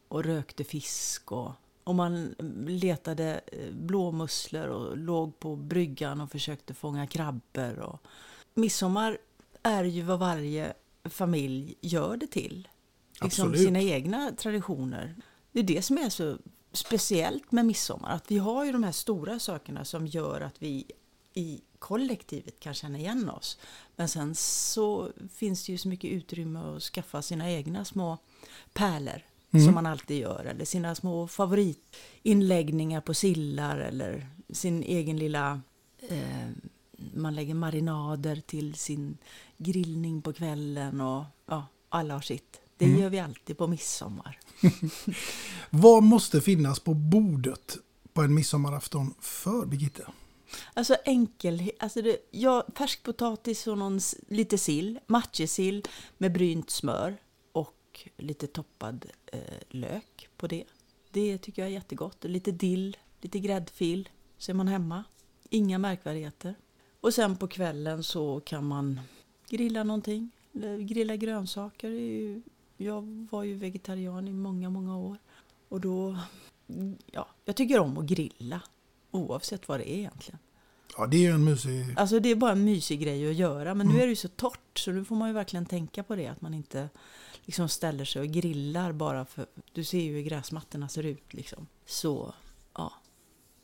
Och 0.07 0.23
rökte 0.23 0.63
fisk 0.63 1.31
och 1.31 1.51
och 1.83 1.95
man 1.95 2.35
letade 2.67 3.41
eh, 3.47 3.71
blåmusslor 3.71 4.67
och 4.67 4.97
låg 4.97 5.39
på 5.39 5.55
bryggan 5.55 6.21
och 6.21 6.31
försökte 6.31 6.73
fånga 6.73 7.07
krabbor. 7.07 7.79
Och 7.79 8.01
midsommar 8.53 9.17
är 9.63 9.83
ju 9.83 10.01
vad 10.01 10.19
varje 10.19 10.73
familj 11.05 11.75
gör 11.81 12.17
det 12.17 12.27
till. 12.27 12.67
Liksom 13.11 13.27
Absolut. 13.47 13.65
sina 13.65 13.81
egna 13.81 14.31
traditioner. 14.31 15.15
Det 15.51 15.59
är 15.59 15.63
det 15.63 15.81
som 15.81 15.97
är 15.97 16.09
så 16.09 16.37
speciellt 16.71 17.51
med 17.51 17.65
midsommar. 17.65 18.15
Att 18.15 18.31
vi 18.31 18.37
har 18.37 18.65
ju 18.65 18.71
de 18.71 18.83
här 18.83 18.91
stora 18.91 19.39
sakerna 19.39 19.85
som 19.85 20.07
gör 20.07 20.41
att 20.41 20.61
vi 20.61 20.85
i 21.33 21.61
kollektivet 21.79 22.59
kan 22.59 22.73
känna 22.73 22.97
igen 22.97 23.29
oss. 23.29 23.57
Men 23.95 24.07
sen 24.07 24.35
så 24.35 25.11
finns 25.33 25.65
det 25.65 25.71
ju 25.71 25.77
så 25.77 25.87
mycket 25.87 26.11
utrymme 26.11 26.59
att 26.59 26.83
skaffa 26.83 27.21
sina 27.21 27.51
egna 27.51 27.85
små 27.85 28.17
pärlor 28.73 29.21
som 29.51 29.73
man 29.73 29.85
alltid 29.85 30.17
gör. 30.17 30.45
Eller 30.45 30.65
sina 30.65 30.95
små 30.95 31.27
favoritinläggningar 31.27 33.01
på 33.01 33.13
sillar 33.13 33.77
eller 33.77 34.27
sin 34.49 34.83
egen 34.83 35.17
lilla... 35.17 35.61
Eh, 36.09 36.49
man 37.13 37.35
lägger 37.35 37.53
marinader 37.53 38.35
till 38.35 38.75
sin 38.75 39.17
grillning 39.59 40.21
på 40.21 40.33
kvällen 40.33 41.01
och 41.01 41.23
ja, 41.45 41.65
alla 41.89 42.13
har 42.13 42.21
sitt. 42.21 42.61
Det 42.77 42.85
gör 42.85 43.09
vi 43.09 43.19
alltid 43.19 43.57
på 43.57 43.67
midsommar. 43.67 44.39
Vad 45.69 46.03
måste 46.03 46.41
finnas 46.41 46.79
på 46.79 46.93
bordet 46.93 47.77
på 48.13 48.21
en 48.21 48.33
midsommarafton 48.33 49.13
för 49.19 49.65
Birgitte? 49.65 50.07
Alltså 50.73 50.95
enkel, 51.05 51.71
alltså 51.79 52.01
det, 52.01 52.17
ja, 52.31 52.67
färskpotatis 52.75 53.67
och 53.67 53.77
någon, 53.77 53.99
lite 54.27 54.57
sill, 54.57 54.99
matjessill 55.07 55.83
med 56.17 56.33
brynt 56.33 56.69
smör 56.69 57.17
och 57.51 58.09
lite 58.17 58.47
toppad 58.47 59.05
eh, 59.25 59.39
lök 59.69 60.29
på 60.37 60.47
det. 60.47 60.63
Det 61.11 61.37
tycker 61.37 61.61
jag 61.61 61.69
är 61.69 61.73
jättegott. 61.73 62.23
Lite 62.23 62.51
dill, 62.51 62.97
lite 63.21 63.39
gräddfil, 63.39 64.09
så 64.37 64.51
är 64.51 64.55
man 64.55 64.67
hemma. 64.67 65.03
Inga 65.49 65.77
märkvärdigheter. 65.77 66.55
Och 67.01 67.13
sen 67.13 67.37
på 67.37 67.47
kvällen 67.47 68.03
så 68.03 68.39
kan 68.39 68.65
man 68.65 68.99
grilla 69.49 69.83
någonting, 69.83 70.31
grilla 70.79 71.15
grönsaker. 71.15 71.89
Ju- 71.89 72.41
Jag 72.77 73.27
var 73.31 73.43
ju 73.43 73.53
vegetarian 73.55 74.27
i 74.27 74.33
många, 74.33 74.69
många 74.69 74.97
år. 74.97 75.17
Och 75.69 75.81
då, 75.81 76.17
ja, 77.11 77.27
jag 77.45 77.55
tycker 77.55 77.79
om 77.79 77.97
att 77.97 78.05
grilla. 78.05 78.61
Oavsett 79.11 79.67
vad 79.67 79.79
det 79.79 79.89
är 79.89 79.97
egentligen. 79.97 80.39
Ja, 80.97 81.07
det 81.07 81.17
är 81.17 81.21
ju 81.21 81.31
en 81.31 81.43
mysig... 81.43 81.85
Alltså 81.97 82.19
det 82.19 82.29
är 82.29 82.35
bara 82.35 82.51
en 82.51 82.63
mysig 82.65 82.99
grej 83.01 83.29
att 83.29 83.35
göra. 83.35 83.73
Men 83.75 83.87
nu 83.87 83.95
är 83.95 84.03
det 84.03 84.09
ju 84.09 84.15
så 84.15 84.27
torrt 84.27 84.79
så 84.79 84.91
nu 84.91 85.05
får 85.05 85.15
man 85.15 85.27
ju 85.29 85.33
verkligen 85.33 85.65
tänka 85.65 86.03
på 86.03 86.15
det. 86.15 86.27
Att 86.27 86.41
man 86.41 86.53
inte 86.53 86.89
liksom 87.45 87.69
ställer 87.69 88.05
sig 88.05 88.21
och 88.21 88.27
grillar 88.27 88.91
bara 88.91 89.25
för... 89.25 89.45
Du 89.73 89.83
ser 89.83 89.99
ju 90.01 90.13
hur 90.13 90.21
gräsmattorna 90.21 90.89
ser 90.89 91.03
ut 91.05 91.33
liksom. 91.33 91.67
Så, 91.85 92.33
ja. 92.73 92.93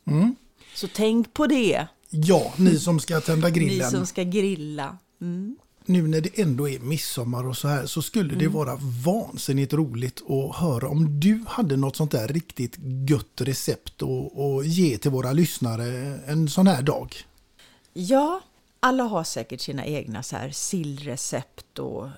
Mm. 0.04 0.36
Så 0.74 0.88
tänk 0.94 1.32
på 1.34 1.46
det, 1.46 1.86
Ja, 2.10 2.52
ni 2.58 2.78
som 2.78 3.00
ska 3.00 3.20
tända 3.20 3.48
ni 3.48 3.54
grillen. 3.54 3.90
som 3.90 4.06
ska 4.06 4.22
grilla. 4.22 4.98
Mm. 5.20 5.56
Nu 5.88 6.08
när 6.08 6.20
det 6.20 6.40
ändå 6.40 6.68
är 6.68 6.78
midsommar 6.78 7.46
och 7.46 7.56
så 7.56 7.68
här 7.68 7.86
så 7.86 8.02
skulle 8.02 8.34
det 8.34 8.48
vara 8.48 8.78
vansinnigt 9.04 9.72
roligt 9.72 10.22
att 10.30 10.56
höra 10.56 10.88
om 10.88 11.20
du 11.20 11.44
hade 11.48 11.76
något 11.76 11.96
sånt 11.96 12.10
där 12.10 12.28
riktigt 12.28 12.76
gött 13.08 13.40
recept 13.40 14.02
att 14.02 14.66
ge 14.66 14.98
till 14.98 15.10
våra 15.10 15.32
lyssnare 15.32 15.86
en 16.26 16.48
sån 16.48 16.66
här 16.66 16.82
dag. 16.82 17.14
Ja, 17.92 18.40
alla 18.80 19.04
har 19.04 19.24
säkert 19.24 19.60
sina 19.60 19.86
egna 19.86 20.22
så 20.22 20.36
här 20.36 20.50
sillrecept 20.50 21.78
och 21.78 22.08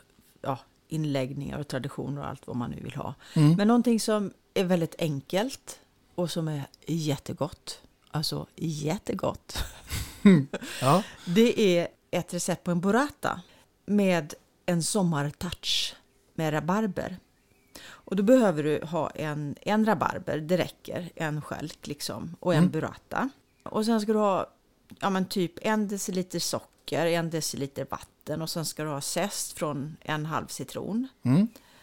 ja, 0.43 0.59
inläggningar 0.89 1.59
och 1.59 1.69
traditioner 1.69 2.21
och 2.21 2.29
allt 2.29 2.47
vad 2.47 2.57
man 2.57 2.71
nu 2.71 2.81
vill 2.83 2.95
ha. 2.95 3.15
Men 3.35 3.69
någonting 3.69 4.01
som 4.01 4.31
är 4.55 4.65
väldigt 4.65 4.95
enkelt 4.99 5.79
och 6.15 6.31
som 6.31 6.49
är 6.49 6.63
jättegott, 6.87 7.81
alltså 8.11 8.47
jättegott, 8.57 9.65
Ja, 10.81 11.03
det 11.25 11.61
är 11.61 11.89
ett 12.11 12.35
recept 12.35 12.65
på 12.65 12.71
en 12.71 12.81
burrata 12.81 13.41
med 13.89 14.35
en 14.67 14.83
sommartouch 14.83 15.97
med 16.35 16.53
rabarber. 16.53 17.19
Och 17.89 18.17
då 18.17 18.23
behöver 18.23 18.63
du 18.63 18.81
ha 18.85 19.11
en, 19.11 19.57
en 19.63 19.85
rabarber, 19.85 20.39
det 20.39 20.57
räcker, 20.57 21.11
en 21.15 21.43
stjälk 21.43 21.87
liksom, 21.87 22.37
och 22.41 22.55
en 22.55 22.71
burrata. 22.71 23.29
Och 23.63 23.85
sen 23.85 24.01
ska 24.01 24.13
du 24.13 24.19
ha 24.19 24.47
ja, 25.01 25.11
men 25.11 25.25
typ 25.25 25.53
en 25.63 25.89
deciliter 25.89 26.39
socker, 26.39 27.07
en 27.07 27.31
deciliter 27.31 27.87
vatten 27.91 28.43
och 28.43 28.51
sen 28.51 28.65
ska 28.65 28.83
du 28.83 28.89
ha 28.89 29.01
zest 29.01 29.59
från 29.59 29.97
en 30.01 30.27
halv 30.27 30.47
citron. 30.47 31.09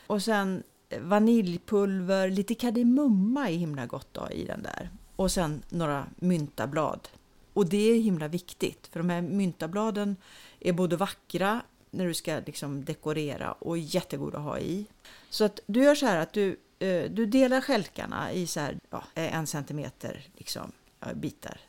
Och 0.07 0.23
sen 0.23 0.63
vaniljpulver, 1.01 2.29
lite 2.29 2.55
kardemumma 2.55 3.49
är 3.49 3.55
himla 3.55 3.85
gott 3.85 4.07
då 4.11 4.27
i 4.31 4.45
den 4.45 4.63
där. 4.63 4.89
Och 5.15 5.31
sen 5.31 5.61
några 5.69 6.05
myntablad. 6.15 7.07
Och 7.53 7.65
det 7.69 7.91
är 7.91 8.01
himla 8.01 8.27
viktigt, 8.27 8.87
för 8.91 8.99
de 8.99 9.09
här 9.09 9.21
myntabladen 9.21 10.15
är 10.59 10.73
både 10.73 10.97
vackra 10.97 11.61
när 11.95 12.05
du 12.05 12.13
ska 12.13 12.41
liksom 12.45 12.85
dekorera 12.85 13.51
och 13.51 13.77
jättegoda 13.77 14.37
att 14.37 14.43
ha 14.43 14.59
i. 14.59 14.85
Så 15.29 15.43
att 15.43 15.59
du 15.65 15.83
gör 15.83 15.95
så 15.95 16.05
här 16.05 16.17
att 16.17 16.33
du, 16.33 16.59
eh, 16.79 17.11
du 17.11 17.25
delar 17.25 17.61
stjälkarna 17.61 18.33
i 18.33 18.47
så 18.47 18.59
här, 18.59 18.79
ja, 18.89 19.03
en 19.13 19.47
centimeter 19.47 20.27
liksom, 20.37 20.71
bitar. 21.13 21.59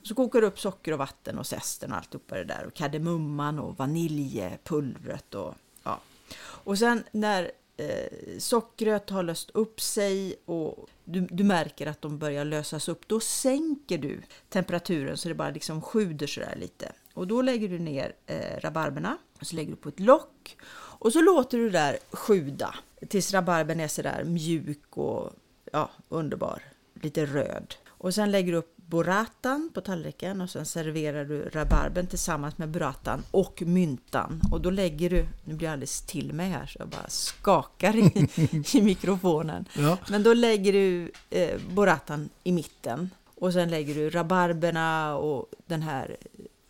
Och 0.00 0.06
så 0.06 0.14
kokar 0.14 0.40
du 0.40 0.46
upp 0.46 0.60
socker 0.60 0.92
och 0.92 0.98
vatten 0.98 1.38
och 1.38 1.46
zesten 1.46 1.92
och 1.92 1.98
alltihopa 1.98 2.34
det 2.36 2.44
där 2.44 2.64
och 2.66 2.74
kardemumman 2.74 3.58
och 3.58 3.76
vaniljpulvret 3.76 5.34
och 5.34 5.54
ja. 5.82 6.00
Och 6.40 6.78
sen 6.78 7.04
när 7.12 7.50
eh, 7.76 8.38
sockret 8.38 9.10
har 9.10 9.22
löst 9.22 9.50
upp 9.50 9.80
sig 9.80 10.34
och 10.44 10.88
du, 11.04 11.20
du 11.20 11.44
märker 11.44 11.86
att 11.86 12.02
de 12.02 12.18
börjar 12.18 12.44
lösas 12.44 12.88
upp, 12.88 13.08
då 13.08 13.20
sänker 13.20 13.98
du 13.98 14.20
temperaturen 14.48 15.16
så 15.16 15.28
det 15.28 15.34
bara 15.34 15.50
liksom 15.50 15.82
sjuder 15.82 16.26
sådär 16.26 16.56
lite. 16.56 16.92
Och 17.14 17.26
då 17.26 17.42
lägger 17.42 17.68
du 17.68 17.78
ner 17.78 18.12
eh, 18.26 18.60
rabarberna 18.60 19.16
och 19.40 19.46
så 19.46 19.56
lägger 19.56 19.70
du 19.70 19.76
på 19.76 19.88
ett 19.88 20.00
lock 20.00 20.56
och 21.00 21.12
så 21.12 21.20
låter 21.20 21.58
du 21.58 21.64
det 21.70 21.78
där 21.78 21.98
sjuda 22.10 22.74
tills 23.08 23.32
rabarbern 23.32 23.80
är 23.80 23.88
sådär 23.88 24.24
mjuk 24.24 24.96
och 24.96 25.32
ja, 25.72 25.90
underbar, 26.08 26.62
lite 26.94 27.26
röd. 27.26 27.74
Och 27.88 28.14
sen 28.14 28.30
lägger 28.30 28.52
du 28.52 28.58
upp 28.58 28.76
burratan 28.76 29.70
på 29.74 29.80
tallriken 29.80 30.40
och 30.40 30.50
sen 30.50 30.66
serverar 30.66 31.24
du 31.24 31.48
rabarbern 31.48 32.06
tillsammans 32.06 32.58
med 32.58 32.68
burratan 32.68 33.22
och 33.30 33.62
myntan. 33.66 34.40
Och 34.50 34.60
då 34.60 34.70
lägger 34.70 35.10
du, 35.10 35.26
nu 35.44 35.54
blir 35.54 35.66
jag 35.66 35.72
alldeles 35.72 36.02
till 36.02 36.32
mig 36.32 36.48
här 36.48 36.66
så 36.66 36.78
jag 36.78 36.88
bara 36.88 37.08
skakar 37.08 37.96
i, 37.96 38.28
i 38.78 38.82
mikrofonen. 38.82 39.64
Ja. 39.78 39.98
Men 40.10 40.22
då 40.22 40.34
lägger 40.34 40.72
du 40.72 41.12
eh, 41.30 41.60
burratan 41.70 42.28
i 42.44 42.52
mitten 42.52 43.10
och 43.34 43.52
sen 43.52 43.70
lägger 43.70 43.94
du 43.94 44.10
rabarberna 44.10 45.16
och 45.16 45.46
den 45.66 45.82
här 45.82 46.16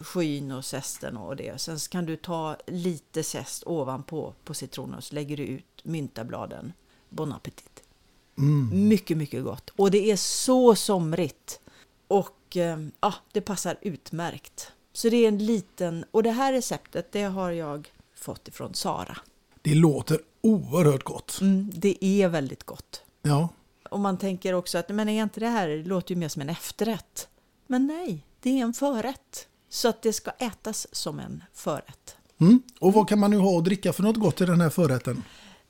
skyn 0.00 0.52
och 0.52 0.64
zesten 0.64 1.16
och 1.16 1.36
det. 1.36 1.60
Sen 1.60 1.78
kan 1.78 2.06
du 2.06 2.16
ta 2.16 2.56
lite 2.66 3.22
zest 3.22 3.62
ovanpå 3.66 4.34
på 4.44 4.54
citronen 4.54 4.94
och 4.94 5.04
så 5.04 5.14
lägger 5.14 5.36
du 5.36 5.42
ut 5.42 5.80
myntabladen. 5.84 6.72
Bon 7.08 7.32
appetit! 7.32 7.82
Mycket, 8.72 9.16
mycket 9.16 9.44
gott. 9.44 9.70
Och 9.76 9.90
det 9.90 10.10
är 10.10 10.16
så 10.16 10.74
somrigt. 10.74 11.60
Och 12.08 12.56
eh, 12.56 12.78
ja, 13.00 13.14
det 13.32 13.40
passar 13.40 13.76
utmärkt. 13.82 14.72
Så 14.92 15.08
det 15.08 15.16
är 15.16 15.28
en 15.28 15.46
liten, 15.46 16.04
och 16.10 16.22
det 16.22 16.30
här 16.30 16.52
receptet 16.52 17.12
det 17.12 17.22
har 17.22 17.50
jag 17.50 17.92
fått 18.14 18.48
ifrån 18.48 18.74
Sara. 18.74 19.16
det 19.62 19.74
låter 19.74 20.20
oerhört 20.40 21.02
gott. 21.02 21.38
Mm, 21.40 21.70
det 21.74 22.04
är 22.04 22.28
väldigt 22.28 22.64
gott. 22.64 23.02
Ja, 23.22 23.48
Och 23.90 24.00
man 24.00 24.18
tänker 24.18 24.52
också 24.54 24.78
att 24.78 24.88
men 24.88 25.08
är 25.08 25.22
inte 25.22 25.40
det 25.40 25.48
här, 25.48 25.68
det 25.68 25.84
låter 25.84 26.14
ju 26.14 26.18
mer 26.20 26.28
som 26.28 26.42
en 26.42 26.48
efterrätt. 26.48 27.28
Men 27.66 27.86
nej, 27.86 28.24
det 28.40 28.50
är 28.50 28.62
en 28.62 28.72
förrätt. 28.74 29.48
Så 29.70 29.88
att 29.88 30.02
det 30.02 30.12
ska 30.12 30.30
ätas 30.30 30.86
som 30.92 31.18
en 31.18 31.42
förrätt. 31.52 32.16
Mm. 32.40 32.62
Och 32.80 32.92
vad 32.92 33.08
kan 33.08 33.18
man 33.18 33.30
nu 33.30 33.38
ha 33.38 33.50
och 33.50 33.62
dricka 33.62 33.92
för 33.92 34.02
något 34.02 34.16
gott 34.16 34.40
i 34.40 34.44
den 34.44 34.60
här 34.60 34.70
förrätten? 34.70 35.22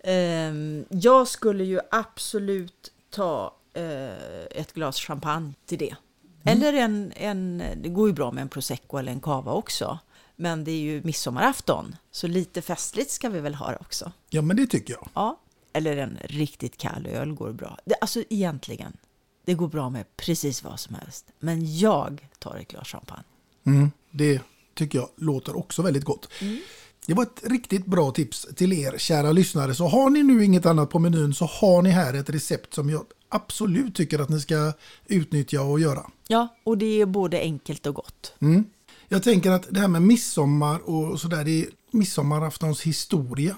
Ehm, 0.05 0.85
jag 0.89 1.29
skulle 1.29 1.65
ju 1.65 1.81
absolut 1.91 2.93
ta 3.11 3.55
eh, 3.75 4.45
ett 4.51 4.73
glas 4.73 4.97
champagne 4.97 5.53
till 5.67 5.79
det. 5.79 5.97
Eller 6.45 6.73
en, 6.73 7.13
en, 7.17 7.63
det 7.77 7.89
går 7.89 8.09
ju 8.09 8.15
bra 8.15 8.33
med 8.33 8.43
en 8.43 8.49
prosecco 8.49 8.97
eller 8.97 9.13
en 9.13 9.21
cava 9.21 9.53
också. 9.53 9.99
Men 10.37 10.65
det 10.65 10.71
är 10.71 10.81
ju 10.81 11.03
midsommarafton, 11.05 11.97
så 12.11 12.27
lite 12.27 12.63
festligt 12.63 13.11
ska 13.11 13.29
vi 13.29 13.41
väl 13.41 13.55
ha 13.55 13.75
också. 13.81 14.13
Ja, 14.31 14.43
men 14.43 14.57
det 14.57 14.67
tycker 14.67 14.93
jag. 14.93 15.09
Ja, 15.15 15.41
eller 15.73 15.97
en 15.97 16.19
riktigt 16.25 16.77
kall 16.77 17.07
öl 17.07 17.33
går 17.33 17.53
bra. 17.53 17.79
Det, 17.85 17.95
alltså 18.01 18.23
egentligen, 18.31 18.97
det 19.45 19.55
går 19.55 19.69
bra 19.69 19.91
med 19.91 20.17
precis 20.17 20.65
vad 20.65 20.81
som 20.81 20.95
helst. 20.95 21.27
Men 21.39 21.79
jag 21.79 22.29
tar 22.39 22.57
ett 22.57 22.69
glas 22.69 22.89
champagne. 22.89 23.25
Mm. 23.66 23.90
Det 24.11 24.40
tycker 24.75 24.99
jag 24.99 25.09
låter 25.16 25.57
också 25.57 25.83
väldigt 25.83 26.05
gott. 26.05 26.29
Det 27.07 27.14
var 27.14 27.23
ett 27.23 27.42
riktigt 27.42 27.87
bra 27.87 28.11
tips 28.11 28.46
till 28.57 28.73
er 28.73 28.99
kära 28.99 29.33
lyssnare. 29.33 29.75
Så 29.75 29.87
har 29.87 30.11
ni 30.11 30.23
nu 30.23 30.44
inget 30.44 30.66
annat 30.66 30.90
på 30.90 30.99
menyn 30.99 31.35
så 31.35 31.44
har 31.44 31.83
ni 31.83 31.90
här 31.90 32.14
ett 32.14 32.31
recept 32.31 32.75
som 32.75 32.90
jag 32.90 33.05
absolut 33.29 33.94
tycker 33.94 34.18
att 34.18 34.29
ni 34.29 34.40
ska 34.40 34.73
utnyttja 35.07 35.62
och 35.62 35.81
göra. 35.81 36.11
Ja, 36.29 36.49
och 36.64 36.79
det 36.79 37.01
är 37.01 37.07
både 37.07 37.40
enkelt 37.40 37.87
och 37.87 37.94
gott. 37.94 38.35
Mm. 38.40 38.64
Jag 39.09 39.23
tänker 39.23 39.51
att 39.51 39.66
det 39.70 39.81
här 39.81 39.88
med 39.88 40.03
midsommar 40.03 40.79
och 40.90 41.20
sådär, 41.20 41.44
det 41.44 41.51
är 41.51 41.66
midsommaraftons 41.90 42.83
historia. 42.83 43.57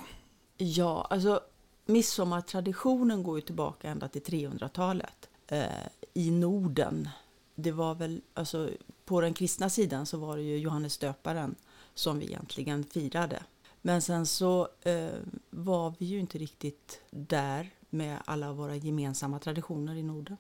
Ja, 0.57 1.07
alltså 1.11 1.41
midsommartraditionen 1.87 3.23
går 3.23 3.39
ju 3.39 3.43
tillbaka 3.43 3.89
ända 3.89 4.09
till 4.09 4.23
300-talet 4.23 5.29
eh, 5.49 5.63
i 6.15 6.31
Norden. 6.31 7.09
Det 7.55 7.73
var 7.73 7.95
väl, 7.95 8.21
alltså 8.35 8.71
på 9.13 9.21
den 9.21 9.35
kristna 9.35 9.71
sidan 9.71 10.07
så 10.07 10.17
var 10.17 10.37
det 10.37 10.43
ju 10.43 10.59
Johannes 10.59 10.99
döparen 10.99 11.55
som 11.95 12.19
vi 12.19 12.27
egentligen 12.27 12.85
firade. 12.85 13.43
Men 13.83 14.03
sen 14.03 14.27
så 14.27 14.69
eh, 14.83 15.09
var 15.51 15.95
vi 15.99 16.07
ju 16.07 16.21
inte 16.21 16.39
riktigt 16.39 17.01
där 17.11 17.71
med 17.91 18.19
alla 18.25 18.53
våra 18.53 18.77
gemensamma 18.77 19.39
traditioner 19.39 19.95
i 19.95 20.03
Norden. 20.03 20.37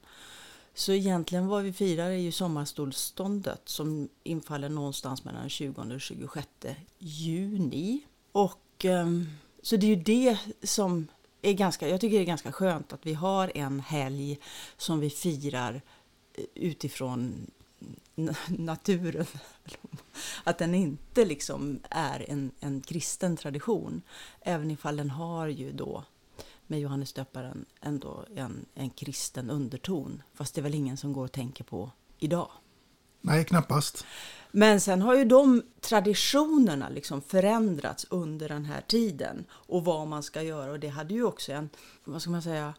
Så 0.75 0.93
egentligen 0.93 1.47
vad 1.47 1.63
vi 1.63 1.73
firar 1.73 2.11
är 2.11 2.17
ju 2.17 2.33
sommarstolståndet 2.33 3.61
som 3.65 4.09
infaller 4.23 4.69
någonstans 4.69 5.25
mellan 5.25 5.49
20 5.49 5.83
och 5.95 6.01
26 6.01 6.49
juni. 6.99 8.03
Och 8.33 8.85
eh, 8.85 9.07
så 9.63 9.77
det 9.77 9.87
är 9.87 9.97
ju 9.97 10.03
det 10.03 10.39
som 10.63 11.07
är 11.43 11.53
ganska, 11.53 11.89
jag 11.89 12.01
tycker 12.01 12.17
det 12.17 12.23
är 12.23 12.27
ganska 12.27 12.53
skönt 12.53 12.93
att 12.93 13.07
vi 13.07 13.15
har 13.15 13.53
en 13.55 13.81
helg 13.81 14.39
som 14.77 15.01
vi 15.01 15.11
firar 15.11 15.83
eh, 16.35 16.45
utifrån 16.55 17.51
naturen. 18.49 19.27
Att 20.45 20.59
den 20.59 20.75
inte 20.75 21.25
liksom 21.25 21.81
är 21.91 22.31
en, 22.31 22.51
en 22.61 22.81
kristen 22.81 23.37
tradition. 23.37 24.03
Även 24.41 24.71
ifall 24.71 24.97
den 24.97 25.11
har 25.11 25.47
ju 25.47 25.73
då 25.73 26.05
med 26.67 26.81
Johannes 26.81 27.13
döparen 27.13 27.65
ändå 27.81 28.25
en, 28.35 28.67
en 28.75 28.91
kristen 28.91 29.51
underton. 29.51 30.23
Fast 30.35 30.55
det 30.55 30.61
är 30.61 30.63
väl 30.63 30.75
ingen 30.75 30.97
som 30.97 31.13
går 31.13 31.25
och 31.25 31.33
tänker 31.33 31.65
på 31.65 31.91
idag. 32.19 32.51
Nej, 33.21 33.45
knappast. 33.45 34.05
Men 34.51 34.81
sen 34.81 35.03
har 35.03 35.17
ju 35.17 35.25
de 35.25 35.63
traditionerna 35.81 36.89
liksom 36.89 37.23
förändrats 37.23 38.07
under 38.11 38.49
den 38.49 38.65
här 38.65 38.81
tiden 38.81 39.45
och 39.51 39.85
vad 39.85 40.09
man 40.09 40.23
ska 40.23 40.43
göra. 40.43 40.71
Och 40.73 40.81
det 40.81 40.89
hade 40.89 41.15
ju 41.15 41.25
också 41.25 41.53
en, 41.53 41.71
vad 42.05 42.23
ska 42.23 42.31
man 42.31 42.43
säga, 42.43 42.75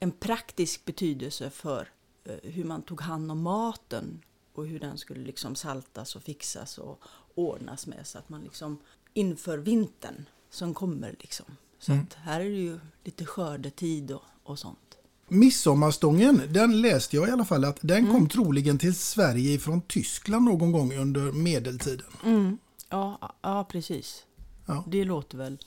en 0.00 0.10
praktisk 0.10 0.84
betydelse 0.84 1.50
för 1.50 1.88
eh, 2.24 2.50
hur 2.50 2.64
man 2.64 2.82
tog 2.82 3.00
hand 3.00 3.30
om 3.30 3.42
maten 3.42 4.22
och 4.58 4.66
hur 4.66 4.80
den 4.80 4.98
skulle 4.98 5.24
liksom 5.24 5.54
saltas 5.54 6.16
och 6.16 6.22
fixas 6.22 6.78
och 6.78 7.00
ordnas 7.34 7.86
med 7.86 8.06
så 8.06 8.18
att 8.18 8.28
man 8.28 8.42
liksom 8.42 8.78
inför 9.14 9.58
vintern 9.58 10.24
som 10.50 10.74
kommer 10.74 11.16
liksom. 11.20 11.46
Så 11.78 11.92
att 11.92 12.14
här 12.14 12.40
är 12.40 12.44
det 12.44 12.56
ju 12.56 12.80
lite 13.04 13.24
skördetid 13.24 14.10
och, 14.10 14.22
och 14.42 14.58
sånt. 14.58 14.98
Midsommarstången, 15.28 16.42
den 16.50 16.80
läste 16.80 17.16
jag 17.16 17.28
i 17.28 17.32
alla 17.32 17.44
fall 17.44 17.64
att 17.64 17.78
den 17.80 18.12
kom 18.12 18.28
troligen 18.28 18.78
till 18.78 18.94
Sverige 18.94 19.58
från 19.58 19.80
Tyskland 19.80 20.44
någon 20.44 20.72
gång 20.72 20.94
under 20.94 21.32
medeltiden. 21.32 22.58
Ja, 22.88 23.34
ja 23.42 23.64
precis. 23.70 24.24
Ja. 24.66 24.84
Det 24.86 25.04
låter 25.04 25.38
väl 25.38 25.58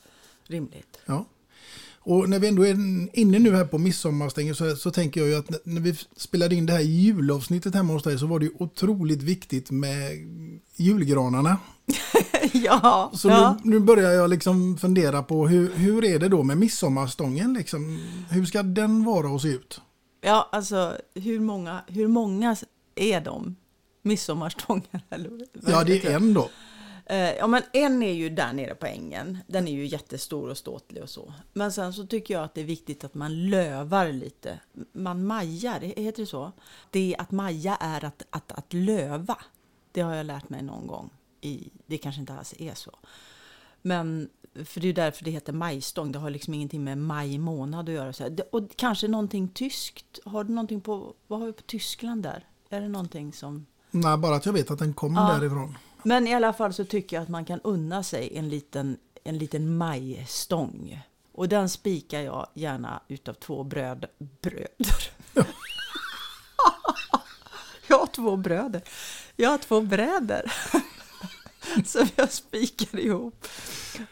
rimligt. 0.44 0.98
Ja. 1.06 1.26
Och 2.04 2.28
när 2.28 2.38
vi 2.38 2.48
ändå 2.48 2.66
är 2.66 2.72
inne 3.18 3.38
nu 3.38 3.56
här 3.56 3.64
på 3.64 3.78
midsommarstängen 3.78 4.54
så, 4.54 4.76
så 4.76 4.90
tänker 4.90 5.20
jag 5.20 5.28
ju 5.30 5.36
att 5.36 5.66
när- 5.66 5.80
vi 5.80 5.94
spelade 6.16 6.54
in 6.54 6.66
det 6.66 6.72
här 6.72 6.80
julavsnittet 6.80 7.74
hemma 7.74 7.92
hos 7.92 8.02
dig 8.02 8.18
så 8.18 8.26
var 8.26 8.38
det 8.38 8.44
ju 8.44 8.52
otroligt 8.58 9.22
viktigt 9.22 9.70
med 9.70 10.10
julgranarna. 10.76 11.56
ja, 12.52 13.10
Så 13.14 13.28
ja. 13.28 13.56
nu, 13.64 13.70
nu 13.70 13.80
börjar 13.80 14.10
jag 14.10 14.30
liksom 14.30 14.76
fundera 14.78 15.22
på 15.22 15.48
hur, 15.48 15.72
hur 15.74 16.04
är 16.04 16.18
det 16.18 16.28
då 16.28 16.42
med 16.42 16.58
midsommarstången? 16.58 17.54
Liksom? 17.54 17.98
Hur 18.30 18.44
ska 18.44 18.62
den 18.62 19.04
vara 19.04 19.30
och 19.30 19.42
se 19.42 19.48
ut? 19.48 19.80
Ja, 20.20 20.48
alltså 20.52 20.96
hur 21.14 21.40
många, 21.40 21.80
hur 21.86 22.08
många 22.08 22.56
är 22.94 23.20
de? 23.20 23.56
Midsommarstången? 24.02 24.84
Eller? 25.10 25.30
Ja, 25.66 25.84
det 25.84 26.04
är 26.04 26.16
en 26.16 26.34
då. 26.34 26.50
Eh, 27.12 27.32
Ja, 27.36 27.46
men 27.46 27.62
en 27.72 28.02
är 28.02 28.12
ju 28.12 28.28
där 28.30 28.52
nere 28.52 28.74
på 28.74 28.86
ängen. 28.86 29.38
Den 29.46 29.68
är 29.68 29.72
ju 29.72 29.86
jättestor 29.86 30.48
och 30.50 30.58
ståtlig 30.58 31.02
och 31.02 31.10
så. 31.10 31.34
Men 31.52 31.72
sen 31.72 31.92
så 31.92 32.06
tycker 32.06 32.34
jag 32.34 32.44
att 32.44 32.54
det 32.54 32.60
är 32.60 32.64
viktigt 32.64 33.04
att 33.04 33.14
man 33.14 33.50
lövar 33.50 34.12
lite. 34.12 34.60
Man 34.92 35.24
majar, 35.26 35.80
heter 35.80 36.22
det 36.22 36.26
så? 36.26 36.52
Det 36.90 37.16
att 37.18 37.30
maja 37.30 37.76
är 37.76 38.04
att, 38.04 38.22
att, 38.30 38.52
att 38.52 38.72
löva. 38.72 39.36
Det 39.92 40.00
har 40.00 40.14
jag 40.14 40.26
lärt 40.26 40.48
mig 40.48 40.62
någon 40.62 40.86
gång. 40.86 41.10
I, 41.40 41.70
det 41.86 41.98
kanske 41.98 42.20
inte 42.20 42.34
alls 42.34 42.54
är 42.58 42.74
så. 42.74 42.98
Men 43.82 44.28
för 44.64 44.80
det 44.80 44.88
är 44.88 44.92
därför 44.92 45.24
det 45.24 45.30
heter 45.30 45.52
majstång. 45.52 46.12
Det 46.12 46.18
har 46.18 46.30
liksom 46.30 46.54
ingenting 46.54 46.84
med 46.84 46.98
maj 46.98 47.38
månad 47.38 47.88
att 47.88 47.94
göra. 47.94 48.12
Så 48.12 48.36
Och 48.50 48.76
kanske 48.76 49.08
någonting 49.08 49.48
tyskt. 49.48 50.18
Har 50.24 50.44
du 50.44 50.52
någonting 50.52 50.80
på, 50.80 51.14
vad 51.26 51.38
har 51.40 51.46
vi 51.46 51.52
på 51.52 51.62
Tyskland 51.62 52.22
där? 52.22 52.46
Är 52.68 52.80
det 52.80 52.88
någonting 52.88 53.32
som... 53.32 53.66
Nej, 53.90 54.16
bara 54.18 54.36
att 54.36 54.46
jag 54.46 54.52
vet 54.52 54.70
att 54.70 54.78
den 54.78 54.94
kommer 54.94 55.20
Ja. 55.20 55.38
därifrån. 55.38 55.78
Men 56.02 56.26
i 56.26 56.34
alla 56.34 56.52
fall 56.52 56.72
så 56.72 56.84
tycker 56.84 57.16
jag 57.16 57.22
att 57.22 57.28
man 57.28 57.44
kan 57.44 57.60
unna 57.60 58.02
sig 58.02 58.36
en 58.36 58.48
liten, 58.48 58.96
en 59.24 59.38
liten 59.38 59.76
majstång. 59.76 61.02
Och 61.32 61.48
den 61.48 61.68
spikar 61.68 62.20
jag 62.20 62.46
gärna 62.54 63.02
utav 63.08 63.34
två 63.34 63.64
bröd, 63.64 64.06
bröder. 64.18 65.10
jag 67.88 67.98
har 67.98 68.06
två 68.06 68.36
bröder. 68.36 68.82
Jag 69.36 69.50
har 69.50 69.58
två 69.58 69.80
bräder. 69.80 70.52
som 71.84 72.08
jag 72.16 72.32
spikar 72.32 73.00
ihop. 73.00 73.46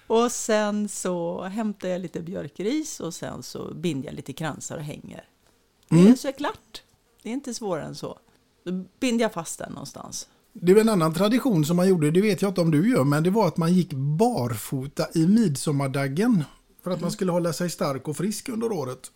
Och 0.07 0.33
sen 0.33 0.89
så 0.89 1.43
hämtar 1.43 1.89
jag 1.89 2.01
lite 2.01 2.21
björkris 2.21 3.01
och 3.01 3.15
sen 3.15 3.43
så 3.43 3.75
binder 3.75 4.09
jag 4.09 4.15
lite 4.15 4.33
kransar 4.33 4.77
och 4.77 4.83
hänger. 4.83 5.29
Det 5.89 6.09
är 6.09 6.15
så 6.15 6.33
klart. 6.33 6.83
Det 7.23 7.29
är 7.29 7.33
inte 7.33 7.55
svårare 7.55 7.85
än 7.85 7.95
så. 7.95 8.19
Då 8.65 8.85
binder 9.01 9.25
jag 9.25 9.33
fast 9.33 9.59
den 9.59 9.73
någonstans. 9.73 10.29
Det 10.53 10.73
är 10.73 10.77
en 10.81 10.89
annan 10.89 11.15
tradition 11.15 11.65
som 11.65 11.77
man 11.77 11.89
gjorde, 11.89 12.11
det 12.11 12.21
vet 12.21 12.43
jag 12.43 12.51
inte 12.51 12.61
om 12.61 12.71
du 12.71 12.91
gör, 12.91 13.05
men 13.05 13.23
det 13.23 13.31
var 13.31 13.49
att 13.49 13.57
man 13.57 13.73
gick 13.73 13.93
barfota 13.93 15.07
i 15.15 15.27
midsommardagen. 15.27 16.45
För 16.83 16.91
att 16.91 17.01
man 17.01 17.11
skulle 17.11 17.33
hålla 17.33 17.53
sig 17.53 17.71
stark 17.71 18.09
och 18.09 18.17
frisk 18.17 18.49
under 18.49 18.73
året. 18.73 19.11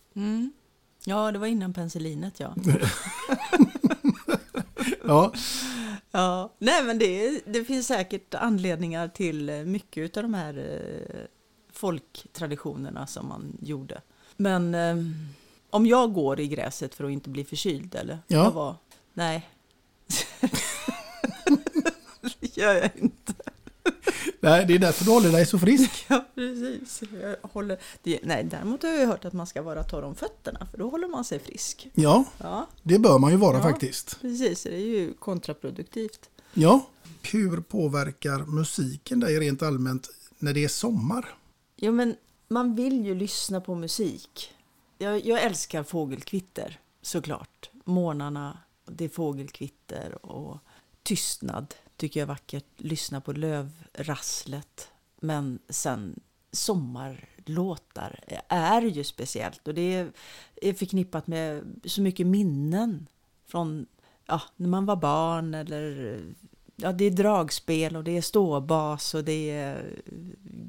Ja, 1.05 1.31
det 1.31 1.39
var 1.39 1.47
innan 1.47 1.73
penicillinet 1.73 2.39
ja. 2.39 2.55
Ja, 5.07 5.33
ja. 6.11 6.53
Nej, 6.59 6.83
men 6.83 6.99
det, 6.99 7.41
det 7.45 7.63
finns 7.63 7.87
säkert 7.87 8.33
anledningar 8.33 9.07
till 9.07 9.51
mycket 9.65 10.17
av 10.17 10.23
de 10.23 10.33
här 10.33 10.57
eh, 10.57 11.25
folktraditionerna 11.73 13.07
som 13.07 13.27
man 13.27 13.57
gjorde. 13.61 14.01
Men 14.37 14.75
eh, 14.75 14.95
om 15.69 15.85
jag 15.85 16.13
går 16.13 16.39
i 16.39 16.47
gräset 16.47 16.95
för 16.95 17.03
att 17.03 17.11
inte 17.11 17.29
bli 17.29 17.43
förkyld 17.43 17.95
eller? 17.95 18.19
Ja. 18.27 18.49
Var, 18.49 18.75
nej. 19.13 19.49
det 22.55 22.61
gör 22.61 22.73
jag 22.73 22.89
inte. 22.95 23.33
nej, 24.39 24.65
det 24.65 24.73
är 24.75 24.79
därför 24.79 25.05
du 25.05 25.11
håller 25.11 25.31
dig 25.31 25.45
så 25.45 25.59
frisk. 25.59 26.05
Ja, 26.09 26.25
precis. 26.35 27.01
Jag 27.21 27.35
håller, 27.51 27.77
det, 28.03 28.19
nej, 28.23 28.43
däremot 28.43 28.83
har 28.83 28.89
jag 28.89 29.07
hört 29.07 29.25
att 29.25 29.33
man 29.33 29.47
ska 29.47 29.61
vara 29.61 29.83
torr 29.83 30.01
om 30.03 30.15
fötterna 30.15 30.67
för 30.71 30.77
då 30.77 30.89
håller 30.89 31.07
man 31.07 31.25
sig 31.25 31.39
frisk. 31.39 31.87
Ja, 31.93 32.25
Ja, 32.37 32.67
det 32.83 32.99
bör 32.99 33.19
man 33.19 33.31
ju 33.31 33.37
vara 33.37 33.57
Ja. 33.57 33.63
faktiskt. 33.63 34.21
precis. 34.21 34.63
Det 34.63 34.75
är 34.75 34.79
ju 34.79 35.13
kontraproduktivt. 35.13 36.29
Ja. 36.53 36.85
Hur 37.31 37.61
påverkar 37.61 38.39
musiken 38.45 39.19
dig 39.19 39.39
rent 39.39 39.61
allmänt 39.61 40.09
när 40.39 40.53
det 40.53 40.63
är 40.63 40.67
sommar? 40.67 41.35
Jo, 41.75 41.91
men 41.91 42.15
man 42.47 42.75
vill 42.75 43.05
ju 43.05 43.15
lyssna 43.15 43.61
på 43.61 43.75
musik. 43.75 44.53
Jag, 44.97 45.25
jag 45.25 45.41
älskar 45.43 45.83
fågelkvitter, 45.83 46.79
såklart. 47.01 47.69
Morgnarna, 47.85 48.57
det 48.85 49.05
är 49.05 49.09
fågelkvitter 49.09 50.25
och 50.25 50.57
tystnad 51.03 51.75
tycker 51.97 52.19
jag 52.19 52.25
är 52.25 52.33
vackert. 52.33 52.65
Lyssna 52.77 53.21
på 53.21 53.31
lövrasslet. 53.31 54.91
Men 55.19 55.59
sen 55.69 56.19
sommarlåtar 56.51 58.19
är 58.47 58.81
ju 58.81 59.03
speciellt 59.03 59.67
och 59.67 59.73
det 59.73 60.11
är, 60.61 60.73
förknippat 60.73 61.27
med 61.27 61.63
så 61.85 62.01
mycket 62.01 62.27
minnen 62.27 63.07
från 63.45 63.85
ja, 64.25 64.41
när 64.55 64.67
man 64.67 64.85
var 64.85 64.95
barn 64.95 65.53
eller 65.53 66.19
ja, 66.75 66.91
det 66.91 67.05
är 67.05 67.11
dragspel 67.11 67.95
och 67.95 68.03
det 68.03 68.17
är 68.17 68.21
ståbas 68.21 69.13
och 69.13 69.23
det 69.23 69.51
är... 69.51 69.99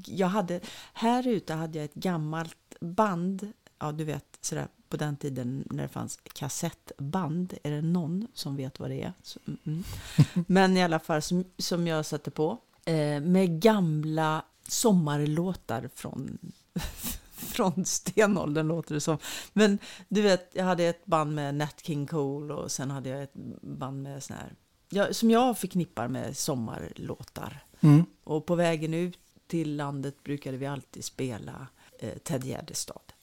Jag 0.05 0.27
hade, 0.27 0.59
här 0.93 1.27
ute 1.27 1.53
hade 1.53 1.77
jag 1.77 1.85
ett 1.85 1.93
gammalt 1.93 2.75
band, 2.79 3.53
ja 3.79 3.91
du 3.91 4.03
vet 4.03 4.37
sådär 4.41 4.67
på 4.89 4.97
den 4.97 5.15
tiden 5.15 5.67
när 5.71 5.83
det 5.83 5.89
fanns 5.89 6.19
kassettband. 6.23 7.53
Är 7.63 7.71
det 7.71 7.81
någon 7.81 8.27
som 8.33 8.55
vet 8.55 8.79
vad 8.79 8.89
det 8.89 9.03
är? 9.03 9.13
Så, 9.21 9.39
mm, 9.47 9.59
mm. 9.63 9.83
Men 10.47 10.77
i 10.77 10.83
alla 10.83 10.99
fall 10.99 11.21
som, 11.21 11.45
som 11.57 11.87
jag 11.87 12.05
satte 12.05 12.31
på. 12.31 12.57
Eh, 12.85 13.21
med 13.21 13.61
gamla 13.61 14.45
sommarlåtar 14.67 15.89
från, 15.95 16.37
från 17.31 17.85
stenåldern 17.85 18.67
låter 18.67 18.93
det 18.93 19.01
som. 19.01 19.17
Men 19.53 19.79
du 20.07 20.21
vet, 20.21 20.49
jag 20.53 20.65
hade 20.65 20.83
ett 20.83 21.05
band 21.05 21.35
med 21.35 21.55
Nat 21.55 21.81
King 21.85 22.07
Cole 22.07 22.53
och 22.53 22.71
sen 22.71 22.91
hade 22.91 23.09
jag 23.09 23.23
ett 23.23 23.33
band 23.61 24.03
med 24.03 24.23
sån 24.23 24.37
här, 24.37 24.55
ja, 24.89 25.13
som 25.13 25.31
jag 25.31 25.57
förknippar 25.57 26.07
med 26.07 26.37
sommarlåtar. 26.37 27.63
Mm. 27.79 28.05
Och 28.23 28.45
på 28.45 28.55
vägen 28.55 28.93
ut 28.93 29.19
till 29.47 29.75
landet 29.75 30.23
brukade 30.23 30.57
vi 30.57 30.65
alltid 30.65 31.05
spela 31.05 31.67
eh, 31.99 32.17
Ted 32.17 32.45
Gärdestad. 32.45 33.13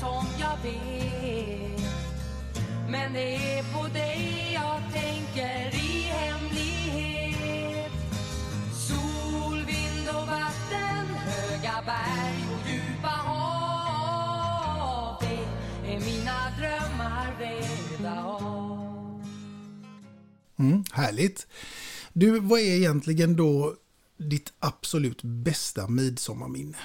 Som 0.00 0.26
jag 0.40 0.56
vet 0.62 1.80
Men 2.88 3.12
det 3.12 3.58
är 3.58 3.62
på 3.62 3.88
dig 3.88 4.50
jag 4.54 4.80
tänker 4.92 5.74
i 5.74 6.02
hemlighet 6.02 7.92
Sol, 8.72 9.64
vind 9.66 10.08
och 10.08 10.26
vatten, 10.28 11.06
höga 11.06 11.82
berg 11.86 12.44
och 12.54 12.68
djupa 12.70 13.08
hav 13.08 15.16
Det 15.20 15.38
är 15.94 16.00
mina 16.00 16.50
drömmar 16.58 17.34
vävda 17.38 18.24
av 18.24 19.24
Mm, 20.58 20.84
härligt. 20.92 21.46
Du, 22.12 22.40
vad 22.40 22.60
är 22.60 22.76
egentligen 22.76 23.36
då 23.36 23.74
ditt 24.16 24.52
absolut 24.58 25.22
bästa 25.22 25.88
midsommarminne? 25.88 26.76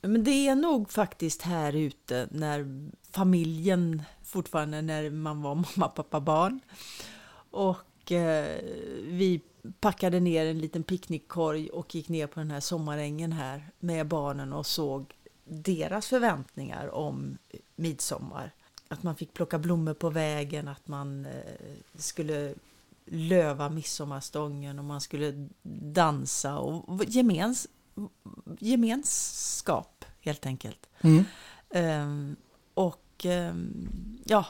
Men 0.00 0.24
det 0.24 0.48
är 0.48 0.54
nog 0.54 0.90
faktiskt 0.90 1.42
här 1.42 1.72
ute 1.72 2.28
när 2.30 2.90
familjen, 3.10 4.02
fortfarande 4.24 4.82
när 4.82 5.10
man 5.10 5.42
var 5.42 5.54
mamma, 5.54 5.88
pappa, 5.88 6.20
barn. 6.20 6.60
Och 7.50 8.12
eh, 8.12 8.60
vi 9.02 9.40
packade 9.80 10.20
ner 10.20 10.46
en 10.46 10.58
liten 10.58 10.82
picknickkorg 10.82 11.68
och 11.68 11.94
gick 11.94 12.08
ner 12.08 12.26
på 12.26 12.40
den 12.40 12.50
här 12.50 12.60
sommarängen 12.60 13.32
här 13.32 13.70
med 13.78 14.06
barnen 14.06 14.52
och 14.52 14.66
såg 14.66 15.14
deras 15.44 16.06
förväntningar 16.06 16.94
om 16.94 17.38
midsommar. 17.76 18.50
Att 18.88 19.02
man 19.02 19.16
fick 19.16 19.34
plocka 19.34 19.58
blommor 19.58 19.94
på 19.94 20.10
vägen, 20.10 20.68
att 20.68 20.88
man 20.88 21.26
eh, 21.26 21.32
skulle 21.94 22.54
löva 23.04 23.68
midsommarstången 23.68 24.78
och 24.78 24.84
man 24.84 25.00
skulle 25.00 25.48
dansa 25.92 26.58
och 26.58 27.04
gemens, 27.04 27.68
gemenskap 28.58 30.04
helt 30.20 30.46
enkelt. 30.46 30.86
Mm. 31.00 31.24
Ehm, 31.70 32.36
och 32.74 33.24
ehm, 33.24 33.88
ja, 34.24 34.46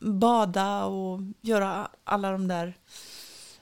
bada 0.00 0.84
och 0.84 1.20
göra 1.40 1.90
alla 2.04 2.30
de 2.32 2.48
där 2.48 2.74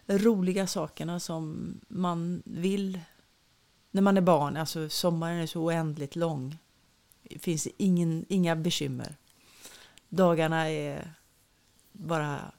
roliga 0.06 0.66
sakerna 0.66 1.20
som 1.20 1.74
man 1.88 2.42
vill 2.44 3.00
när 3.90 4.02
man 4.02 4.16
är 4.16 4.20
barn. 4.20 4.56
Alltså 4.56 4.88
sommaren 4.88 5.36
är 5.36 5.46
så 5.46 5.60
oändligt 5.60 6.16
lång. 6.16 6.58
Det 7.22 7.38
finns 7.38 7.68
ingen, 7.76 8.24
inga 8.28 8.56
bekymmer. 8.56 9.16
Dagarna 10.08 10.70
är 10.70 11.14
bara 11.92 12.52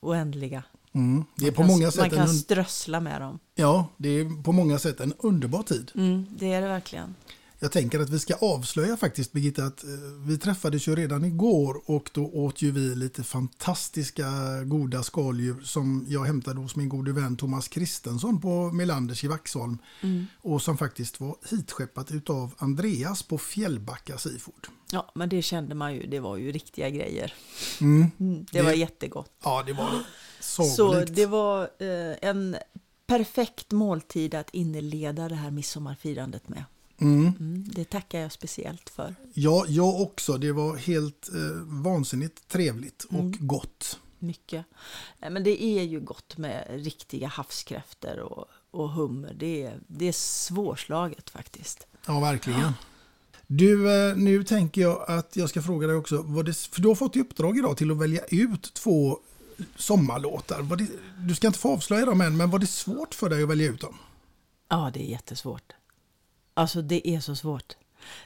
oändliga. 0.00 0.62
Mm. 0.96 1.24
Det 1.36 1.46
är 1.46 1.50
Man 1.50 1.54
på 1.54 1.62
kan- 1.62 1.66
många 1.70 1.82
Man 1.84 1.92
sätt 1.92 2.10
kan 2.12 2.18
en, 2.22 2.28
strössla 2.28 3.00
med 3.00 3.20
dem. 3.20 3.38
ja, 3.54 3.88
det 3.96 4.08
är 4.08 4.42
på 4.42 4.52
många 4.52 4.78
sätt 4.78 5.00
en 5.00 5.12
underbar 5.18 5.62
tid. 5.62 5.92
Mm, 5.94 6.26
det 6.38 6.52
är 6.52 6.60
det 6.62 6.68
verkligen. 6.68 7.14
Jag 7.58 7.72
tänker 7.72 8.00
att 8.00 8.10
vi 8.10 8.18
ska 8.18 8.34
avslöja 8.34 8.96
faktiskt 8.96 9.32
Birgitta 9.32 9.64
att 9.64 9.84
eh, 9.84 9.90
vi 10.26 10.38
träffades 10.38 10.88
ju 10.88 10.96
redan 10.96 11.24
igår 11.24 11.82
och 11.86 12.10
då 12.14 12.26
åt 12.26 12.62
ju 12.62 12.70
vi 12.70 12.94
lite 12.94 13.22
fantastiska 13.22 14.26
goda 14.64 15.02
skaldjur 15.02 15.60
som 15.64 16.04
jag 16.08 16.24
hämtade 16.24 16.60
hos 16.60 16.76
min 16.76 16.88
gode 16.88 17.12
vän 17.12 17.36
Thomas 17.36 17.68
Kristensson 17.68 18.40
på 18.40 18.72
Melanders 18.72 19.24
i 19.24 19.28
Vaxholm 19.28 19.78
och 20.42 20.62
som 20.62 20.78
faktiskt 20.78 21.20
var 21.20 21.36
hitskeppat 21.50 22.10
utav 22.10 22.54
Andreas 22.58 23.22
på 23.22 23.38
Fjällbacka 23.38 24.18
Seafood. 24.18 24.66
Ja, 24.92 25.12
men 25.14 25.28
det 25.28 25.42
kände 25.42 25.74
man 25.74 25.94
ju. 25.94 26.06
Det 26.06 26.20
var 26.20 26.36
ju 26.36 26.52
riktiga 26.52 26.90
grejer. 26.90 27.34
Mm. 27.80 28.10
Mm, 28.20 28.46
det 28.52 28.62
var 28.62 28.70
Det- 28.70 28.76
jättegott. 28.76 29.30
Ja, 29.44 29.62
det 29.66 29.72
var 29.72 29.90
det. 29.90 30.04
Så 30.40 31.04
det 31.04 31.26
var 31.26 31.62
eh, 31.62 32.28
en 32.28 32.56
perfekt 33.06 33.72
måltid 33.72 34.34
att 34.34 34.50
inleda 34.52 35.28
det 35.28 35.34
här 35.34 35.50
midsommarfirandet 35.50 36.48
med. 36.48 36.64
Mm. 36.98 37.32
Mm, 37.40 37.64
det 37.68 37.84
tackar 37.84 38.20
jag 38.20 38.32
speciellt 38.32 38.90
för. 38.90 39.14
Ja, 39.34 39.64
jag 39.68 40.00
också. 40.00 40.36
Det 40.38 40.52
var 40.52 40.76
helt 40.76 41.28
eh, 41.34 41.40
vansinnigt 41.64 42.48
trevligt 42.48 43.04
och 43.04 43.14
Mm. 43.20 43.32
gott. 43.46 43.98
Mycket. 44.18 44.64
Nej, 45.18 45.30
men 45.30 45.44
det 45.44 45.62
är 45.62 45.82
ju 45.82 46.00
gott 46.00 46.36
med 46.36 46.66
riktiga 46.70 47.28
havskräftor 47.28 48.18
och, 48.18 48.44
och 48.70 48.90
hummer. 48.90 49.34
Det 49.38 49.62
är, 49.62 49.80
det 49.86 50.08
är 50.08 50.12
svårslaget 50.12 51.30
faktiskt. 51.30 51.86
Ja, 52.06 52.20
verkligen. 52.20 52.72
Du, 53.46 53.92
eh, 54.10 54.16
nu 54.16 54.44
tänker 54.44 54.80
jag 54.80 55.04
att 55.10 55.36
jag 55.36 55.48
ska 55.48 55.62
fråga 55.62 55.86
dig 55.86 55.96
också, 55.96 56.22
vad 56.22 56.44
det, 56.44 56.56
för 56.56 56.80
du 56.82 56.88
har 56.88 56.94
fått 56.94 57.16
i 57.16 57.20
uppdrag 57.20 57.58
idag 57.58 57.76
till 57.76 57.90
att 57.90 57.96
välja 57.96 58.22
ut 58.28 58.74
två 58.74 59.18
sommarlåtar. 59.76 60.62
Det, 60.76 60.86
du 61.28 61.34
ska 61.34 61.46
inte 61.46 61.58
få 61.58 61.72
avslöja 61.72 62.06
dem 62.06 62.20
än, 62.20 62.36
men 62.36 62.50
var 62.50 62.58
det 62.58 62.66
svårt 62.66 63.14
för 63.14 63.28
dig 63.30 63.42
att 63.42 63.48
välja 63.48 63.66
ut 63.70 63.80
dem? 63.80 63.96
Ja, 64.68 64.90
det 64.94 65.00
är 65.00 65.10
jättesvårt. 65.10 65.72
Alltså 66.56 66.82
det 66.82 67.08
är 67.08 67.20
så 67.20 67.36
svårt. 67.36 67.76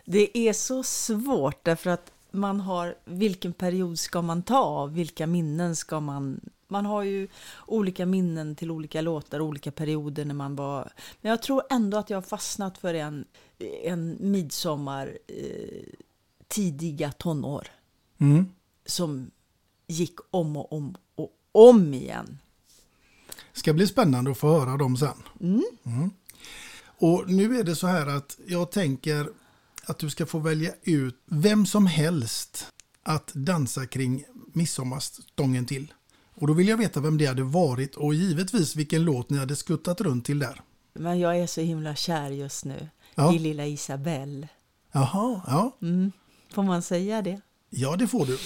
Det 0.04 0.38
är 0.38 0.52
så 0.52 0.82
svårt 0.82 1.64
därför 1.64 1.90
att 1.90 2.12
man 2.30 2.60
har, 2.60 2.94
vilken 3.04 3.52
period 3.52 3.98
ska 3.98 4.22
man 4.22 4.42
ta? 4.42 4.86
Vilka 4.86 5.26
minnen 5.26 5.76
ska 5.76 6.00
man... 6.00 6.40
Man 6.68 6.86
har 6.86 7.02
ju 7.02 7.28
olika 7.66 8.06
minnen 8.06 8.56
till 8.56 8.70
olika 8.70 9.00
låtar, 9.00 9.40
olika 9.40 9.70
perioder 9.72 10.24
när 10.24 10.34
man 10.34 10.56
var... 10.56 10.92
Men 11.20 11.30
jag 11.30 11.42
tror 11.42 11.62
ändå 11.70 11.98
att 11.98 12.10
jag 12.10 12.16
har 12.16 12.22
fastnat 12.22 12.78
för 12.78 12.94
en, 12.94 13.24
en 13.84 14.16
midsommar 14.20 15.18
eh, 15.26 15.82
tidiga 16.48 17.12
tonår 17.12 17.68
Mm. 18.18 18.46
som 18.86 19.30
gick 19.86 20.14
om 20.30 20.56
och 20.56 20.72
om 20.72 20.96
och 21.14 21.32
om 21.52 21.94
igen. 21.94 22.38
Ska 23.52 23.72
bli 23.72 23.86
spännande 23.86 24.30
att 24.30 24.38
få 24.38 24.48
höra 24.48 24.76
dem 24.76 24.96
sen. 24.96 25.22
Mm. 25.40 26.10
Och 27.00 27.30
nu 27.30 27.58
är 27.58 27.64
det 27.64 27.76
så 27.76 27.86
här 27.86 28.06
att 28.06 28.38
jag 28.46 28.70
tänker 28.72 29.28
att 29.84 29.98
du 29.98 30.10
ska 30.10 30.26
få 30.26 30.38
välja 30.38 30.72
ut 30.82 31.16
vem 31.26 31.66
som 31.66 31.86
helst 31.86 32.66
att 33.02 33.32
dansa 33.34 33.86
kring 33.86 34.24
midsommarstången 34.52 35.66
till. 35.66 35.92
Och 36.34 36.46
då 36.46 36.52
vill 36.52 36.68
jag 36.68 36.76
veta 36.76 37.00
vem 37.00 37.18
det 37.18 37.26
hade 37.26 37.42
varit 37.42 37.96
och 37.96 38.14
givetvis 38.14 38.76
vilken 38.76 39.04
låt 39.04 39.30
ni 39.30 39.38
hade 39.38 39.56
skuttat 39.56 40.00
runt 40.00 40.24
till 40.24 40.38
där. 40.38 40.60
Men 40.94 41.18
jag 41.20 41.38
är 41.38 41.46
så 41.46 41.60
himla 41.60 41.94
kär 41.94 42.30
just 42.30 42.64
nu 42.64 42.88
Ja. 43.14 43.34
i 43.34 43.38
lilla 43.38 43.66
Isabelle. 43.66 44.48
Jaha, 44.92 45.40
ja. 45.46 45.76
Mm. 45.82 46.12
Får 46.54 46.62
man 46.62 46.82
säga 46.82 47.22
det? 47.22 47.40
Ja, 47.70 47.96
det 47.96 48.08
får 48.08 48.26
du. 48.26 48.38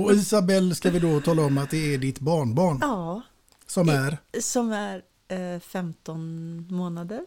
Och 0.00 0.12
Isabelle 0.12 0.74
ska 0.74 0.90
vi 0.90 0.98
då 0.98 1.20
tala 1.20 1.42
om 1.44 1.58
att 1.58 1.70
det 1.70 1.94
är 1.94 1.98
ditt 1.98 2.20
barnbarn 2.20 2.78
Ja, 2.80 3.22
som 3.66 3.88
är... 3.88 4.18
som 4.40 4.72
är 4.72 5.02
eh, 5.28 5.60
15 5.60 6.66
månader. 6.70 7.26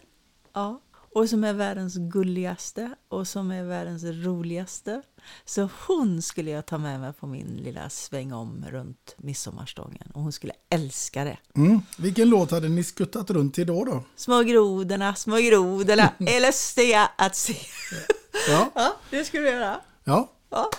Ja. 0.57 0.81
Och 1.13 1.29
som 1.29 1.43
är 1.43 1.53
världens 1.53 1.95
gulligaste 1.95 2.95
och 3.09 3.27
som 3.27 3.51
är 3.51 3.63
världens 3.63 4.03
roligaste. 4.03 5.01
Så 5.45 5.69
hon 5.87 6.21
skulle 6.21 6.51
jag 6.51 6.65
ta 6.65 6.77
med 6.77 6.99
mig 6.99 7.13
på 7.13 7.27
min 7.27 7.47
lilla 7.47 7.89
sväng 7.89 8.33
om 8.33 8.65
runt 8.69 9.15
midsommarstången. 9.17 10.11
Och 10.13 10.21
hon 10.21 10.31
skulle 10.31 10.53
älska 10.69 11.23
det. 11.23 11.37
Mm. 11.55 11.81
Vilken 11.97 12.29
låt 12.29 12.51
hade 12.51 12.69
ni 12.69 12.83
skuttat 12.83 13.29
runt 13.29 13.55
till 13.55 13.67
då? 13.67 13.85
då? 13.85 14.03
Små 14.15 14.41
grodorna, 14.43 15.15
små 15.15 15.37
grodorna 15.37 16.13
är 16.19 16.41
lustiga 16.47 17.09
att 17.15 17.35
se. 17.35 17.57
Ja, 18.49 18.71
Ja, 18.75 18.95
det 19.09 19.25
skulle 19.25 19.43
du 19.43 19.49
göra. 19.49 19.79
ja. 20.03 20.29
Ja. 20.49 20.69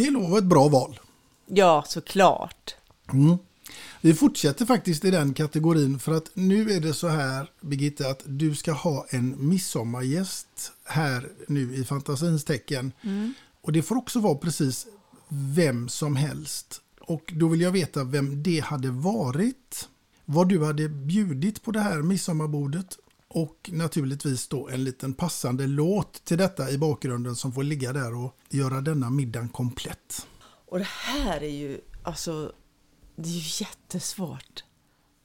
Det 0.00 0.10
låg 0.10 0.38
ett 0.38 0.44
bra 0.44 0.68
val. 0.68 1.00
ja, 1.46 1.84
såklart. 1.86 2.74
Mm. 3.12 3.36
Vi 4.00 4.14
fortsätter 4.14 4.66
faktiskt 4.66 5.04
i 5.04 5.10
den 5.10 5.34
kategorin 5.34 5.98
för 5.98 6.12
att 6.12 6.30
nu 6.34 6.70
är 6.70 6.80
det 6.80 6.94
så 6.94 7.08
här 7.08 7.50
Birgitta 7.60 8.08
att 8.08 8.22
du 8.24 8.54
ska 8.54 8.72
ha 8.72 9.06
en 9.10 9.48
midsommargäst 9.48 10.72
här 10.84 11.28
nu 11.48 11.74
i 11.74 11.84
fantasins 11.84 12.44
tecken. 12.44 12.92
Och 13.60 13.72
det 13.72 13.82
får 13.82 13.96
också 13.96 14.20
vara 14.20 14.34
precis 14.34 14.86
vem 15.28 15.88
som 15.88 16.16
helst. 16.16 16.80
Och 17.00 17.32
då 17.36 17.48
vill 17.48 17.60
jag 17.60 17.72
veta 17.72 18.04
vem 18.04 18.42
det 18.42 18.60
hade 18.60 18.90
varit. 18.90 19.88
Vad 20.24 20.48
du 20.48 20.64
hade 20.64 20.88
bjudit 20.88 21.62
på 21.62 21.70
det 21.70 21.80
här 21.80 22.02
midsommarbordet. 22.02 22.98
Och 23.34 23.70
naturligtvis 23.72 24.48
då 24.48 24.68
en 24.68 24.84
liten 24.84 25.14
passande 25.14 25.66
låt 25.66 26.24
till 26.24 26.38
detta 26.38 26.70
i 26.70 26.78
bakgrunden 26.78 27.36
som 27.36 27.52
får 27.52 27.62
ligga 27.62 27.92
där 27.92 28.14
och 28.14 28.36
göra 28.48 28.80
denna 28.80 29.10
middagen 29.10 29.48
komplett. 29.48 30.26
Och 30.66 30.78
det 30.78 30.88
här 30.88 31.42
är 31.42 31.48
ju, 31.50 31.80
alltså, 32.02 32.52
det 33.16 33.28
är 33.28 33.32
ju 33.32 33.64
jättesvårt. 33.64 34.64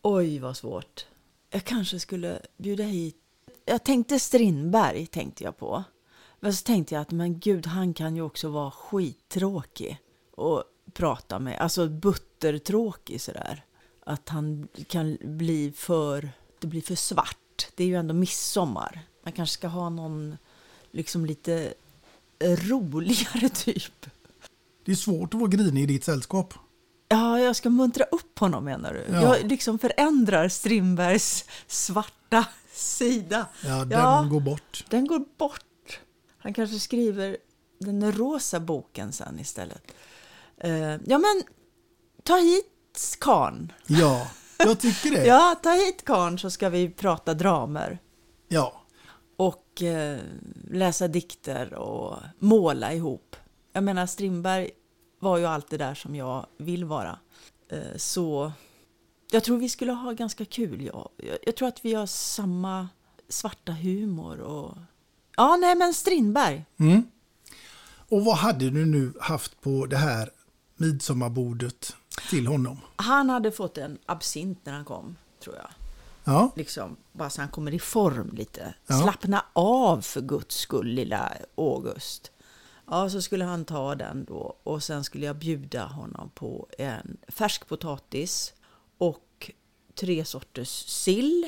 Oj, 0.02 0.40
vad 0.40 0.58
svårt. 0.58 1.06
Jag 1.50 1.64
kanske 1.64 2.00
skulle 2.00 2.42
bjuda 2.58 2.84
hit... 2.84 3.16
Jag 3.66 3.84
tänkte 3.84 4.20
Strindberg, 4.20 5.08
tänkte 5.08 5.44
jag 5.44 5.58
på. 5.58 5.84
Men 6.40 6.54
så 6.54 6.64
tänkte 6.64 6.96
jag 6.96 7.02
att, 7.02 7.12
men 7.12 7.40
gud, 7.40 7.66
han 7.66 7.94
kan 7.94 8.16
ju 8.16 8.22
också 8.22 8.50
vara 8.50 8.72
skittråkig 8.72 9.98
och 10.32 10.64
prata 10.94 11.40
med. 11.40 11.60
Alltså 11.60 11.90
buttertråkig 11.90 13.22
sådär. 13.22 13.66
Att 14.06 14.30
han 14.30 14.68
kan 14.88 15.18
bli 15.22 15.72
för... 15.72 16.30
Det 16.60 16.68
blir 16.68 16.82
för 16.82 16.96
svart. 16.96 17.38
Det 17.76 17.84
är 17.84 17.88
ju 17.88 17.96
ändå 17.96 18.14
midsommar. 18.14 19.02
Man 19.24 19.34
kanske 19.34 19.54
ska 19.54 19.68
ha 19.68 19.90
någon 19.90 20.38
liksom 20.92 21.26
lite 21.26 21.74
roligare 22.42 23.50
typ. 23.54 24.06
Det 24.86 24.92
är 24.92 24.96
svårt 24.96 25.34
att 25.34 25.40
vara 25.40 25.50
grinig 25.50 25.84
i 25.84 25.86
ditt 25.86 26.04
sällskap. 26.04 26.54
Ja, 27.08 27.40
jag 27.40 27.56
ska 27.56 27.70
muntra 27.70 28.04
upp 28.04 28.40
honom 28.40 28.64
menar 28.66 28.94
du? 28.94 29.06
Ja. 29.14 29.22
Jag 29.38 29.48
liksom 29.50 29.80
förändrar 29.80 30.50
Strindbergs 30.50 31.46
svarta 31.68 32.46
sida. 32.74 33.48
Ja, 33.64 33.86
den 33.86 34.00
Ja. 34.00 34.28
går 34.32 34.40
bort. 34.40 34.86
Den 34.90 35.08
går 35.08 35.26
bort. 35.38 36.00
Han 36.38 36.54
kanske 36.54 36.80
skriver 36.80 37.38
den 37.80 38.12
rosa 38.12 38.60
boken 38.60 39.12
sen 39.12 39.40
istället. 39.40 39.92
Eh, 40.58 40.74
ja, 41.06 41.18
men 41.18 41.44
ta 42.24 42.38
hit 42.38 43.18
karn. 43.20 43.72
Ja, 43.88 44.28
jag 44.58 44.80
tycker 44.80 45.12
det. 45.12 45.26
Ja, 45.26 45.56
ta 45.64 45.72
hit 45.72 46.06
karn 46.06 46.40
så 46.40 46.50
ska 46.50 46.70
vi 46.70 46.90
prata 46.90 47.34
dramer. 47.34 48.00
ja. 48.48 48.82
och 49.38 49.82
eh, 49.82 50.20
läsa 50.72 51.08
dikter 51.08 51.74
och 51.74 52.18
måla 52.40 52.94
ihop. 52.94 53.36
Jag 53.74 53.84
menar, 53.84 54.06
Strindberg 54.06 54.70
var 55.20 55.38
ju 55.38 55.46
allt 55.46 55.70
det 55.70 55.78
där 55.78 55.96
som 55.96 56.16
jag 56.16 56.46
vill 56.58 56.86
vara. 56.86 57.20
Eh, 57.72 57.98
så 57.98 58.52
jag 59.32 59.44
tror 59.44 59.58
vi 59.58 59.70
skulle 59.70 59.92
ha 59.92 60.12
ganska 60.12 60.46
kul. 60.46 60.90
Ja. 60.94 61.10
Jag, 61.18 61.38
jag 61.46 61.56
tror 61.56 61.68
att 61.68 61.86
vi 61.86 61.94
har 61.94 62.06
samma 62.06 62.90
svarta 63.30 63.72
humor 63.72 64.40
och... 64.40 64.78
Ja, 65.38 65.56
nej 65.56 65.76
men 65.76 65.94
Strindberg. 65.94 66.66
Och 68.10 68.26
vad 68.26 68.36
hade 68.38 68.70
du 68.70 68.86
nu 68.86 69.14
haft 69.22 69.62
på 69.62 69.86
det 69.86 69.98
här 69.98 70.30
midsommarbordet 70.78 71.96
till 72.30 72.48
honom? 72.48 72.82
Han 72.96 73.30
hade 73.30 73.52
fått 73.52 73.78
en 73.78 73.98
absint 74.06 74.60
när 74.64 74.74
han 74.74 74.86
kom, 74.86 75.16
tror 75.40 75.56
jag. 75.56 75.70
Ja, 76.24 76.52
Liksom, 76.56 76.96
bara 77.12 77.30
så 77.30 77.42
han 77.42 77.50
kommer 77.50 77.74
i 77.74 77.80
form 77.80 78.30
lite. 78.34 78.74
Ja. 78.88 79.02
Slappna 79.02 79.46
av 79.54 80.02
för 80.02 80.22
guds 80.22 80.56
skull, 80.56 80.88
lilla 80.88 81.34
August. 81.56 82.32
Ja, 82.90 83.10
så 83.10 83.22
skulle 83.22 83.44
han 83.46 83.66
ta 83.66 83.96
den 83.96 84.26
då 84.26 84.56
och 84.64 84.84
sen 84.84 85.04
skulle 85.04 85.26
jag 85.26 85.36
bjuda 85.36 85.86
honom 85.86 86.30
på 86.30 86.68
en 86.78 87.18
färsk 87.28 87.68
potatis 87.68 88.54
och 88.98 89.52
tre 89.96 90.26
sorters 90.26 90.86
sill. 90.88 91.48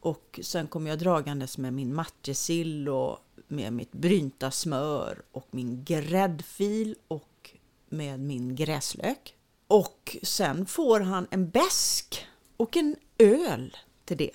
Och 0.00 0.40
sen 0.42 0.66
kom 0.66 0.86
jag 0.86 0.98
dragandes 0.98 1.58
med 1.58 1.72
min 1.72 1.94
matjessill 1.94 2.88
och 2.88 3.18
med 3.48 3.72
mitt 3.72 3.92
brynta 3.92 4.50
smör 4.50 5.22
och 5.32 5.46
min 5.50 5.84
gräddfil 5.84 6.96
och 7.08 7.50
med 7.88 8.20
min 8.20 8.56
gräslök. 8.56 9.34
Och 9.72 10.16
sen 10.22 10.66
får 10.66 11.00
han 11.00 11.26
en 11.30 11.50
bäsk 11.50 12.26
och 12.56 12.76
en 12.76 12.96
öl 13.18 13.76
till 14.04 14.16
det. 14.16 14.30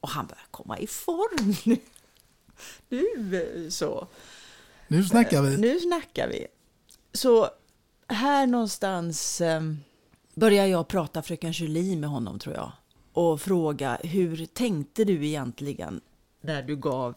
Och 0.00 0.08
han 0.08 0.26
börjar 0.26 0.46
komma 0.50 0.78
i 0.78 0.86
form 0.86 1.54
nu. 1.64 1.76
Nu 2.88 3.36
eh, 3.64 3.68
så. 3.68 4.08
nu 4.88 5.04
snackar 5.04 5.42
vi. 5.42 5.56
Nu 5.56 5.80
snackar 5.80 6.28
vi. 6.28 6.46
Så 7.12 7.48
här 8.06 8.46
någonstans 8.46 9.40
eh, 9.40 9.60
börjar 10.34 10.66
jag 10.66 10.88
prata 10.88 11.22
Fröken 11.22 11.52
Julie 11.52 11.96
med 11.96 12.10
honom 12.10 12.38
tror 12.38 12.54
jag. 12.54 12.72
Och 13.12 13.40
fråga 13.40 13.98
hur 14.02 14.46
tänkte 14.46 15.04
du 15.04 15.26
egentligen 15.26 16.00
när 16.40 16.62
du 16.62 16.76
gav 16.76 17.14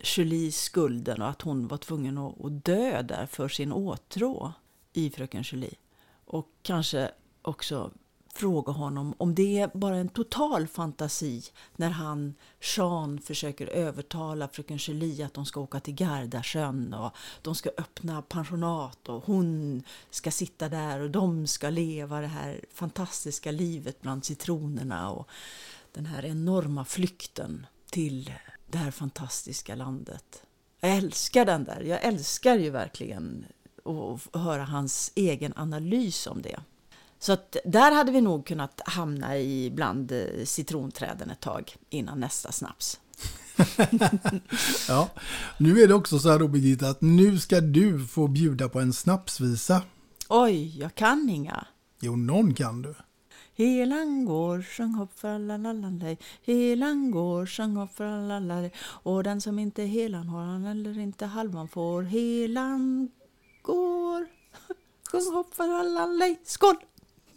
Julie 0.00 0.52
skulden 0.52 1.22
och 1.22 1.28
att 1.28 1.42
hon 1.42 1.68
var 1.68 1.78
tvungen 1.78 2.18
att 2.18 2.64
dö 2.64 3.02
där 3.02 3.26
för 3.26 3.48
sin 3.48 3.72
åtrå 3.72 4.52
i 4.92 5.10
Fröken 5.10 5.42
Julie. 5.42 5.74
Och 6.26 6.48
kanske 6.62 7.10
också 7.42 7.90
fråga 8.36 8.72
honom 8.72 9.14
om 9.18 9.34
det 9.34 9.58
är 9.58 9.70
bara 9.74 9.96
en 9.96 10.08
total 10.08 10.66
fantasi 10.66 11.42
när 11.76 11.90
han, 11.90 12.34
Jean, 12.60 13.20
försöker 13.20 13.66
övertala 13.66 14.48
fröken 14.48 14.76
Julie 14.76 15.26
att 15.26 15.34
de 15.34 15.46
ska 15.46 15.60
åka 15.60 15.80
till 15.80 15.94
Gardasjön 15.94 16.94
och 16.94 17.10
de 17.42 17.54
ska 17.54 17.70
öppna 17.78 18.22
pensionat 18.22 19.08
och 19.08 19.24
hon 19.26 19.82
ska 20.10 20.30
sitta 20.30 20.68
där 20.68 21.00
och 21.00 21.10
de 21.10 21.46
ska 21.46 21.70
leva 21.70 22.20
det 22.20 22.26
här 22.26 22.64
fantastiska 22.72 23.50
livet 23.50 24.00
bland 24.00 24.24
citronerna 24.24 25.10
och 25.10 25.28
den 25.92 26.06
här 26.06 26.24
enorma 26.24 26.84
flykten 26.84 27.66
till 27.90 28.32
det 28.66 28.78
här 28.78 28.90
fantastiska 28.90 29.74
landet. 29.74 30.42
Jag 30.80 30.96
älskar 30.96 31.44
den 31.44 31.64
där. 31.64 31.80
Jag 31.80 32.04
älskar 32.04 32.56
ju 32.56 32.70
verkligen 32.70 33.46
att 33.86 34.42
höra 34.42 34.64
hans 34.64 35.12
egen 35.14 35.52
analys 35.56 36.26
om 36.26 36.42
det. 36.42 36.60
Så 37.18 37.32
att 37.32 37.56
där 37.64 37.92
hade 37.92 38.12
vi 38.12 38.20
nog 38.20 38.46
kunnat 38.46 38.80
hamna 38.84 39.38
i 39.38 39.70
bland 39.70 40.12
eh, 40.12 40.44
citronträden 40.44 41.30
ett 41.30 41.40
tag 41.40 41.76
innan 41.90 42.20
nästa 42.20 42.52
snaps. 42.52 43.00
Ja. 44.88 45.08
Nu 45.58 45.80
är 45.80 45.88
det 45.88 45.94
också 45.94 46.18
så 46.18 46.30
här 46.30 46.38
då 46.38 46.48
Birgitta 46.48 46.88
att 46.88 47.00
nu 47.00 47.38
ska 47.38 47.60
du 47.60 48.06
få 48.06 48.28
bjuda 48.28 48.68
på 48.68 48.80
en 48.80 48.92
snapsvisa. 48.92 49.82
Oj, 50.28 50.78
jag 50.80 50.94
kan 50.94 51.28
inga. 51.30 51.66
Jo, 52.00 52.16
någon 52.16 52.54
kan 52.54 52.82
du. 52.82 52.94
Helan 53.54 54.24
går, 54.24 54.62
sjung 54.62 54.94
hopp 54.94 55.18
för 55.18 56.16
Helan 56.46 57.10
går, 57.10 57.46
sjung 57.46 57.76
hopp 57.76 57.96
för 57.96 58.70
Och 58.86 59.22
den 59.22 59.40
som 59.40 59.58
inte 59.58 59.82
helan 59.82 60.28
har 60.28 60.44
han 60.44 60.64
eller 60.64 60.98
inte 60.98 61.26
halvan 61.26 61.68
får. 61.68 62.02
Helan 62.02 63.08
går, 63.66 64.26
sjung 65.10 65.34
hopp 65.34 65.54
för 65.54 66.46
Skål! 66.46 66.76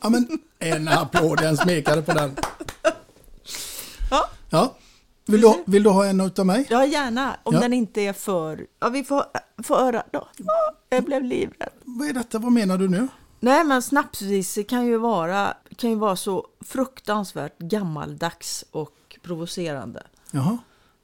Ja, 0.02 0.10
men 0.10 0.28
en 0.60 0.88
applåd, 0.88 1.42
en 1.42 1.58
smekare 1.58 2.02
på 2.02 2.12
den. 2.14 2.36
Ja. 4.12 4.30
Ja. 4.50 4.76
Vill 5.26 5.42
du, 5.42 5.64
vill 5.66 5.84
du 5.84 5.90
ha 5.90 6.06
en 6.06 6.22
utav 6.22 6.46
mig? 6.46 6.68
Ja, 6.70 6.86
gärna. 6.86 7.38
Om 7.44 7.54
Ja. 7.54 7.60
den 7.60 7.74
inte 7.74 8.02
är 8.02 8.14
för... 8.14 8.68
Ja, 8.80 8.90
vi 8.90 9.04
får, 9.04 9.24
får 9.64 9.76
höra 9.76 10.04
då. 10.12 10.28
Ja, 10.38 10.74
jag 10.90 11.04
blev 11.04 11.24
livrädd. 11.24 11.70
Vad 11.84 12.08
är 12.10 12.14
detta? 12.14 12.40
Vad 12.40 12.52
menar 12.52 12.78
du 12.78 12.90
nu? 12.90 13.08
Nej, 13.40 13.64
men 13.64 13.82
snapsvisor 13.82 14.64
kan 14.64 14.86
ju 14.86 14.98
vara, 14.98 15.54
kan 15.76 15.90
ju 15.90 15.96
vara 15.96 16.16
så 16.16 16.48
fruktansvärt 16.66 17.58
gammaldags 17.60 18.66
och 18.72 19.18
provocerande. 19.24 20.04
Jaha. 20.32 20.58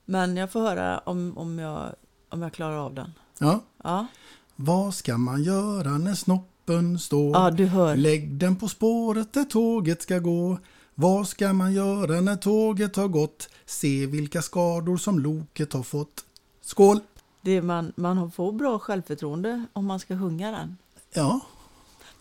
Men 0.06 0.38
jag 0.38 0.52
får 0.52 0.60
höra 0.60 1.00
om, 1.00 1.38
om, 1.38 1.60
jag, 1.60 1.96
om 2.30 2.42
jag 2.42 2.54
klarar 2.54 2.78
av 2.78 2.94
den. 2.94 3.14
Ja. 3.40 3.60
Ja, 3.84 4.08
Vad 4.56 4.94
ska 4.94 5.18
man 5.18 5.44
göra 5.44 5.98
när 5.98 6.16
snoppen 6.16 7.00
står? 7.00 7.36
ja 7.36 7.52
du 7.52 7.66
hör. 7.66 7.96
Lägg 7.96 8.32
den 8.32 8.56
på 8.56 8.68
spåret 8.68 9.34
där 9.34 9.44
tåget 9.44 10.02
ska 10.02 10.20
gå. 10.20 10.58
Vad 10.96 11.28
ska 11.28 11.54
man 11.54 11.74
göra 11.74 12.22
när 12.22 12.36
tåget 12.36 12.96
har 12.96 13.08
gått? 13.08 13.50
Se 13.66 14.06
vilka 14.06 14.42
skador 14.42 14.98
som 14.98 15.20
loket 15.20 15.74
har 15.74 15.84
fått. 15.84 16.26
Skål! 16.62 17.00
Det 17.42 17.62
man, 17.62 17.94
man 17.96 18.32
får 18.32 18.52
bra 18.52 18.80
självförtroende 18.80 19.66
om 19.74 19.86
man 19.86 20.00
ska 20.00 20.20
sjunga 20.20 20.52
den. 20.52 20.78
Ja, 21.14 21.40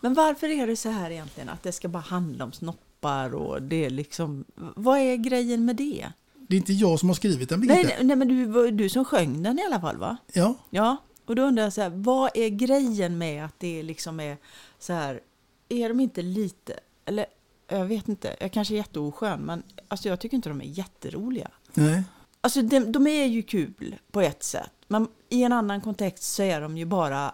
Men 0.01 0.13
varför 0.13 0.47
är 0.47 0.67
det 0.67 0.75
så 0.75 0.89
här 0.89 1.11
egentligen? 1.11 1.49
Att 1.49 1.63
det 1.63 1.71
ska 1.71 1.87
bara 1.87 2.03
handla 2.03 2.43
om 2.45 2.51
snoppar 2.51 3.35
och 3.35 3.61
det 3.61 3.89
liksom... 3.89 4.45
Vad 4.55 4.99
är 4.99 5.15
grejen 5.15 5.65
med 5.65 5.75
det? 5.75 6.07
det 6.47 6.55
är 6.55 6.57
inte 6.57 6.73
jag 6.73 6.99
som 6.99 7.09
har 7.09 7.13
skrivit 7.15 7.49
den 7.49 7.61
Birgitta. 7.61 7.87
Nej, 7.87 7.97
nej, 8.01 8.15
men 8.15 8.27
du 8.27 8.71
du 8.71 8.89
som 8.89 9.05
sjöng 9.05 9.43
den 9.43 9.59
i 9.59 9.65
alla 9.65 9.81
fall 9.81 9.97
va? 9.97 10.17
Ja, 10.33 10.55
Ja, 10.69 10.97
och 11.25 11.35
då 11.35 11.41
undrar 11.41 11.63
jag 11.63 11.73
så 11.73 11.81
här, 11.81 11.89
vad 11.89 12.31
är 12.33 12.49
grejen 12.49 13.17
med 13.17 13.45
att 13.45 13.59
det 13.59 13.83
liksom 13.83 14.19
är 14.19 14.37
så 14.79 14.93
här, 14.93 15.19
är 15.69 15.89
de 15.89 15.99
inte 15.99 16.21
lite, 16.21 16.79
eller 17.05 17.25
jag 17.67 17.85
vet 17.85 18.09
inte, 18.09 18.35
jag 18.39 18.51
kanske 18.51 18.73
är 18.73 18.77
jätteoskön, 18.77 19.41
men 19.41 19.63
alltså 19.87 20.09
jag 20.09 20.19
tycker 20.19 20.35
inte 20.35 20.49
de 20.49 20.61
är 20.61 20.65
jätteroliga. 20.65 21.51
nej. 21.73 22.03
Alltså 22.41 22.61
de, 22.61 22.79
de 22.79 23.07
är 23.07 23.25
ju 23.25 23.43
kul 23.43 23.95
på 24.11 24.21
ett 24.21 24.43
sätt, 24.43 24.71
men 24.87 25.07
i 25.29 25.43
en 25.43 25.51
annan 25.51 25.81
kontext 25.81 26.23
så 26.23 26.43
är 26.43 26.61
de 26.61 26.77
ju 26.77 26.85
bara 26.85 27.33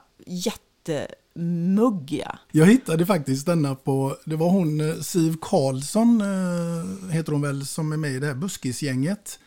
mugg 1.33 2.11
ja. 2.11 2.37
Jag 2.51 2.65
hittade 2.65 3.05
faktiskt 3.05 3.45
denna 3.45 3.75
på, 3.75 4.17
det 4.25 4.35
var 4.35 4.49
hon 4.49 4.89
eh, 4.89 4.95
Siv 4.95 5.35
Karlsson, 5.41 6.21
eh, 6.21 7.09
heter 7.11 7.31
hon 7.31 7.41
väl, 7.41 7.65
som 7.65 7.91
är 7.91 7.97
med 7.97 8.11
i 8.11 8.19
det 8.19 8.27
här 8.27 8.33
buskisgänget. 8.33 9.39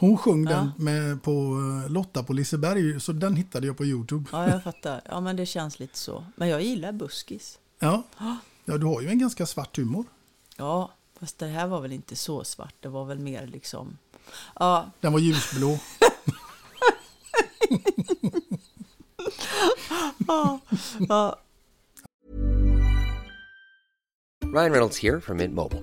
Hon 0.00 0.18
sjöng 0.18 0.44
Ja. 0.44 0.50
den 0.50 0.70
med 0.76 1.22
på 1.22 1.30
eh, 1.30 1.90
Lotta 1.92 2.22
på 2.22 2.32
Liseberg, 2.32 3.00
så 3.00 3.12
den 3.12 3.36
hittade 3.36 3.66
jag 3.66 3.76
på 3.76 3.84
Youtube. 3.84 4.24
Ja, 4.32 4.48
jag 4.50 4.62
fattar. 4.64 5.00
Ja, 5.08 5.20
men 5.20 5.36
det 5.36 5.46
känns 5.46 5.78
lite 5.78 5.98
så. 5.98 6.24
Men 6.36 6.48
jag 6.48 6.62
gillar 6.62 6.92
buskis. 6.92 7.58
Ja. 7.78 8.02
ja, 8.64 8.76
du 8.78 8.86
har 8.86 9.00
ju 9.00 9.08
en 9.08 9.18
ganska 9.18 9.46
svart 9.46 9.76
humor. 9.76 10.04
Ja, 10.56 10.90
fast 11.20 11.38
det 11.38 11.46
här 11.46 11.66
var 11.66 11.80
väl 11.80 11.92
inte 11.92 12.16
så 12.16 12.44
svart. 12.44 12.74
Det 12.80 12.88
var 12.88 13.04
väl 13.04 13.18
mer 13.18 13.46
liksom... 13.46 13.98
Ja, 14.58 14.90
Den 15.00 15.12
var 15.12 15.20
ljusblå. 15.20 15.78
ja, 20.26 20.60
ja. 21.08 21.36
Ryan 24.54 24.70
Reynolds 24.72 24.98
here 25.02 25.20
from 25.20 25.36
Mint 25.36 25.54
Mobile. 25.54 25.82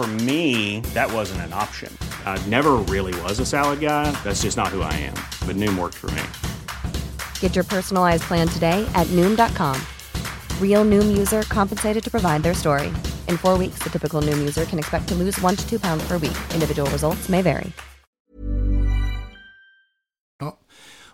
For 0.00 0.06
me, 0.24 0.80
that 0.94 1.12
wasn't 1.12 1.42
an 1.42 1.52
option. 1.52 1.92
I 2.24 2.38
never 2.48 2.76
really 2.88 3.12
was 3.20 3.38
a 3.38 3.44
salad 3.44 3.80
guy. 3.80 4.10
That's 4.24 4.40
just 4.40 4.56
not 4.56 4.68
who 4.68 4.80
I 4.80 4.94
am. 4.94 5.12
But 5.46 5.56
Noom 5.56 5.78
worked 5.78 5.98
for 5.98 6.10
me. 6.12 6.22
Get 7.40 7.54
your 7.54 7.64
personalized 7.64 8.22
plan 8.22 8.48
today 8.48 8.90
at 8.94 9.06
Noom.com. 9.08 9.76
Real 10.58 10.86
Noom 10.86 11.18
user 11.18 11.42
compensated 11.42 12.02
to 12.02 12.10
provide 12.10 12.42
their 12.42 12.54
story. 12.54 12.88
In 13.28 13.36
four 13.36 13.58
weeks, 13.58 13.80
the 13.84 13.90
typical 13.90 14.22
Noom 14.22 14.38
user 14.38 14.64
can 14.64 14.78
expect 14.78 15.06
to 15.08 15.14
lose 15.14 15.38
one 15.42 15.54
to 15.54 15.68
two 15.68 15.78
pounds 15.78 16.02
per 16.08 16.16
week. 16.16 16.38
Individual 16.54 16.90
results 16.90 17.28
may 17.28 17.42
vary. 17.42 17.72
Ja. 20.38 20.58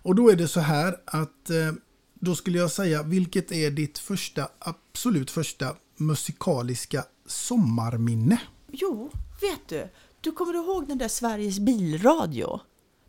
Och 0.03 0.15
då 0.15 0.31
är 0.31 0.37
det 0.37 0.49
så 0.49 0.61
här 0.61 0.97
att 1.05 1.51
eh, 1.51 1.73
då 2.15 2.35
skulle 2.35 2.59
jag 2.59 2.71
säga 2.71 3.03
vilket 3.03 3.53
är 3.53 3.71
ditt 3.71 3.99
första, 3.99 4.49
absolut 4.59 5.31
första 5.31 5.75
musikaliska 5.97 7.05
sommarminne? 7.27 8.41
Jo, 8.69 9.11
vet 9.41 9.69
du? 9.69 9.89
Du 10.21 10.33
kommer 10.33 10.55
ihåg 10.55 10.89
den 10.89 10.99
där 10.99 11.09
Sveriges 11.09 11.59
bilradio? 11.59 12.61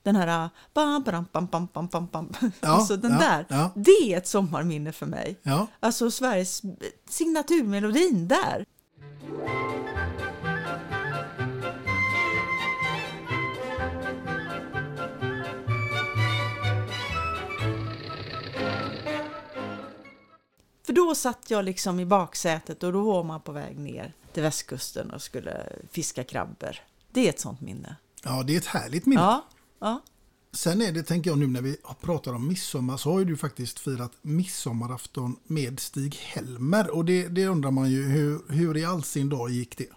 Den 0.03 0.15
här... 0.15 0.49
Bam, 0.73 1.03
bam, 1.03 1.25
bam, 1.31 1.47
bam, 1.51 1.67
bam, 1.73 1.87
bam, 1.87 2.07
bam. 2.07 2.33
Ja, 2.41 2.69
alltså 2.69 2.97
den 2.97 3.11
ja, 3.11 3.19
där. 3.19 3.45
ja. 3.49 3.71
Det 3.75 4.13
är 4.13 4.17
ett 4.17 4.27
sommarminne 4.27 4.91
för 4.91 5.05
mig. 5.05 5.39
Ja. 5.43 5.67
Alltså 5.79 6.11
Sveriges 6.11 6.61
signaturmelodin 7.09 8.27
där. 8.27 8.65
Då 20.97 21.15
satt 21.15 21.51
jag 21.51 21.65
liksom 21.65 21.99
i 21.99 22.05
baksätet 22.05 22.83
och 22.83 22.93
då 22.93 23.01
var 23.01 23.23
man 23.23 23.41
på 23.41 23.51
väg 23.51 23.79
ner 23.79 24.13
till 24.33 24.43
västkusten 24.43 25.11
och 25.11 25.21
skulle 25.21 25.69
fiska 25.91 26.23
krabbor. 26.23 26.75
Det 27.11 27.25
är 27.25 27.29
ett 27.29 27.39
sånt 27.39 27.61
minne. 27.61 27.95
Ja, 28.23 28.43
det 28.43 28.53
är 28.53 28.57
ett 28.57 28.65
härligt 28.65 29.05
minne. 29.05 29.21
Ja, 29.21 29.45
ja. 29.79 30.01
Sen 30.51 30.81
är 30.81 30.91
det, 30.91 31.03
tänker 31.03 31.29
jag 31.29 31.39
nu 31.39 31.47
när 31.47 31.61
vi 31.61 31.77
pratar 32.01 32.33
om 32.33 32.47
midsommar, 32.47 32.97
så 32.97 33.11
har 33.11 33.19
ju 33.19 33.25
du 33.25 33.37
faktiskt 33.37 33.79
firat 33.79 34.11
midsommarafton 34.21 35.35
med 35.43 35.79
Stig-Helmer. 35.79 36.89
Och 36.89 37.05
det, 37.05 37.27
det 37.27 37.47
undrar 37.47 37.71
man 37.71 37.91
ju, 37.91 38.03
hur, 38.03 38.41
hur 38.49 38.77
i 38.77 38.85
all 38.85 39.03
sin 39.03 39.29
dag 39.29 39.49
gick 39.49 39.77
det? 39.77 39.89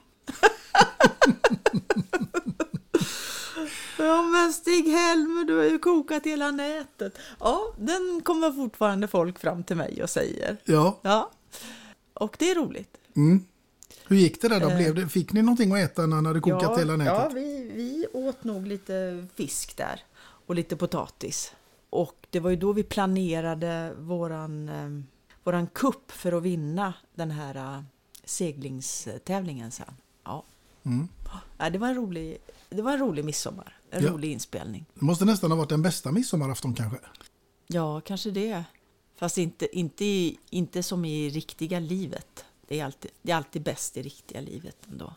Ja 4.05 4.23
men 4.23 4.53
Stig-Helmer, 4.53 5.45
du 5.45 5.57
har 5.57 5.65
ju 5.65 5.79
kokat 5.79 6.27
hela 6.27 6.51
nätet. 6.51 7.19
Ja, 7.41 7.73
den 7.79 8.21
kommer 8.25 8.53
fortfarande 8.53 9.09
folk 9.09 9.39
fram 9.39 9.65
till 9.65 9.77
mig 9.77 10.03
och 10.03 10.11
säger. 10.11 10.57
Ja, 10.65 10.99
Ja, 11.03 11.31
och 12.15 12.37
det 12.39 12.51
är 12.51 12.55
roligt. 12.55 12.97
hur 14.09 14.17
gick 14.17 14.41
det 14.43 14.49
där 14.49 14.61
då? 14.61 14.67
Blev 14.67 14.95
det, 14.95 15.09
fick 15.09 15.33
ni 15.33 15.43
någonting 15.43 15.73
att 15.73 15.79
äta 15.79 16.07
när 16.07 16.17
han 16.17 16.27
hade 16.27 16.41
kokat 16.41 16.63
ja, 16.63 16.77
hela 16.79 16.97
nätet? 16.97 17.15
Ja, 17.15 17.31
vi, 17.35 17.71
vi 17.75 18.07
åt 18.13 18.45
nog 18.45 18.67
lite 18.67 19.27
fisk 19.35 19.77
där 19.77 20.01
och 20.47 20.55
lite 20.55 20.77
potatis. 20.77 21.53
Och 21.91 22.27
det 22.31 22.41
var 22.41 22.51
ju 22.51 22.57
då 22.57 22.73
vi 22.73 22.83
planerade 22.83 23.93
våran, 23.99 24.69
eh, 24.69 25.05
våran 25.45 25.67
kupp 25.67 26.13
för 26.13 26.33
att 26.33 26.43
vinna 26.43 26.95
den 27.15 27.31
här 27.31 27.57
eh, 27.57 27.83
seglingstävlingen 28.25 29.71
sen. 29.71 29.95
Ja. 30.25 30.45
Ja, 31.59 31.71
det, 31.71 31.79
var 31.79 31.89
en 31.89 31.95
rolig, 31.95 32.39
det 32.69 32.83
var 32.83 32.93
en 32.93 32.99
rolig 32.99 33.25
midsommar, 33.25 33.77
Ja. 33.91 34.01
rolig 34.01 34.33
inspelning. 34.33 34.87
Det 34.95 35.05
måste 35.05 35.25
nästan 35.25 35.51
ha 35.51 35.59
varit 35.59 35.69
den 35.69 35.83
bästa 35.83 36.13
midsommarafton 36.13 36.75
kanske? 36.75 36.99
Ja, 37.67 38.01
kanske 38.01 38.31
det. 38.31 38.65
Fast 39.19 39.39
inte, 39.39 39.79
inte, 39.79 40.35
inte 40.51 40.83
som 40.83 41.05
i 41.05 41.31
riktiga 41.31 41.79
livet. 41.79 42.45
Det 42.69 42.81
är, 42.81 42.85
alltid, 42.85 43.11
det 43.23 43.33
är 43.33 43.37
alltid 43.37 43.63
bäst 43.63 43.97
i 43.97 44.03
riktiga 44.03 44.41
livet 44.41 44.77
ändå. 44.91 45.15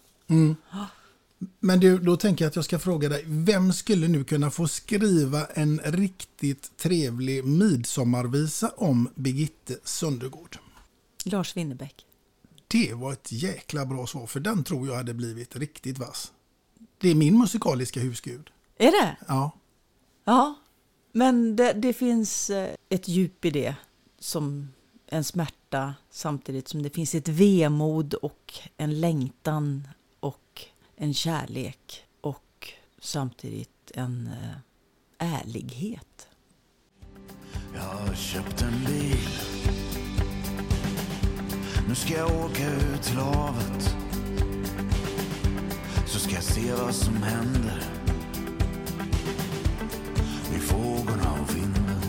Men 1.59 1.79
du, 1.79 1.97
då 1.99 2.17
tänker 2.17 2.45
jag 2.45 2.49
att 2.49 2.55
jag 2.55 2.65
ska 2.65 2.79
fråga 2.79 3.09
dig, 3.09 3.23
vem 3.27 3.73
skulle 3.73 4.07
nu 4.07 4.23
kunna 4.23 4.51
få 4.51 4.67
skriva 4.67 5.45
en 5.45 5.79
riktigt 5.79 6.77
trevlig 6.77 7.45
midsommarvisa 7.45 8.69
om 8.77 9.09
Birgitte 9.15 9.77
Söndergård? 9.83 10.57
Lars 11.25 11.57
Winnerbäck. 11.57 12.05
Det 12.67 12.93
var 12.93 13.13
ett 13.13 13.31
jäkla 13.31 13.85
bra 13.85 14.07
svar, 14.07 14.27
för 14.27 14.39
den 14.39 14.63
tror 14.63 14.87
jag 14.87 14.95
hade 14.95 15.13
blivit 15.13 15.55
riktigt 15.55 15.97
vass. 15.97 16.31
Det 16.97 17.09
är 17.09 17.15
min 17.15 17.37
musikaliska 17.37 17.99
husgud. 17.99 18.49
Är 18.77 18.91
det? 18.91 19.15
Ja. 19.27 19.51
Ja, 20.25 20.55
men 21.11 21.55
det, 21.55 21.73
det 21.73 21.93
finns 21.93 22.49
eh, 22.49 22.75
ett 22.89 23.07
djup 23.07 23.45
i 23.45 23.49
det 23.49 23.75
som 24.19 24.73
en 25.07 25.23
smärta 25.23 25.93
samtidigt 26.09 26.67
som 26.67 26.83
det 26.83 26.89
finns 26.89 27.15
ett 27.15 27.27
vemod 27.27 28.13
och 28.13 28.53
en 28.77 29.01
längtan 29.01 29.87
och 30.19 30.65
en 30.95 31.13
kärlek 31.13 32.05
och 32.21 32.73
samtidigt 32.99 33.91
en 33.93 34.27
eh, 34.27 34.57
ärlighet. 35.41 36.27
Jag 37.75 37.81
har 37.81 38.13
köpt 38.13 38.61
en 38.61 38.85
bil 38.85 39.17
Nu 41.87 41.95
ska 41.95 42.13
jag 42.13 42.45
åka 42.45 42.73
ut 42.73 43.03
till 43.03 43.17
havet 43.17 43.95
Så 46.07 46.19
ska 46.19 46.35
jag 46.35 46.43
se 46.43 46.73
vad 46.73 46.95
som 46.95 47.23
händer 47.23 48.02
vinden 51.43 52.01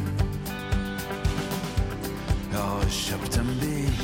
Jag 2.53 2.61
har 2.61 2.89
köpt 2.89 3.37
en 3.37 3.47
bil 3.61 3.99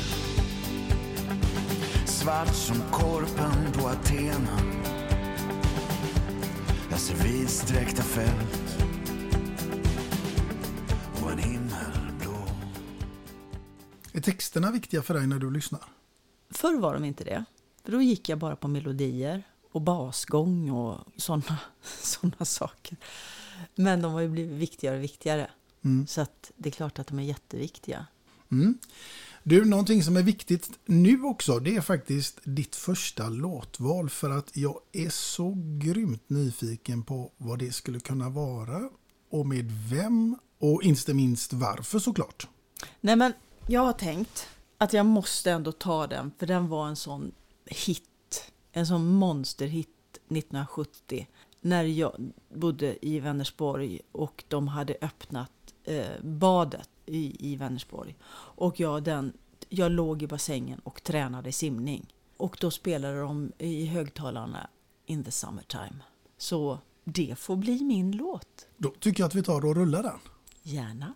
Svart 2.05 2.55
som 2.55 2.81
korpen 2.91 3.71
på 3.73 3.87
Athena 3.87 4.59
Jag 6.89 6.99
ser 6.99 7.15
vidsträckta 7.15 8.03
fält 8.03 8.83
och 11.23 11.31
en 11.31 11.39
himmel 11.39 12.11
blå 12.19 12.45
Är 14.13 14.21
texterna 14.21 14.71
viktiga 14.71 15.01
för 15.01 15.13
dig 15.13 15.27
när 15.27 15.39
du 15.39 15.51
lyssnar? 15.51 15.81
Förr 16.49 16.79
var 16.79 16.93
de 16.93 17.05
inte 17.05 17.23
det. 17.23 17.45
För 17.83 17.91
då 17.91 18.01
gick 18.01 18.29
jag 18.29 18.39
bara 18.39 18.55
på 18.55 18.67
melodier 18.67 19.43
och 19.71 19.81
basgång 19.81 20.71
och 20.71 20.99
sådana 21.17 21.57
såna 22.01 22.45
saker. 22.45 22.97
Men 23.75 24.01
de 24.01 24.13
har 24.13 24.21
ju 24.21 24.29
blivit 24.29 24.57
viktigare 24.57 24.97
och 24.97 25.03
viktigare. 25.03 25.49
Mm. 25.85 26.07
Så 26.07 26.21
att 26.21 26.51
det 26.55 26.69
är 26.69 26.71
klart 26.71 26.99
att 26.99 27.07
de 27.07 27.19
är 27.19 27.23
jätteviktiga. 27.23 28.05
Mm. 28.51 28.77
Du, 29.43 29.65
någonting 29.65 30.03
som 30.03 30.17
är 30.17 30.23
viktigt 30.23 30.69
nu 30.85 31.23
också, 31.23 31.59
det 31.59 31.75
är 31.75 31.81
faktiskt 31.81 32.39
ditt 32.43 32.75
första 32.75 33.29
låtval 33.29 34.09
för 34.09 34.29
att 34.29 34.57
jag 34.57 34.79
är 34.91 35.09
så 35.09 35.57
grymt 35.79 36.29
nyfiken 36.29 37.03
på 37.03 37.31
vad 37.37 37.59
det 37.59 37.71
skulle 37.71 37.99
kunna 37.99 38.29
vara 38.29 38.89
och 39.31 39.45
med 39.45 39.71
vem 39.89 40.37
och 40.59 40.83
inte 40.83 41.13
minst 41.13 41.53
varför 41.53 41.99
såklart. 41.99 42.47
Nej 43.01 43.15
men 43.15 43.33
jag 43.67 43.81
har 43.81 43.93
tänkt 43.93 44.47
att 44.77 44.93
jag 44.93 45.05
måste 45.05 45.51
ändå 45.51 45.71
ta 45.71 46.07
den 46.07 46.31
för 46.39 46.47
den 46.47 46.67
var 46.67 46.87
en 46.87 46.95
sån 46.95 47.31
hit. 47.65 48.51
En 48.71 48.87
sån 48.87 49.05
monsterhit 49.05 49.89
1970 50.13 51.27
när 51.61 51.83
jag 51.83 52.31
bodde 52.53 53.05
i 53.05 53.19
Vänersborg 53.19 53.99
och 54.11 54.43
de 54.47 54.67
hade 54.67 54.97
öppnat 55.01 55.51
eh, 55.83 56.21
badet 56.21 56.89
i, 57.05 57.51
i 57.51 57.55
Vänersborg. 57.55 58.15
Och 58.33 58.79
jag, 58.79 59.03
den, 59.03 59.33
jag 59.69 59.91
låg 59.91 60.23
i 60.23 60.27
bassängen 60.27 60.79
och 60.79 61.03
tränade 61.03 61.51
simning. 61.51 62.13
Och 62.37 62.57
då 62.61 62.71
spelade 62.71 63.19
de 63.19 63.51
i 63.57 63.85
högtalarna 63.85 64.69
In 65.05 65.23
the 65.23 65.31
summertime. 65.31 66.03
Så 66.37 66.79
det 67.03 67.35
får 67.37 67.55
bli 67.55 67.83
min 67.83 68.11
låt. 68.11 68.67
Då 68.77 68.89
tycker 68.89 69.23
jag 69.23 69.27
att 69.27 69.35
vi 69.35 69.43
tar 69.43 69.65
och 69.65 69.75
rullar 69.75 70.03
den. 70.03 70.19
Gärna. 70.63 71.13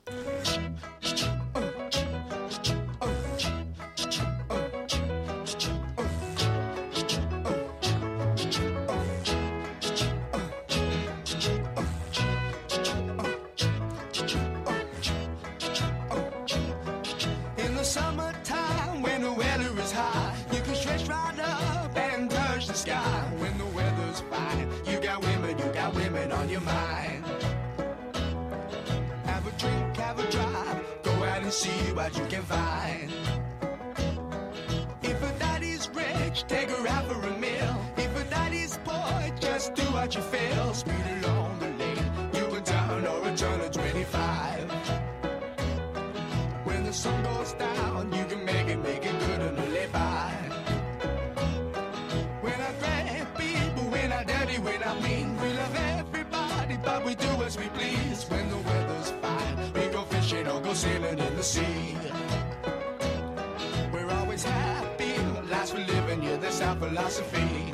On 26.32 26.49
your 26.49 26.61
mind. 26.61 27.26
Have 29.26 29.45
a 29.47 29.51
drink, 29.57 29.97
have 29.97 30.19
a 30.19 30.32
drive, 30.32 30.84
go 31.03 31.11
out 31.11 31.41
and 31.43 31.51
see 31.51 31.93
what 31.93 32.17
you 32.17 32.26
can 32.26 32.43
find. 32.43 33.11
If 35.01 35.21
a 35.21 35.39
daddy's 35.39 35.89
rich, 35.89 36.45
take 36.47 36.69
her 36.69 36.88
out 36.88 37.05
for 37.07 37.21
a 37.21 37.38
meal. 37.38 37.76
If 37.97 38.11
a 38.19 38.23
daddy's 38.30 38.80
poor, 38.84 39.32
just 39.39 39.76
do 39.76 39.84
what 39.84 40.15
you 40.15 40.21
feel. 40.21 40.73
Speed 40.73 41.05
along 41.23 41.59
the 41.59 41.69
lane, 41.82 42.09
you 42.34 42.45
can 42.53 42.63
turn 42.63 43.05
or 43.05 43.28
a 43.28 43.36
turn 43.36 43.61
of 43.61 43.71
25. 43.71 44.71
When 46.65 46.84
the 46.84 46.93
sun 46.93 47.23
goes 47.23 47.53
down, 47.53 47.85
we 57.04 57.16
do 57.16 57.28
as 57.43 57.58
we 57.58 57.68
please. 57.70 58.24
When 58.30 58.50
the 58.50 58.58
weather's 58.58 59.12
fine, 59.22 59.74
we 59.74 59.88
go 59.91 60.04
fishing 60.04 60.48
or 60.48 60.62
go 60.62 60.74
sailing 60.74 61.20
in 61.20 61.36
the 61.36 61.43
sea. 61.43 61.98
We're 63.91 64.12
always 64.12 64.43
happy, 64.43 65.18
lives 65.50 65.74
we 65.74 65.84
live 65.84 66.10
in, 66.10 66.22
yeah, 66.22 66.38
that's 66.38 66.62
our 66.62 66.76
philosophy. 66.76 67.74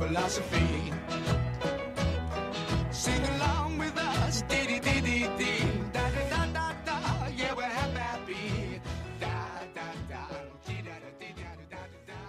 Philosophy. 0.00 0.92
Sing 2.92 3.22
along 3.34 3.78
with 3.78 3.96
us, 3.96 4.42
dee 4.50 4.66
dee 4.68 4.80
dee 4.86 5.00
dee 5.00 5.26
dee, 5.38 5.62
da 5.94 6.00
da 6.00 6.22
da 6.30 6.42
da 6.54 6.66
da, 6.86 6.96
yeah, 7.38 7.56
we're 7.56 7.74
happy, 7.80 8.00
happy, 8.00 8.80
da 9.20 9.34
da 9.76 9.86
da, 10.10 10.22
dee 10.66 10.82
da 10.86 10.94
da 11.04 11.10
dee 11.20 11.34
da 11.36 11.50
da 11.70 11.76
da 11.76 11.82
da. 12.06 12.20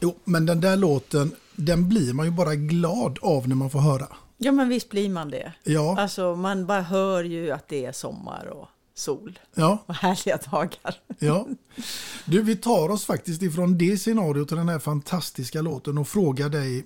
Jo, 0.00 0.14
men 0.24 0.46
den 0.46 0.60
där 0.60 0.76
låten, 0.76 1.32
den 1.56 1.88
blir 1.88 2.12
man 2.12 2.26
ju 2.26 2.32
bara 2.32 2.54
glad 2.54 3.18
av 3.22 3.48
när 3.48 3.56
man 3.56 3.70
får 3.70 3.80
höra. 3.80 4.06
Ja, 4.38 4.52
men 4.52 4.68
visst 4.68 4.90
blir 4.90 5.08
man 5.08 5.30
det. 5.30 5.52
Ja. 5.64 5.96
Alltså, 5.98 6.36
man 6.36 6.66
bara 6.66 6.80
hör 6.82 7.24
ju 7.24 7.50
att 7.50 7.68
det 7.68 7.84
är 7.84 7.92
sommar 7.92 8.46
och 8.46 8.68
sol 9.00 9.38
Ja, 9.54 9.84
och 9.86 9.94
härliga 9.94 10.36
dagar. 10.50 10.94
ja. 11.18 11.46
Du, 12.24 12.42
vi 12.42 12.56
tar 12.56 12.88
oss 12.88 13.04
faktiskt 13.04 13.42
ifrån 13.42 13.78
det 13.78 13.98
scenario 13.98 14.44
till 14.44 14.56
den 14.56 14.68
här 14.68 14.78
fantastiska 14.78 15.62
låten 15.62 15.98
och 15.98 16.08
frågar 16.08 16.48
dig 16.48 16.84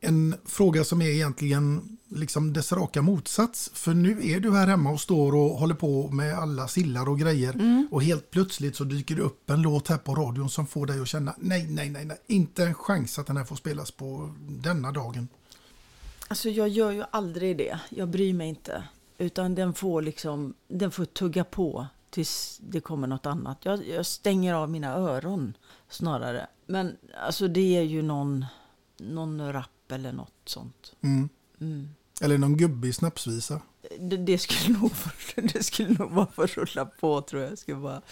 en 0.00 0.34
fråga 0.44 0.84
som 0.84 1.02
är 1.02 1.08
egentligen 1.08 1.96
liksom 2.08 2.52
dess 2.52 2.72
raka 2.72 3.02
motsats. 3.02 3.70
För 3.74 3.94
nu 3.94 4.30
är 4.30 4.40
du 4.40 4.52
här 4.52 4.66
hemma 4.66 4.90
och 4.90 5.00
står 5.00 5.34
och 5.34 5.50
håller 5.58 5.74
på 5.74 6.10
med 6.10 6.38
alla 6.38 6.68
sillar 6.68 7.08
och 7.08 7.18
grejer 7.18 7.54
och 7.90 8.02
helt 8.02 8.30
plötsligt 8.30 8.76
så 8.76 8.84
dyker 8.84 9.16
det 9.16 9.22
upp 9.22 9.50
en 9.50 9.62
låt 9.62 9.88
här 9.88 9.98
på 9.98 10.14
radion 10.14 10.50
som 10.50 10.66
får 10.66 10.86
dig 10.86 11.00
att 11.00 11.08
känna 11.08 11.34
nej, 11.38 11.66
nej, 11.70 11.90
nej, 11.90 12.04
nej, 12.04 12.16
inte 12.26 12.64
en 12.64 12.74
chans 12.74 13.18
att 13.18 13.26
den 13.26 13.36
här 13.36 13.44
får 13.44 13.56
spelas 13.56 13.90
på 13.90 14.34
denna 14.40 14.92
dagen. 14.92 15.28
Alltså, 16.28 16.48
jag 16.48 16.68
gör 16.68 16.90
ju 16.90 17.04
aldrig 17.10 17.56
det. 17.58 17.80
Jag 17.88 18.08
bryr 18.08 18.34
mig 18.34 18.48
inte. 18.48 18.84
Utan 19.18 19.54
den 19.54 19.74
får 19.74 20.02
liksom, 20.02 20.54
den 20.68 20.90
får 20.90 21.04
tugga 21.04 21.44
på 21.44 21.86
tills 22.10 22.60
det 22.62 22.80
kommer 22.80 23.06
något 23.06 23.26
annat. 23.26 23.58
Jag, 23.62 23.88
jag 23.88 24.06
stänger 24.06 24.54
av 24.54 24.70
mina 24.70 24.94
öron 24.94 25.56
snarare. 25.88 26.46
Men 26.66 26.96
alltså 27.26 27.48
det 27.48 27.76
är 27.76 27.82
ju 27.82 28.02
någon, 28.02 28.44
någon 28.96 29.52
rap 29.52 29.92
eller 29.92 30.12
något 30.12 30.32
sånt. 30.44 30.92
Mm. 31.00 31.28
Mm. 31.60 31.88
Eller 32.20 32.38
någon 32.38 32.56
gubbig 32.56 32.94
snapsvisa. 32.94 33.60
Det, 33.98 34.16
det, 34.16 34.38
skulle 34.38 34.78
nog, 34.78 34.92
det 35.52 35.62
skulle 35.62 35.88
nog 35.88 36.14
bara 36.14 36.26
få 36.26 36.46
rulla 36.46 36.84
på 36.84 37.20
tror 37.22 37.42
jag. 37.42 37.50
jag 37.50 37.58
skulle 37.58 37.78
bara, 37.78 38.02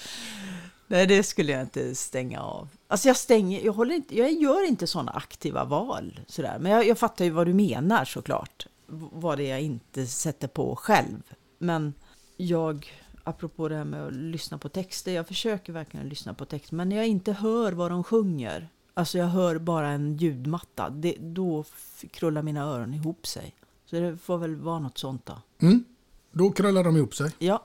nej, 0.86 1.06
det 1.06 1.22
skulle 1.22 1.52
jag 1.52 1.60
inte 1.60 1.94
stänga 1.94 2.40
av. 2.40 2.68
Alltså 2.88 3.08
jag, 3.08 3.16
stänger, 3.16 3.64
jag, 3.64 3.72
håller 3.72 3.94
inte, 3.94 4.16
jag 4.16 4.32
gör 4.32 4.68
inte 4.68 4.86
sådana 4.86 5.12
aktiva 5.12 5.64
val. 5.64 6.20
Sådär. 6.26 6.58
Men 6.58 6.72
jag, 6.72 6.86
jag 6.86 6.98
fattar 6.98 7.24
ju 7.24 7.30
vad 7.30 7.46
du 7.46 7.54
menar 7.54 8.04
såklart. 8.04 8.66
Vad 8.92 9.38
det 9.38 9.44
är 9.44 9.50
jag 9.50 9.60
inte 9.60 10.06
sätter 10.06 10.48
på 10.48 10.76
själv. 10.76 11.22
Men 11.58 11.94
jag, 12.36 12.92
apropå 13.24 13.68
det 13.68 13.76
här 13.76 13.84
med 13.84 14.06
att 14.06 14.12
lyssna 14.12 14.58
på 14.58 14.68
texter. 14.68 15.12
Jag 15.12 15.28
försöker 15.28 15.72
verkligen 15.72 16.08
lyssna 16.08 16.34
på 16.34 16.44
texter. 16.44 16.76
Men 16.76 16.88
när 16.88 16.96
jag 16.96 17.06
inte 17.06 17.32
hör 17.32 17.72
vad 17.72 17.90
de 17.90 18.04
sjunger. 18.04 18.68
Alltså 18.94 19.18
jag 19.18 19.26
hör 19.26 19.58
bara 19.58 19.88
en 19.88 20.16
ljudmatta. 20.16 20.90
Det, 20.90 21.16
då 21.20 21.64
krullar 22.10 22.42
mina 22.42 22.62
öron 22.62 22.94
ihop 22.94 23.26
sig. 23.26 23.54
Så 23.86 23.96
det 23.96 24.16
får 24.16 24.38
väl 24.38 24.56
vara 24.56 24.78
något 24.78 24.98
sånt 24.98 25.26
då. 25.26 25.66
Mm. 25.66 25.84
Då 26.32 26.50
krullar 26.50 26.84
de 26.84 26.96
ihop 26.96 27.14
sig. 27.14 27.30
Ja. 27.38 27.64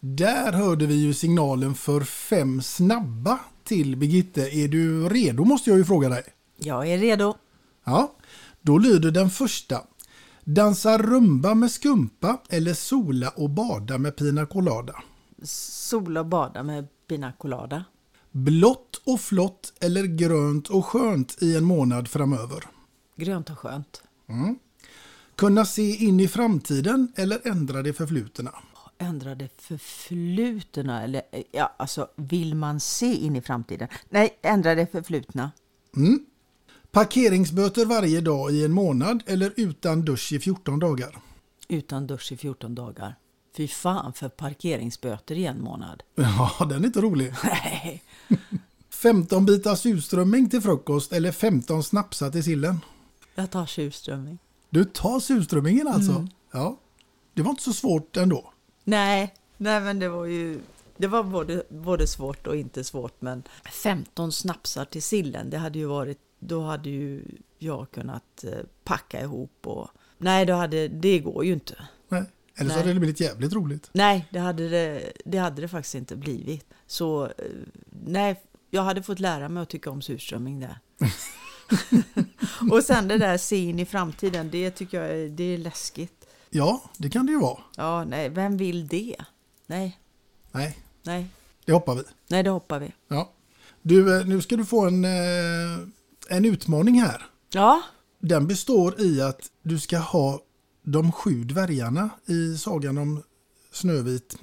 Där 0.00 0.52
hörde 0.52 0.86
vi 0.86 0.94
ju 0.94 1.14
signalen 1.14 1.74
för 1.74 2.00
fem 2.00 2.62
snabba 2.62 3.38
till 3.68 3.96
Birgitte. 3.96 4.56
Är 4.56 4.68
du 4.68 5.08
redo 5.08 5.44
måste 5.44 5.70
jag 5.70 5.78
ju 5.78 5.84
fråga 5.84 6.08
dig. 6.08 6.22
Jag 6.56 6.88
är 6.88 6.98
redo. 6.98 7.34
Ja, 7.84 8.14
då 8.60 8.78
lyder 8.78 9.10
den 9.10 9.30
första. 9.30 9.80
Dansa 10.44 10.98
rumba 10.98 11.54
med 11.54 11.70
skumpa 11.70 12.38
eller 12.48 12.74
sola 12.74 13.28
och 13.28 13.50
bada 13.50 13.98
med 13.98 14.16
pina 14.16 14.46
colada. 14.46 14.94
Sola 15.42 16.20
och 16.20 16.26
bada 16.26 16.62
med 16.62 16.86
pina 17.08 17.32
colada. 17.32 17.84
Blått 18.30 19.02
och 19.04 19.20
flott 19.20 19.72
eller 19.80 20.04
grönt 20.04 20.68
och 20.68 20.86
skönt 20.86 21.42
i 21.42 21.56
en 21.56 21.64
månad 21.64 22.08
framöver. 22.08 22.64
Grönt 23.16 23.50
och 23.50 23.58
skönt. 23.58 24.02
Mm. 24.28 24.58
Kunna 25.36 25.64
se 25.64 25.96
in 25.96 26.20
i 26.20 26.28
framtiden 26.28 27.12
eller 27.16 27.40
ändra 27.44 27.82
det 27.82 27.92
förflutna. 27.92 28.50
Ändra 28.98 29.34
det 29.34 29.60
förflutna 29.60 31.02
eller 31.02 31.22
ja, 31.52 31.74
alltså 31.76 32.08
vill 32.16 32.54
man 32.54 32.80
se 32.80 33.14
in 33.14 33.36
i 33.36 33.42
framtiden? 33.42 33.88
Nej, 34.08 34.38
ändra 34.42 34.74
det 34.74 34.86
förflutna. 34.86 35.50
Mm. 35.96 36.26
Parkeringsböter 36.90 37.86
varje 37.86 38.20
dag 38.20 38.52
i 38.52 38.64
en 38.64 38.72
månad 38.72 39.22
eller 39.26 39.52
utan 39.56 40.04
dusch 40.04 40.32
i 40.32 40.40
14 40.40 40.78
dagar. 40.78 41.18
Utan 41.68 42.06
dusch 42.06 42.32
i 42.32 42.36
14 42.36 42.74
dagar. 42.74 43.14
Fy 43.56 43.68
fan 43.68 44.12
för 44.12 44.28
parkeringsböter 44.28 45.34
i 45.34 45.46
en 45.46 45.62
månad. 45.62 46.02
Ja, 46.14 46.66
den 46.68 46.82
är 46.82 46.86
inte 46.86 47.00
rolig. 47.00 47.34
Nej. 47.44 48.02
15 48.90 49.46
bitar 49.46 49.74
surströmming 49.74 50.50
till 50.50 50.60
frukost 50.60 51.12
eller 51.12 51.32
15 51.32 51.82
snapsar 51.82 52.30
till 52.30 52.44
sillen. 52.44 52.80
Jag 53.34 53.50
tar 53.50 53.66
surströmming. 53.66 54.38
Du 54.70 54.84
tar 54.84 55.20
surströmmingen 55.20 55.88
alltså? 55.88 56.12
Mm. 56.12 56.28
Ja. 56.52 56.78
Det 57.34 57.42
var 57.42 57.50
inte 57.50 57.62
så 57.62 57.72
svårt 57.72 58.16
ändå. 58.16 58.52
Nej, 58.88 59.34
nej 59.56 59.80
men 59.80 59.98
det 59.98 60.08
var 60.08 60.24
ju... 60.24 60.60
Det 60.96 61.06
var 61.06 61.22
både, 61.22 61.62
både 61.68 62.06
svårt 62.06 62.46
och 62.46 62.56
inte 62.56 62.84
svårt, 62.84 63.20
men 63.20 63.42
15 63.82 64.32
snapsar 64.32 64.84
till 64.84 65.02
sillen, 65.02 65.50
det 65.50 65.58
hade 65.58 65.78
ju 65.78 65.86
varit... 65.86 66.18
Då 66.38 66.62
hade 66.62 66.90
ju 66.90 67.24
jag 67.58 67.90
kunnat 67.90 68.44
eh, 68.44 68.58
packa 68.84 69.22
ihop 69.22 69.66
och... 69.66 69.88
Nej, 70.18 70.46
då 70.46 70.52
hade, 70.54 70.88
det 70.88 71.18
går 71.18 71.44
ju 71.44 71.52
inte. 71.52 71.74
Nej. 72.08 72.24
Eller 72.56 72.70
så 72.70 72.76
Nej. 72.76 72.76
hade 72.76 72.94
det 72.94 73.00
blivit 73.00 73.20
jävligt 73.20 73.52
roligt. 73.52 73.90
Nej, 73.92 74.26
det 74.30 74.38
hade 74.38 74.68
det, 74.68 75.12
det 75.24 75.38
hade 75.38 75.62
det 75.62 75.68
faktiskt 75.68 75.94
inte 75.94 76.16
blivit. 76.16 76.66
Så 76.86 77.24
eh, 77.24 77.32
nej, 78.06 78.42
jag 78.70 78.82
hade 78.82 79.02
fått 79.02 79.20
lära 79.20 79.48
mig 79.48 79.62
att 79.62 79.68
tycka 79.68 79.90
om 79.90 80.02
surströmming 80.02 80.60
där. 80.60 80.78
och 82.70 82.82
sen 82.82 83.08
det 83.08 83.18
där 83.18 83.38
se 83.38 83.56
in 83.56 83.78
i 83.78 83.86
framtiden, 83.86 84.50
det 84.50 84.70
tycker 84.70 85.02
jag 85.02 85.30
det 85.30 85.44
är 85.44 85.58
läskigt. 85.58 86.17
Ja, 86.50 86.82
det 86.96 87.10
kan 87.10 87.26
det 87.26 87.32
ju 87.32 87.40
vara. 87.40 87.58
Ja, 87.76 88.04
nej, 88.04 88.28
vem 88.28 88.56
vill 88.56 88.86
det? 88.88 89.16
Nej, 89.66 89.98
Nej, 90.52 90.78
nej, 91.02 91.26
det 91.64 91.72
hoppar 91.72 91.94
vi. 91.94 92.02
nej, 92.28 92.42
det 92.42 92.50
hoppar 92.50 92.78
vi. 92.80 92.92
Ja. 93.08 93.32
Du, 93.82 94.20
eh, 94.20 94.26
nu 94.26 94.40
ska 94.42 94.56
du 94.56 94.64
få 94.64 94.86
en, 94.86 95.04
eh, 95.04 95.78
en 96.28 96.44
utmaning 96.44 97.00
här. 97.02 97.26
Ja, 97.52 97.82
Den 98.18 98.46
består 98.46 99.00
i 99.00 99.20
att 99.22 99.40
du 99.62 99.78
ska 99.78 99.98
ha 99.98 100.40
de 100.82 101.12
sju 101.12 101.44
dvärgarna 101.44 102.10
i 102.26 102.56
sagan 102.56 102.98
om 102.98 103.22
Snövit 103.72 104.36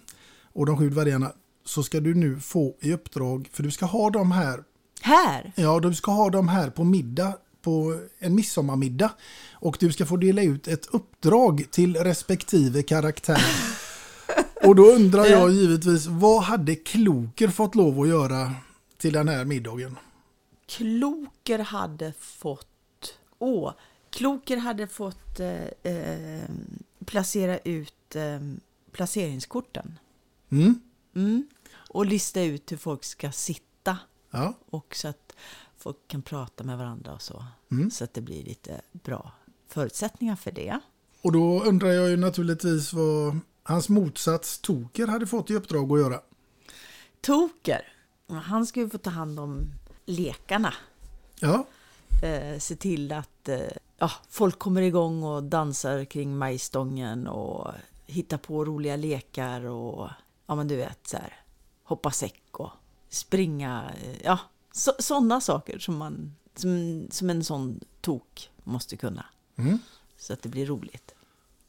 och 0.53 0.65
de 0.65 0.77
sju 0.77 0.89
dvärgarna 0.89 1.31
så 1.65 1.83
ska 1.83 1.99
du 1.99 2.13
nu 2.13 2.39
få 2.39 2.75
i 2.81 2.93
uppdrag, 2.93 3.49
för 3.53 3.63
du 3.63 3.71
ska 3.71 3.85
ha 3.85 4.09
dem 4.09 4.31
här, 4.31 4.63
här. 5.01 5.51
ja 5.55 5.79
du 5.79 5.93
ska 5.95 6.11
ha 6.11 6.29
dem 6.29 6.47
här 6.47 6.69
på 6.69 6.83
middag, 6.83 7.33
på 7.65 7.99
en 8.19 8.35
midsommarmiddag 8.35 9.11
och 9.53 9.77
du 9.79 9.91
ska 9.91 10.05
få 10.05 10.17
dela 10.17 10.43
ut 10.43 10.67
ett 10.67 10.85
uppdrag 10.85 11.65
till 11.71 11.95
respektive 11.95 12.83
karaktär. 12.83 13.45
Och 14.63 14.75
då 14.75 14.83
undrar 14.83 15.25
jag 15.25 15.51
givetvis, 15.51 16.07
vad 16.07 16.43
hade 16.43 16.75
Kloker 16.75 17.47
fått 17.47 17.75
lov 17.75 18.01
att 18.01 18.07
göra 18.07 18.51
till 18.97 19.13
den 19.13 19.27
här 19.27 19.45
middagen? 19.45 19.97
Kloker 20.67 21.59
hade 21.59 22.13
fått... 22.19 23.17
Åh, 23.39 23.73
Kloker 24.09 24.57
hade 24.57 24.87
fått 24.87 25.39
eh, 25.39 25.93
eh, 25.93 26.49
placera 27.05 27.57
ut 27.57 28.15
eh, 28.15 28.39
placeringskorten. 28.91 29.99
Mm? 30.51 30.79
Mm. 31.15 31.47
Och 31.73 32.05
lista 32.05 32.41
ut 32.41 32.71
hur 32.71 32.77
folk 32.77 33.03
ska 33.03 33.31
sitta. 33.31 33.97
Ja. 34.31 34.53
Och 34.69 34.95
så 34.95 35.07
att 35.07 35.24
folk 35.85 36.07
kan 36.07 36.21
prata 36.21 36.63
med 36.63 36.77
varandra 36.77 37.13
och 37.13 37.21
så. 37.21 37.45
Mm. 37.71 37.91
Så 37.91 38.03
att 38.03 38.13
det 38.13 38.21
blir 38.21 38.43
lite 38.43 38.81
bra 38.91 39.31
förutsättningar 39.67 40.35
för 40.35 40.51
det. 40.51 40.79
Och 41.21 41.31
då 41.31 41.63
undrar 41.63 41.89
jag 41.89 42.09
ju 42.09 42.17
naturligtvis 42.17 42.93
vad 42.93 43.39
hans 43.63 43.89
motsats 43.89 44.59
Toker 44.59 45.07
hade 45.07 45.27
fått 45.27 45.49
i 45.49 45.55
uppdrag 45.55 45.91
att 45.91 45.99
göra. 45.99 46.21
Toker, 47.21 47.93
han 48.43 48.65
ska 48.65 48.79
ju 48.79 48.89
få 48.89 48.97
ta 48.97 49.09
hand 49.09 49.39
om 49.39 49.73
lekarna. 50.05 50.73
Ja, 51.39 51.65
Eh, 52.23 52.59
se 52.59 52.75
till 52.75 53.11
att 53.11 53.49
eh, 53.49 53.59
ja, 53.97 54.11
folk 54.29 54.59
kommer 54.59 54.81
igång 54.81 55.23
och 55.23 55.43
dansar 55.43 56.05
kring 56.05 56.37
majstången 56.37 57.27
och 57.27 57.71
hittar 58.05 58.37
på 58.37 58.65
roliga 58.65 58.95
lekar 58.95 59.65
och 59.65 60.09
ja 60.47 60.55
men 60.55 60.67
du 60.67 60.75
vet 60.75 61.07
så 61.07 61.17
här 61.17 61.33
hoppa 61.83 62.11
säck 62.11 62.43
och 62.51 62.69
springa. 63.09 63.91
eh, 64.03 64.21
Ja, 64.23 64.39
sådana 64.99 65.41
saker 65.41 65.79
som, 65.79 65.97
man, 65.97 66.35
som, 66.55 67.07
som 67.11 67.29
en 67.29 67.43
sån 67.43 67.79
tok 68.01 68.49
måste 68.63 68.97
kunna. 68.97 69.25
Mm. 69.55 69.79
Så 70.17 70.33
att 70.33 70.41
det 70.41 70.49
blir 70.49 70.65
roligt. 70.65 71.15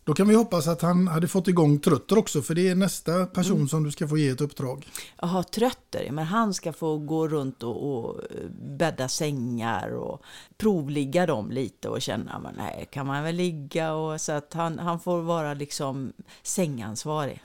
Då 0.06 0.14
kan 0.14 0.28
vi 0.28 0.34
hoppas 0.34 0.68
att 0.68 0.82
han 0.82 1.08
hade 1.08 1.28
fått 1.28 1.48
igång 1.48 1.78
Trötter 1.78 2.18
också, 2.18 2.42
för 2.42 2.54
det 2.54 2.68
är 2.68 2.74
nästa 2.74 3.26
person 3.26 3.68
som 3.68 3.84
du 3.84 3.90
ska 3.90 4.08
få 4.08 4.18
ge 4.18 4.28
ett 4.28 4.40
uppdrag. 4.40 4.88
Jaha, 5.20 5.42
trötter. 5.42 6.10
Men 6.10 6.24
han 6.24 6.54
ska 6.54 6.72
få 6.72 6.98
gå 6.98 7.28
runt 7.28 7.62
och, 7.62 7.94
och 7.94 8.20
bädda 8.60 9.08
sängar 9.08 9.88
och 9.88 10.22
provligga 10.58 11.26
dem 11.26 11.50
lite 11.50 11.88
och 11.88 12.02
känna, 12.02 12.38
men 12.38 12.54
nej, 12.54 12.88
kan 12.90 13.06
man 13.06 13.24
väl 13.24 13.34
ligga 13.34 13.92
och 13.92 14.20
så 14.20 14.32
att 14.32 14.52
han, 14.54 14.78
han 14.78 15.00
får 15.00 15.22
vara 15.22 15.54
liksom 15.54 16.12
sängansvarig. 16.42 17.42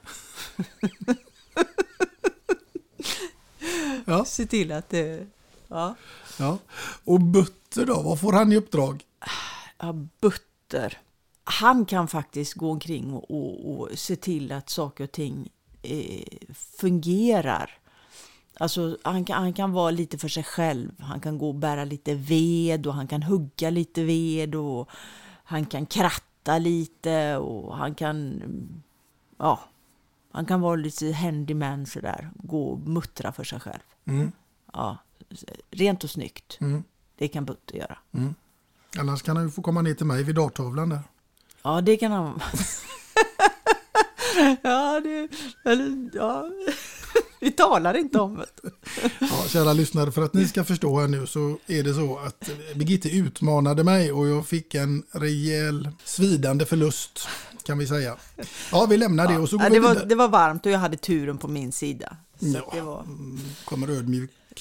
Ja. 4.06 4.26
Se 4.28 4.46
till 4.46 4.72
att 4.72 4.90
det, 4.90 5.28
ja. 5.72 5.96
Ja. 6.40 6.58
Och 7.06 7.20
Butter 7.20 7.86
då, 7.86 8.02
vad 8.02 8.20
får 8.20 8.34
han 8.34 8.52
i 8.52 8.56
uppdrag? 8.56 9.04
Ja, 9.78 9.94
Butter. 9.94 10.98
Han 11.44 11.86
kan 11.86 12.08
faktiskt 12.08 12.54
gå 12.54 12.72
omkring 12.72 13.14
och, 13.14 13.32
och, 13.32 13.72
och 13.72 13.90
se 13.96 14.16
till 14.16 14.52
att 14.52 14.70
saker 14.70 15.04
och 15.04 15.12
ting 15.12 15.50
eh, 15.82 16.24
fungerar. 16.54 17.78
Alltså, 18.58 18.98
han, 19.04 19.26
kan, 19.26 19.44
han 19.44 19.54
kan 19.54 19.72
vara 19.72 19.92
lite 19.92 20.18
för 20.18 20.28
sig 20.28 20.44
själv. 20.44 20.92
Han 21.00 21.20
kan 21.20 21.38
gå 21.38 21.48
och 21.48 21.56
bära 21.56 21.86
lite 21.86 22.16
ved 22.16 22.88
och 22.88 22.94
han 22.94 23.08
kan 23.08 23.24
hugga 23.24 23.70
lite 23.70 24.04
ved 24.04 24.56
och 24.56 24.90
han 25.44 25.66
kan 25.66 25.86
kratta 25.86 26.58
lite 26.58 27.38
och 27.38 27.78
han 27.78 27.96
kan... 27.96 28.42
Ja, 29.38 29.60
han 30.32 30.46
kan 30.46 30.62
vara 30.62 30.76
lite 30.76 31.12
handyman 31.12 31.86
sådär. 31.86 32.32
Gå 32.36 32.70
och 32.72 32.80
muttra 32.80 33.32
för 33.32 33.44
sig 33.44 33.60
själv. 33.60 33.82
Mm. 34.06 34.32
Ja, 34.74 34.98
rent 35.72 36.04
och 36.04 36.10
snyggt. 36.10 36.58
Mm. 36.62 36.84
Det 37.18 37.28
kan 37.28 37.46
Butter 37.46 37.76
göra. 37.76 37.98
Mm. 38.14 38.36
Annars 38.98 39.22
kan 39.22 39.36
han 39.36 39.46
ju 39.46 39.52
få 39.52 39.62
komma 39.62 39.82
ner 39.82 39.94
till 39.94 40.06
mig 40.06 40.24
vid 40.24 40.36
darttavlan 40.36 40.90
där. 40.90 41.00
Ja, 41.64 41.82
det 41.82 41.98
kan 41.98 42.12
han. 42.12 42.40
ja, 44.62 45.02
det... 45.04 45.28
Eller, 45.70 46.10
ja. 46.14 46.50
Vi 47.40 47.52
talar 47.52 47.98
inte 47.98 48.20
om 48.20 48.36
det. 48.38 48.46
Ja, 49.20 49.44
kära 49.48 49.74
lyssnare, 49.74 50.12
för 50.12 50.22
att 50.22 50.34
ni 50.34 50.48
ska 50.48 50.64
förstå 50.64 51.00
här 51.00 51.08
nu 51.08 51.28
så 51.28 51.58
är 51.68 51.84
det 51.84 51.94
så 51.94 52.18
att 52.18 52.50
Birgitte 52.76 53.10
utmanade 53.10 53.84
mig 53.84 54.12
och 54.12 54.28
jag 54.28 54.48
fick 54.48 54.76
en 54.76 55.04
rejäl 55.12 55.90
svidande 56.04 56.66
förlust 56.66 57.28
kan 57.64 57.78
vi 57.78 57.88
säga. 57.88 58.18
Ja, 58.72 58.86
vi 58.90 58.98
lämnar 58.98 59.28
det 59.28 59.38
och 59.38 59.50
så 59.50 59.58
går 59.58 59.66
Ja, 59.66 59.70
vi 59.70 59.76
det, 59.76 59.82
var, 59.82 59.90
vidare. 59.90 60.08
det 60.08 60.16
var 60.16 60.28
varmt 60.28 60.66
och 60.66 60.72
jag 60.72 60.80
hade 60.80 60.98
turen 60.98 61.38
på 61.38 61.48
min 61.48 61.72
sida. 61.72 62.18
Så 62.40 62.46
Ja, 62.46 62.70
det, 62.74 62.82
var, 62.82 63.06
kommer 63.66 63.88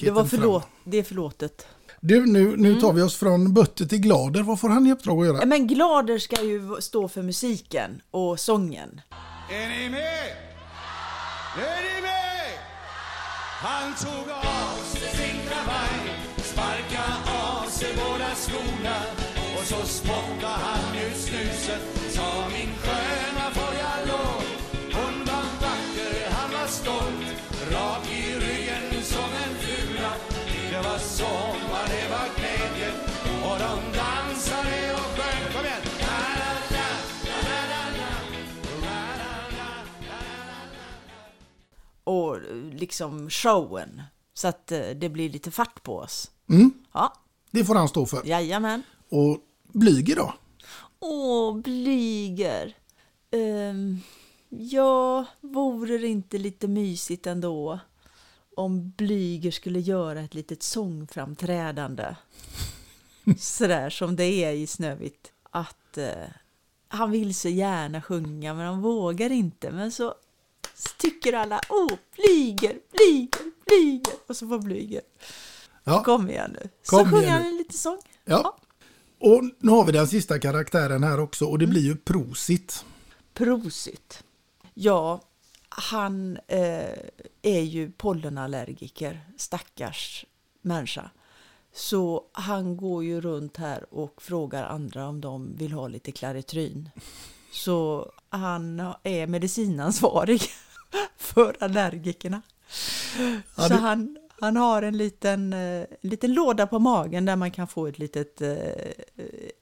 det 0.07 0.11
var 0.11 0.23
fram. 0.25 0.29
förlåt, 0.29 0.67
det 0.85 0.99
är 0.99 1.03
förlåtet. 1.03 1.67
Du, 2.01 2.27
nu, 2.27 2.57
nu 2.57 2.69
Mm. 2.69 2.81
tar 2.81 2.93
vi 2.93 3.03
oss 3.03 3.17
från 3.17 3.55
Butter 3.55 3.85
till 3.87 3.99
Glader. 4.01 4.43
Vad 4.43 4.61
får 4.61 4.69
han 4.69 4.87
i 4.87 4.93
uppdrag 4.93 5.21
att 5.21 5.27
göra? 5.27 5.47
Men 5.47 5.67
Glader 5.67 6.19
ska 6.19 6.43
ju 6.43 6.77
stå 6.81 7.09
för 7.09 7.23
musiken 7.23 8.03
och 8.11 8.41
sången. 8.41 9.01
Är 9.51 9.69
ni 9.69 9.89
med? 9.89 10.27
Är 11.59 11.83
ni 11.95 12.03
med? 12.03 12.51
Han 13.63 13.95
tog 13.95 14.31
av 14.33 14.85
sig 14.85 15.01
sin 15.17 15.41
kavaj, 15.49 16.17
sparka 16.37 17.03
av 17.43 17.71
sig 17.71 17.89
båda 17.97 18.31
skorna 18.35 18.97
och 19.61 19.67
så 19.67 19.87
spottade 19.87 20.47
han 20.65 20.80
Och 42.11 42.39
liksom 42.73 43.31
showen. 43.31 44.03
Så 44.35 44.49
att 44.49 44.73
eh, 44.73 44.81
det 44.97 45.09
blir 45.09 45.31
lite 45.31 45.51
fart 45.51 45.83
på 45.83 45.97
oss. 45.97 46.31
Mm, 46.49 46.73
Ja, 46.93 47.13
det 47.51 47.65
får 47.65 47.75
han 47.75 47.89
stå 47.89 48.07
för. 48.07 48.27
jajamän. 48.27 48.83
Och 49.09 49.39
Blyger 49.73 50.17
då? 50.17 50.35
Åh, 51.01 51.57
Blyger. 51.57 52.77
Um, 53.33 54.01
ja, 54.49 55.25
vore 55.41 55.99
det 55.99 56.09
inte 56.09 56.39
lite 56.39 56.69
mysigt 56.69 57.27
ändå 57.27 57.79
om 58.57 58.91
Blyger 58.91 59.51
skulle 59.51 59.81
göra 59.81 60.21
ett 60.21 60.35
litet 60.35 60.63
sångframträdande? 60.63 62.17
Sådär 63.39 63.91
som 63.91 64.17
det 64.17 64.45
är 64.45 64.53
i 64.53 64.67
Snövit. 64.67 65.33
Att 65.51 65.99
eh, 65.99 66.29
han 66.89 67.11
vill 67.11 67.35
så 67.35 67.49
gärna 67.49 68.03
sjunga 68.03 68.55
men 68.55 68.67
han 68.67 68.81
vågar 68.81 69.31
inte. 69.33 69.71
Men 69.71 69.93
så 69.93 70.15
tycker 70.99 71.33
alla, 71.33 71.61
åh, 71.69 71.99
Blyger, 72.17 72.79
Blyger, 72.93 73.53
Blyger. 73.67 74.15
Och 74.27 74.37
så 74.37 74.49
får 74.49 74.59
Blyger. 74.59 75.01
Ja. 75.85 76.05
Kom 76.05 76.31
igen 76.31 76.57
nu. 76.61 76.69
Kom 76.87 76.99
så 76.99 77.05
sjunger 77.05 77.23
igen 77.23 77.43
han 77.43 77.57
liten 77.57 77.77
sång. 77.77 77.99
Ja. 78.25 78.57
Och 79.21 79.45
nu 79.59 79.71
har 79.71 79.85
vi 79.85 79.93
den 79.93 80.09
sista 80.09 80.39
karaktären 80.39 81.03
här 81.03 81.21
också 81.21 81.45
och 81.45 81.59
det 81.59 81.67
blir 81.67 81.83
ju 81.83 81.97
Prosit. 81.97 82.85
Prosit. 83.35 84.25
Ja, 84.75 85.21
han 85.69 86.39
eh, 86.47 86.99
är 87.43 87.61
ju 87.61 87.91
pollenallergiker, 87.93 89.21
stackars 89.37 90.25
människa. 90.63 91.11
Så 91.73 92.25
han 92.33 92.77
går 92.77 93.05
ju 93.05 93.21
runt 93.21 93.57
här 93.57 93.95
och 93.95 94.23
frågar 94.23 94.65
andra 94.65 95.09
om 95.09 95.21
de 95.21 95.57
vill 95.57 95.73
ha 95.73 95.89
lite 95.89 96.13
klaritryn. 96.13 96.91
Så 97.53 98.13
han 98.29 98.81
är 99.03 99.27
medicinansvarig 99.27 100.43
för 101.19 101.57
allergikerna. 101.61 102.43
Ja, 103.57 103.69
Så 103.69 103.75
han, 103.75 104.17
han 104.41 104.57
har 104.57 104.83
en 104.83 104.97
liten, 104.97 105.53
eh, 105.53 105.59
en 105.59 105.87
liten 106.11 106.35
låda 106.35 106.67
på 106.67 106.79
magen 106.79 107.25
där 107.25 107.37
man 107.37 107.51
kan 107.51 107.69
få 107.69 107.87
ett 107.87 107.99
litet 107.99 108.41
eh, 108.41 108.55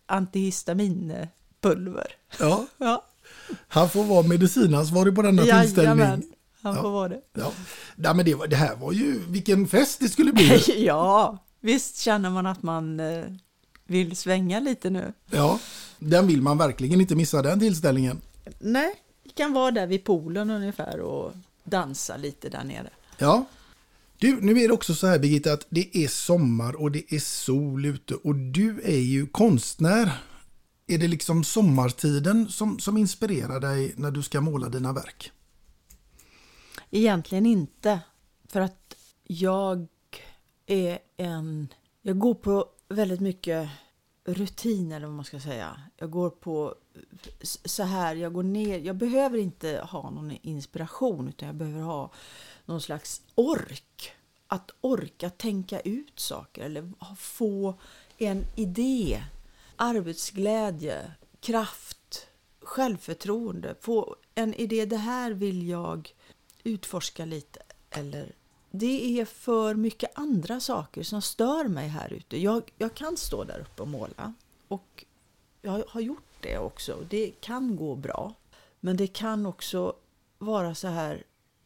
antihistaminpulver. 0.07 2.07
Ja, 2.39 2.67
Ja. 2.79 3.05
han 3.69 3.91
får 3.91 4.05
vara 4.05 4.23
medicinansvarig 4.27 5.15
på 5.15 5.23
denna 5.23 5.43
Jajamän, 5.43 5.65
tillställning. 5.67 6.33
han 6.63 6.75
Ja. 6.77 6.83
får 6.83 6.91
vara 6.91 7.09
det. 7.09 7.21
Ja. 7.33 7.53
Nej, 7.97 8.15
men 8.15 8.25
det, 8.25 8.35
var, 8.35 8.47
det 8.47 8.57
här 8.57 8.77
var 8.77 8.93
ju, 8.93 9.21
vilken 9.29 9.69
fest 9.69 10.01
det 10.01 10.09
skulle 10.09 10.33
bli. 10.33 10.63
ja, 10.87 11.39
visst 11.61 11.97
känner 11.99 12.31
man 12.31 12.47
att 12.47 12.63
man 12.63 13.01
eh, 13.01 13.25
vill 13.87 14.17
svänga 14.17 14.61
lite 14.61 14.91
nu. 14.91 15.13
Ja, 15.31 15.59
den 15.99 16.27
vill 16.27 16.43
man 16.43 16.59
verkligen 16.59 17.01
inte 17.01 17.15
missa 17.15 17.43
den 17.43 17.61
tillställningen. 17.61 18.21
Nej, 18.59 18.95
kan 19.39 19.53
vara 19.53 19.71
där 19.71 19.87
vid 19.87 20.05
poolen 20.05 20.51
ungefär 20.51 21.01
och 21.01 21.33
dansa 21.65 22.17
lite 22.17 22.49
där 22.49 22.65
nere. 22.65 22.91
Ja. 23.19 23.45
Du, 24.19 24.41
nu 24.41 24.61
är 24.61 24.69
det 24.69 24.75
också 24.75 24.95
så 24.95 25.07
här 25.07 25.19
Birgitta 25.19 25.53
att 25.53 25.67
det 25.69 25.97
är 25.97 26.09
sommar 26.09 26.77
och 26.77 26.93
det 26.93 27.15
är 27.15 27.19
sol 27.19 27.85
ute 27.87 28.15
och 28.15 28.35
du 28.35 28.81
är 28.85 28.99
ju 28.99 29.27
konstnär. 29.27 30.13
Är 30.87 30.99
det 30.99 31.09
liksom 31.09 31.45
sommartiden 31.45 32.49
som, 32.49 32.79
som 32.79 32.97
inspirerar 32.97 33.61
dig 33.61 33.95
när 33.97 34.11
du 34.11 34.23
ska 34.23 34.41
måla 34.41 34.69
dina 34.69 34.93
verk? 34.93 35.33
Egentligen 36.91 37.47
inte, 37.47 38.01
för 38.49 38.61
att 38.61 38.95
jag 39.25 39.87
är 40.67 40.99
en... 41.17 41.69
Jag 42.03 42.19
går 42.19 42.35
på 42.35 42.67
väldigt 42.89 43.21
mycket 43.21 43.69
rutin 44.29 44.93
eller 44.93 45.07
vad 45.07 45.17
man 45.17 45.25
ska 45.25 45.41
säga. 45.41 45.81
Jag 45.97 46.11
går 46.11 46.31
på 46.31 46.75
så 47.43 47.83
här, 47.83 48.17
jag 48.17 48.33
går 48.33 48.43
ner. 48.43 48.79
Jag 48.79 48.97
behöver 48.97 49.39
inte 49.39 49.87
ha 49.91 50.11
någon 50.11 50.31
inspiration 50.43 51.29
utan 51.29 51.47
jag 51.47 51.57
behöver 51.57 51.81
ha 51.81 52.11
någon 52.65 52.81
slags 52.81 53.23
ork. 53.35 54.13
Att 54.51 54.71
orka 54.81 55.31
tänka 55.31 55.81
ut 55.81 56.21
saker 56.21 56.63
eller 56.63 56.93
få 57.17 57.75
en 58.19 58.45
idé, 58.57 59.23
arbetsglädje, 59.77 61.13
kraft, 61.41 62.27
självförtroende. 62.61 63.75
Få 63.81 64.17
en 64.35 64.55
idé, 64.55 64.85
det 64.85 64.97
här 64.97 65.31
vill 65.31 65.69
jag 65.69 66.15
utforska 66.65 67.25
lite. 67.25 67.63
Eller 67.91 68.33
det 68.79 69.21
är 69.21 69.25
för 69.25 69.75
mycket 69.75 70.11
andra 70.15 70.61
saker 70.61 71.03
som 71.03 71.23
stör 71.23 71.65
mig 71.65 71.89
här 71.89 72.13
ute. 72.13 72.39
Jag, 72.39 72.73
jag 72.79 72.95
kan 72.95 73.17
stå 73.17 73.45
där 73.45 73.61
uppe 73.61 73.83
och 73.83 73.89
måla 73.89 74.35
och 74.69 75.05
jag 75.63 75.85
har 75.89 76.01
gjort 76.01 76.29
det 76.41 76.59
också. 76.59 76.99
Det 77.09 77.31
kan 77.41 77.77
gå 77.77 77.95
bra. 77.95 78.35
Men 78.81 78.97
det 78.97 79.07
kan 79.07 79.47
också 79.47 79.95
vara 80.39 80.75
så 80.75 80.89
här 80.89 81.25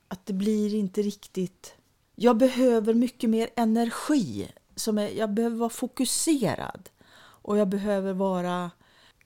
att 0.09 0.27
det 0.27 0.33
blir 0.33 0.75
inte 0.75 1.03
riktigt... 1.03 1.75
Jag 2.15 2.37
behöver 2.37 2.95
mycket 2.95 3.31
mer 3.31 3.49
energi. 3.57 4.53
Som 4.75 4.99
är, 4.99 5.09
jag 5.09 5.31
behöver 5.31 5.57
vara 5.57 5.71
fokuserad 5.71 6.89
och 7.19 7.59
jag 7.59 7.69
behöver 7.69 8.13
vara 8.13 8.71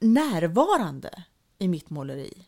närvarande 0.00 1.24
i 1.58 1.68
mitt 1.68 1.90
måleri. 1.90 2.46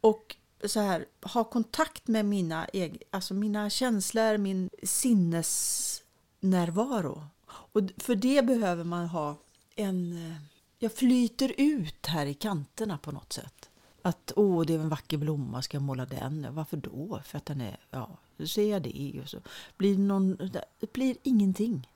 Och 0.00 0.36
så 0.64 0.80
här, 0.80 1.06
ha 1.22 1.44
kontakt 1.44 2.08
med 2.08 2.24
mina, 2.24 2.66
eg- 2.66 3.02
alltså 3.10 3.34
mina 3.34 3.70
känslor, 3.70 4.36
min 4.36 4.70
sinnesnärvaro. 4.82 7.24
Och 7.46 7.80
för 7.96 8.14
det 8.14 8.46
behöver 8.46 8.84
man 8.84 9.06
ha 9.06 9.36
en... 9.76 10.12
Eh, 10.12 10.36
jag 10.82 10.92
flyter 10.94 11.52
ut 11.56 12.06
här 12.06 12.26
i 12.26 12.34
kanterna 12.34 12.98
på 12.98 13.12
något 13.12 13.32
sätt. 13.32 13.70
Att 14.02 14.32
åh, 14.36 14.64
det 14.66 14.74
är 14.74 14.78
en 14.78 14.88
vacker 14.88 15.16
blomma, 15.16 15.62
ska 15.62 15.76
jag 15.76 15.82
måla 15.82 16.06
den? 16.06 16.46
Varför 16.50 16.76
då? 16.76 17.20
För 17.24 17.38
att 17.38 17.46
den 17.46 17.60
är, 17.60 17.76
ja, 17.90 18.10
så 18.38 18.46
ser 18.46 18.70
jag 18.70 18.82
det 18.82 19.20
och 19.22 19.28
så 19.28 19.38
blir 19.76 19.94
det 19.96 20.02
någon, 20.02 20.36
det 20.80 20.92
blir 20.92 21.16
ingenting. 21.22 21.88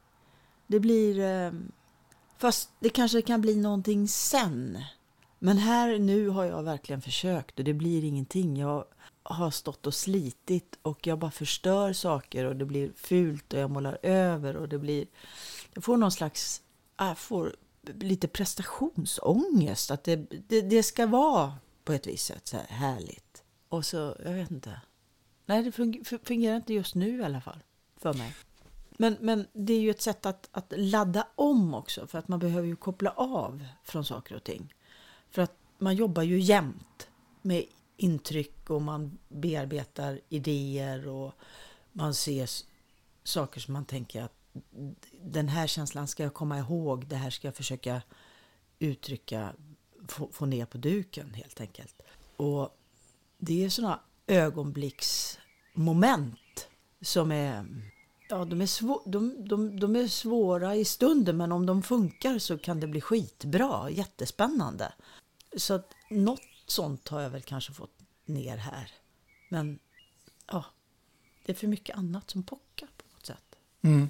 Det 0.67 0.81
blir, 0.81 1.19
eh, 1.19 1.53
fast 2.39 2.71
det 2.81 2.89
kanske 2.89 3.23
kan 3.23 3.41
bli 3.41 3.57
någonting 3.57 4.09
sen. 4.09 4.79
Men 5.45 5.59
här 5.59 5.99
nu 5.99 6.29
har 6.29 6.45
jag 6.45 6.63
verkligen 6.63 7.03
försökt 7.03 7.59
och 7.59 7.65
det 7.65 7.75
blir 7.75 8.05
ingenting. 8.05 8.57
Jag 8.57 8.85
har 9.23 9.51
stått 9.51 9.87
och 9.87 9.95
slitit 9.95 10.79
och 10.83 11.07
jag 11.07 11.19
bara 11.19 11.31
förstör 11.31 11.93
saker 11.93 12.45
och 12.45 12.57
det 12.57 12.65
blir 12.65 12.93
fult 12.97 13.53
och 13.53 13.59
jag 13.59 13.71
målar 13.71 13.99
över 14.03 14.57
och 14.57 14.69
det 14.69 14.79
blir, 14.79 15.07
jag 15.75 15.85
får 15.85 15.97
någon 15.97 16.13
slags, 16.13 16.63
äh, 17.01 17.07
jag 17.07 17.19
får 17.19 17.57
lite 17.83 18.29
prestationsångest. 18.29 19.91
Att 19.91 20.05
det, 20.05 20.17
det, 20.49 20.61
det 20.61 20.83
ska 20.83 21.07
vara 21.07 21.55
på 21.85 21.93
ett 21.93 22.07
visst 22.07 22.27
sätt 22.27 22.49
så 22.49 22.57
här 22.57 22.67
härligt. 22.69 23.43
Och 23.69 23.87
så, 23.87 24.17
jag 24.25 24.33
vet 24.33 24.51
inte. 24.51 24.81
Nej, 25.47 25.63
det 25.63 25.73
fungerar 26.25 26.57
inte 26.57 26.75
just 26.75 26.95
nu 26.95 27.19
i 27.19 27.25
alla 27.25 27.41
fall. 27.41 27.63
För 27.97 28.15
mig. 28.15 28.35
Men, 28.91 29.17
men 29.21 29.47
det 29.53 29.73
är 29.73 29.81
ju 29.81 29.91
ett 29.91 30.03
sätt 30.03 30.27
att, 30.27 30.49
att 30.53 30.73
ladda 30.77 31.27
om 31.35 31.75
också. 31.75 32.07
För 32.07 32.19
att 32.19 32.29
man 32.29 32.39
behöver 32.39 32.69
ju 32.69 32.77
koppla 32.77 33.11
av 33.11 33.67
från 33.83 34.05
saker 34.05 34.35
och 34.35 34.45
ting. 34.45 34.75
För 35.35 35.43
att 35.43 35.57
man 35.79 35.97
jobbar 35.97 36.23
ju 36.23 36.41
jämt 36.41 37.09
med 37.43 37.65
intryck 37.97 38.71
och 38.71 38.83
man 38.83 39.19
bearbetar 39.29 40.21
idéer 40.29 41.09
och 41.09 41.33
man 41.93 42.15
ser 42.15 42.51
saker 43.25 43.61
som 43.61 43.75
man 43.75 43.85
tänker 43.85 44.23
att 44.23 44.33
den 45.23 45.49
här 45.49 45.67
känslan 45.67 46.09
ska 46.09 46.23
jag 46.23 46.35
komma 46.35 46.59
ihåg, 46.59 47.07
det 47.07 47.17
här 47.17 47.31
ska 47.31 47.49
jag 47.49 47.55
försöka 47.55 48.03
uttrycka, 48.79 49.53
få, 50.09 50.29
få 50.33 50.47
ner 50.47 50.67
på 50.67 50.79
duken 50.79 51.35
helt 51.35 51.61
enkelt. 51.61 52.03
Och 52.37 52.79
det 53.39 53.65
är 53.65 53.69
sådana 53.69 54.01
ögonblicksmoment 54.27 56.69
som 57.01 57.33
är, 57.33 57.67
ja 58.29 58.45
de 58.45 58.61
är, 58.61 58.67
svå, 58.67 59.03
de, 59.07 59.49
de, 59.49 59.81
de 59.81 59.97
är 59.97 60.09
svåra 60.09 60.77
i 60.77 60.85
stunden 60.85 61.37
men 61.37 61.53
om 61.53 61.67
de 61.67 61.83
funkar 61.83 62.39
så 62.39 62.59
kan 62.59 62.81
det 62.81 62.87
bli 62.87 63.01
skitbra, 63.01 63.91
jättespännande. 63.91 64.93
Så 65.57 65.75
att 65.75 65.95
något 66.11 66.41
sånt 66.67 67.09
har 67.09 67.21
jag 67.21 67.31
väl 67.31 67.43
kanske 67.43 67.73
fått 67.73 67.99
ner 68.25 68.57
här. 68.57 68.91
Men 69.49 69.79
ja, 70.47 70.65
det 71.47 71.53
är 71.53 71.57
för 71.57 71.67
mycket 71.67 71.97
annat 71.97 72.31
som 72.31 72.43
pockar 72.43 72.87
på 72.87 73.05
något 73.15 73.27
sätt. 73.27 73.57
Mm. 73.83 74.09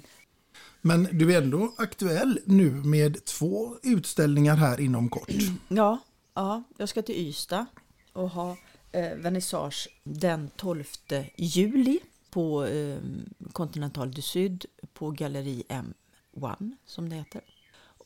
Men 0.81 1.07
du 1.11 1.33
är 1.33 1.41
ändå 1.41 1.73
aktuell 1.77 2.39
nu 2.45 2.71
med 2.71 3.25
två 3.25 3.77
utställningar 3.83 4.55
här 4.55 4.79
inom 4.81 5.09
kort. 5.09 5.29
Ja, 5.67 5.99
ja 6.33 6.63
jag 6.77 6.89
ska 6.89 7.01
till 7.01 7.15
Ystad 7.15 7.65
och 8.13 8.29
ha 8.29 8.57
eh, 8.91 9.15
vernissage 9.15 9.89
den 10.03 10.49
12 10.55 10.83
juli 11.35 11.99
på 12.29 12.65
eh, 12.65 12.97
Continental 13.51 14.11
du 14.11 14.21
Sud 14.21 14.65
på 14.93 15.11
Galleri 15.11 15.63
M1 15.69 16.75
som 16.85 17.09
det 17.09 17.15
heter. 17.15 17.41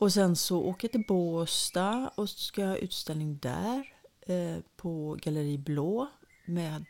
Och 0.00 0.12
sen 0.12 0.36
så 0.36 0.60
åker 0.60 0.88
jag 0.88 0.92
till 0.92 1.04
Båstad 1.08 2.10
och 2.14 2.28
ska 2.28 2.64
ha 2.64 2.76
utställning 2.76 3.38
där 3.42 3.94
eh, 4.20 4.58
på 4.76 5.18
Galleri 5.22 5.58
Blå 5.58 6.08
med 6.44 6.84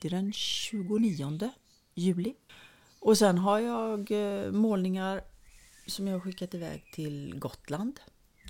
det 0.00 0.08
är 0.08 0.10
den 0.10 0.32
29 0.32 1.50
juli. 1.94 2.34
Och 3.00 3.18
sen 3.18 3.38
har 3.38 3.58
jag 3.58 4.10
eh, 4.10 4.52
målningar 4.52 5.24
som 5.86 6.06
jag 6.08 6.14
har 6.14 6.20
skickat 6.20 6.54
iväg 6.54 6.84
till 6.92 7.38
Gotland, 7.38 8.00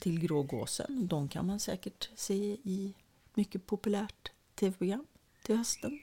till 0.00 0.20
Grågåsen. 0.20 1.06
De 1.06 1.28
kan 1.28 1.46
man 1.46 1.60
säkert 1.60 2.10
se 2.16 2.34
i 2.62 2.94
mycket 3.34 3.66
populärt 3.66 4.30
tv-program 4.54 5.06
till 5.42 5.56
hösten. 5.56 6.00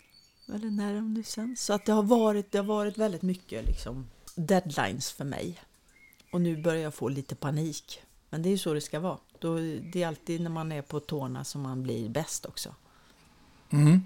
Eller 0.53 0.69
när 0.69 0.93
de 0.95 1.13
nu 1.13 1.23
sänds. 1.23 1.65
Så 1.65 1.73
att 1.73 1.85
det 1.85 1.91
har 1.91 2.03
varit, 2.03 2.51
det 2.51 2.57
har 2.57 2.65
varit 2.65 2.97
väldigt 2.97 3.21
mycket 3.21 3.65
liksom, 3.65 4.09
deadlines 4.35 5.11
för 5.11 5.25
mig. 5.25 5.59
Och 6.33 6.41
nu 6.41 6.61
börjar 6.61 6.81
jag 6.81 6.93
få 6.93 7.09
lite 7.09 7.35
panik. 7.35 7.99
Men 8.29 8.41
det 8.41 8.49
är 8.49 8.51
ju 8.51 8.57
så 8.57 8.73
det 8.73 8.81
ska 8.81 8.99
vara. 8.99 9.17
Då, 9.39 9.57
det 9.93 10.03
är 10.03 10.07
alltid 10.07 10.41
när 10.41 10.49
man 10.49 10.71
är 10.71 10.81
på 10.81 10.99
tårna 10.99 11.43
som 11.43 11.61
man 11.61 11.83
blir 11.83 12.09
bäst 12.09 12.45
också. 12.45 12.75
Mm. 13.69 14.01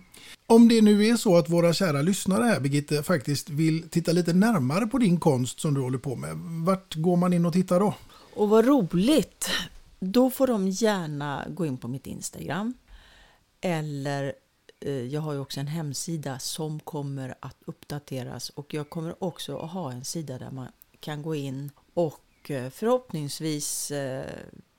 Om 0.48 0.68
det 0.68 0.82
nu 0.82 1.06
är 1.06 1.16
så 1.16 1.38
att 1.38 1.50
våra 1.50 1.74
kära 1.74 2.02
lyssnare 2.02 2.44
här, 2.44 2.60
Birgitte, 2.60 3.04
faktiskt 3.04 3.50
vill 3.50 3.90
titta 3.90 4.12
lite 4.12 4.34
närmare 4.34 4.88
på 4.88 4.98
din 4.98 5.20
konst 5.20 5.60
som 5.60 5.74
du 5.74 5.82
håller 5.82 5.98
på 5.98 6.16
med. 6.16 6.38
Vart 6.66 6.96
går 6.96 7.18
man 7.18 7.34
in 7.34 7.46
och 7.46 7.54
tittar 7.54 7.80
då? 7.80 7.96
Och 8.36 8.50
vad 8.50 8.66
roligt! 8.66 9.50
Då 10.00 10.30
får 10.30 10.48
de 10.48 10.70
gärna 10.70 11.46
gå 11.50 11.66
in 11.66 11.78
på 11.78 11.88
mitt 11.88 12.08
Instagram. 12.08 12.74
Eller 13.62 14.34
eh, 14.80 14.92
jag 14.94 15.22
har 15.22 15.34
ju 15.34 15.40
också 15.40 15.60
en 15.60 15.68
hemsida 15.68 16.40
som 16.40 16.80
kommer 16.80 17.36
att 17.40 17.58
uppdateras 17.66 18.50
och 18.50 18.74
jag 18.74 18.90
kommer 18.90 19.24
också 19.24 19.58
att 19.58 19.72
ha 19.72 19.92
en 19.92 20.06
sida 20.06 20.38
där 20.38 20.52
man 20.52 20.68
kan 21.00 21.22
gå 21.22 21.36
in 21.36 21.72
och 21.98 22.52
eh, 22.52 22.70
förhoppningsvis 22.70 23.92
eh, 23.92 24.26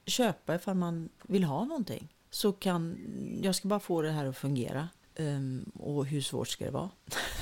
köpa 0.06 0.54
ifall 0.54 0.74
man 0.74 1.08
vill 1.22 1.44
ha 1.44 1.64
någonting. 1.64 2.08
Så 2.30 2.52
kan, 2.52 2.98
jag 3.42 3.54
ska 3.54 3.68
bara 3.68 3.80
få 3.80 4.02
det 4.02 4.10
här 4.10 4.26
att 4.26 4.36
fungera. 4.36 4.88
Ehm, 5.16 5.70
och 5.74 6.06
hur 6.06 6.20
svårt 6.20 6.48
ska 6.48 6.64
det 6.64 6.70
vara? 6.70 6.90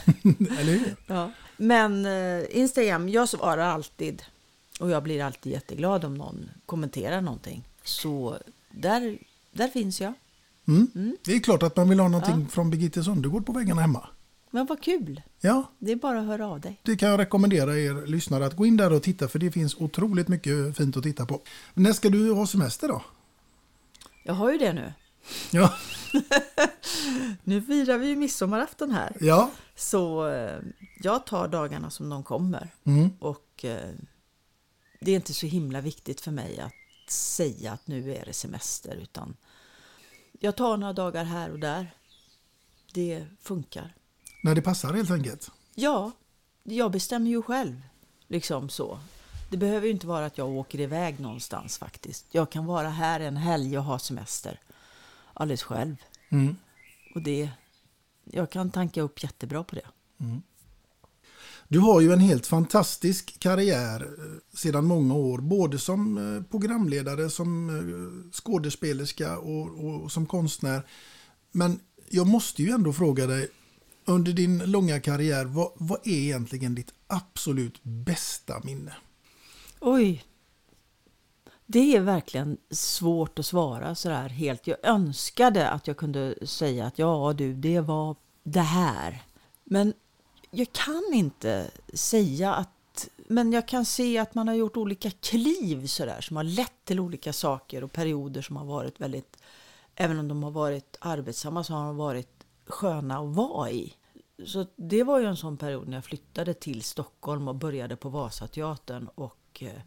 Eller 0.58 0.72
hur? 0.72 0.96
Ja. 1.06 1.30
Men 1.56 2.06
eh, 2.06 2.44
Instagram, 2.50 3.08
jag 3.08 3.28
svarar 3.28 3.66
alltid. 3.66 4.22
Och 4.80 4.90
jag 4.90 5.02
blir 5.02 5.22
alltid 5.22 5.52
jätteglad 5.52 6.04
om 6.04 6.14
någon 6.14 6.50
kommenterar 6.66 7.20
någonting. 7.20 7.68
Så 7.84 8.38
där, 8.70 9.18
där 9.52 9.68
finns 9.68 10.00
jag. 10.00 10.12
Mm. 10.68 11.16
Det 11.24 11.32
är 11.32 11.40
klart 11.40 11.62
att 11.62 11.76
man 11.76 11.88
vill 11.88 12.00
ha 12.00 12.08
någonting 12.08 12.48
från 12.48 12.70
Birgitte 12.70 13.04
Sundegård 13.04 13.46
på 13.46 13.52
väggarna 13.52 13.80
hemma. 13.80 14.08
Men 14.50 14.66
vad 14.66 14.82
kul! 14.82 15.22
Ja, 15.40 15.72
Det 15.78 15.92
är 15.92 15.96
bara 15.96 16.20
att 16.20 16.26
höra 16.26 16.46
av 16.48 16.60
dig. 16.60 16.80
det 16.82 16.96
kan 16.96 17.08
jag 17.08 17.20
rekommendera 17.20 17.78
er 17.78 18.06
lyssnare 18.06 18.46
att 18.46 18.56
gå 18.56 18.66
in 18.66 18.76
där 18.76 18.92
och 18.92 19.02
titta 19.02 19.28
för 19.28 19.38
det 19.38 19.50
finns 19.52 19.74
otroligt 19.74 20.28
mycket 20.28 20.76
fint 20.76 20.96
att 20.96 21.02
titta 21.02 21.26
på. 21.26 21.42
När 21.74 21.92
ska 21.92 22.08
du 22.08 22.32
ha 22.32 22.46
semester 22.46 22.88
då? 22.88 23.02
Jag 24.22 24.34
har 24.34 24.52
ju 24.52 24.58
det 24.58 24.72
nu. 24.72 24.92
Ja, 25.50 25.74
Nu 27.44 27.62
firar 27.62 27.98
vi 27.98 28.06
ju 28.06 28.16
midsommarafton 28.16 28.90
här. 28.90 29.16
ja. 29.20 29.50
Så 29.76 30.28
eh, 30.28 30.58
jag 31.02 31.26
tar 31.26 31.48
dagarna 31.48 31.90
som 31.90 32.08
de 32.08 32.22
kommer. 32.22 32.68
Mm. 32.84 33.10
Och 33.18 33.64
eh, 33.64 33.90
det 35.00 35.10
är 35.10 35.14
inte 35.16 35.34
så 35.34 35.46
himla 35.46 35.80
viktigt 35.80 36.20
för 36.20 36.30
mig 36.30 36.60
att 36.60 37.10
säga 37.12 37.72
att 37.72 37.86
nu 37.86 38.14
är 38.14 38.24
det 38.24 38.32
semester. 38.32 38.94
Utan 39.02 39.36
jag 40.40 40.56
tar 40.56 40.76
några 40.76 40.92
dagar 40.92 41.24
här 41.24 41.50
och 41.50 41.58
där. 41.58 41.90
Det 42.92 43.26
funkar. 43.42 43.94
När 44.46 44.54
det 44.54 44.62
passar 44.62 44.94
helt 44.94 45.10
enkelt. 45.10 45.50
Ja, 45.74 46.12
jag 46.62 46.92
bestämmer 46.92 47.30
ju 47.30 47.42
själv. 47.42 47.82
Liksom 48.28 48.68
så. 48.68 48.98
Det 49.50 49.56
behöver 49.56 49.86
ju 49.86 49.92
inte 49.92 50.06
vara 50.06 50.26
att 50.26 50.38
jag 50.38 50.48
åker 50.48 50.80
iväg 50.80 51.20
någonstans 51.20 51.78
faktiskt. 51.78 52.26
Jag 52.30 52.50
kan 52.50 52.66
vara 52.66 52.88
här 52.88 53.20
en 53.20 53.36
helg 53.36 53.78
och 53.78 53.84
ha 53.84 53.98
semester. 53.98 54.60
Alldeles 55.34 55.62
själv. 55.62 55.96
Mm. 56.28 56.56
Och 57.14 57.22
det, 57.22 57.50
jag 58.24 58.50
kan 58.50 58.70
tanka 58.70 59.02
upp 59.02 59.22
jättebra 59.22 59.64
på 59.64 59.74
det. 59.74 59.86
Du 61.68 61.78
har 61.78 62.00
ju 62.00 62.12
en 62.12 62.20
helt 62.20 62.46
fantastisk 62.46 63.38
karriär 63.38 64.00
eh, 64.00 64.58
sedan 64.58 64.84
många 64.84 65.14
år, 65.14 65.38
både 65.38 65.78
som 65.78 66.18
eh, 66.18 66.42
programledare, 66.50 67.30
som 67.30 67.70
eh, 67.70 68.32
skådespelerska 68.32 69.38
och, 69.38 69.84
och, 69.84 70.02
och 70.02 70.12
som 70.12 70.26
konstnär. 70.26 70.86
Men 71.52 71.80
jag 72.08 72.26
måste 72.26 72.62
ju 72.62 72.70
ändå 72.70 72.92
fråga 72.92 73.26
dig, 73.26 73.48
under 74.06 74.32
din 74.32 74.58
långa 74.58 75.00
karriär, 75.00 75.44
vad, 75.44 75.70
vad 75.74 75.98
är 76.04 76.12
egentligen 76.12 76.74
ditt 76.74 76.92
absolut 77.06 77.82
bästa 77.82 78.60
minne? 78.64 78.96
Oj. 79.80 80.24
Det 81.66 81.96
är 81.96 82.00
verkligen 82.00 82.56
svårt 82.70 83.38
att 83.38 83.46
svara 83.46 83.94
sådär 83.94 84.28
helt. 84.28 84.66
Jag 84.66 84.76
önskade 84.82 85.70
att 85.70 85.86
jag 85.86 85.96
kunde 85.96 86.46
säga 86.46 86.86
att 86.86 86.98
ja 86.98 87.32
du, 87.32 87.54
det 87.54 87.80
var 87.80 88.16
det 88.42 88.60
här. 88.60 89.22
Men 89.64 89.92
jag 90.50 90.72
kan 90.72 91.04
inte 91.12 91.70
säga 91.94 92.54
att... 92.54 93.08
Men 93.28 93.52
jag 93.52 93.68
kan 93.68 93.84
se 93.84 94.18
att 94.18 94.34
man 94.34 94.48
har 94.48 94.54
gjort 94.54 94.76
olika 94.76 95.10
kliv 95.10 95.86
sådär 95.86 96.20
som 96.20 96.36
har 96.36 96.44
lett 96.44 96.84
till 96.84 97.00
olika 97.00 97.32
saker 97.32 97.84
och 97.84 97.92
perioder 97.92 98.42
som 98.42 98.56
har 98.56 98.64
varit 98.64 99.00
väldigt... 99.00 99.36
Även 99.94 100.18
om 100.18 100.28
de 100.28 100.42
har 100.42 100.50
varit 100.50 100.96
arbetsamma 101.00 101.64
så 101.64 101.74
har 101.74 101.86
de 101.86 101.96
varit 101.96 102.35
sköna 102.66 103.18
att 103.18 103.34
vara 103.34 103.70
i. 103.70 103.94
Så 104.44 104.66
det 104.76 105.02
var 105.02 105.20
ju 105.20 105.26
en 105.26 105.36
sån 105.36 105.56
period 105.56 105.88
när 105.88 105.96
jag 105.96 106.04
flyttade 106.04 106.54
till 106.54 106.82
Stockholm 106.82 107.48
och 107.48 107.54
började 107.54 107.96
på 107.96 108.08
Vasateatern 108.08 109.08
och 109.14 109.62
eh, 109.62 109.80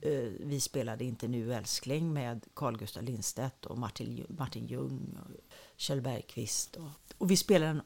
eh 0.00 0.28
vi 0.40 0.60
spelade 0.60 1.04
Inte 1.04 1.28
nu 1.28 1.54
älskling 1.54 2.12
med 2.12 2.46
Carl 2.54 2.76
Gustaf 2.76 3.02
Lindstedt 3.02 3.66
och 3.66 3.78
Martin, 3.78 4.26
Martin 4.28 4.66
Ljung 4.66 5.18
och 5.24 5.54
Kjell 5.76 6.00
Bergqvist. 6.00 6.76
Och, 6.76 7.14
och 7.18 7.30
vi 7.30 7.36
spelade 7.36 7.70
en, 7.70 7.80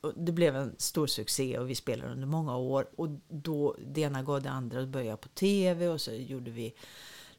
och 0.00 0.12
det 0.16 0.32
blev 0.32 0.56
en 0.56 0.74
stor 0.78 1.06
succé 1.06 1.58
och 1.58 1.70
vi 1.70 1.74
spelade 1.74 2.12
under 2.12 2.26
många 2.26 2.56
år. 2.56 2.86
Och 2.96 3.08
då, 3.28 3.76
det 3.86 4.00
ena 4.00 4.22
gav 4.22 4.42
det 4.42 4.50
andra. 4.50 4.80
Då 4.80 4.86
började 4.86 5.10
jag 5.10 5.20
på 5.20 5.28
tv 5.28 5.88
och 5.88 6.00
så 6.00 6.12
gjorde 6.12 6.50
vi 6.50 6.74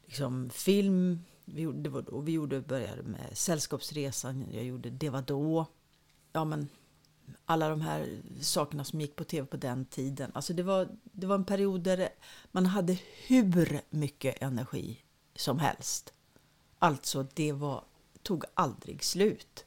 liksom 0.04 0.50
film 0.50 1.24
Vi 1.44 1.62
gjorde, 1.62 1.80
det 1.80 1.88
var 1.88 2.02
då 2.02 2.20
vi 2.20 2.32
gjorde, 2.32 2.60
började 2.60 3.02
med 3.02 3.30
Sällskapsresan, 3.32 4.46
jag 4.52 4.64
gjorde 4.64 4.90
Det 4.90 5.10
var 5.10 5.22
då. 5.22 5.66
Ja 6.32 6.44
men 6.44 6.68
alla 7.44 7.68
de 7.68 7.80
här 7.80 8.22
sakerna 8.40 8.84
som 8.84 9.00
gick 9.00 9.16
på 9.16 9.24
tv 9.24 9.46
på 9.46 9.56
den 9.56 9.84
tiden. 9.84 10.30
Alltså 10.34 10.52
det 10.52 10.62
var, 10.62 10.88
det 11.02 11.26
var 11.26 11.34
en 11.34 11.44
period 11.44 11.80
där 11.80 12.08
man 12.50 12.66
hade 12.66 12.98
hur 13.26 13.80
mycket 13.90 14.42
energi 14.42 15.02
som 15.34 15.58
helst. 15.58 16.12
Alltså 16.78 17.26
det 17.34 17.52
var, 17.52 17.84
tog 18.22 18.44
aldrig 18.54 19.04
slut. 19.04 19.64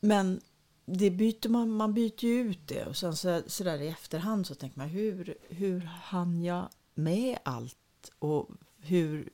Men 0.00 0.40
det 0.86 1.10
byter 1.10 1.48
man, 1.48 1.70
man 1.70 1.94
byter 1.94 2.24
ju 2.24 2.40
ut 2.40 2.68
det 2.68 2.86
och 2.86 2.96
sen 2.96 3.16
så, 3.16 3.42
så 3.46 3.64
där 3.64 3.78
i 3.78 3.88
efterhand 3.88 4.46
så 4.46 4.54
tänker 4.54 4.78
man 4.78 4.88
hur, 4.88 5.34
hur 5.48 5.80
hann 5.80 6.42
jag 6.42 6.68
med 6.94 7.38
allt 7.42 8.10
och 8.18 8.48
hur 8.80 9.30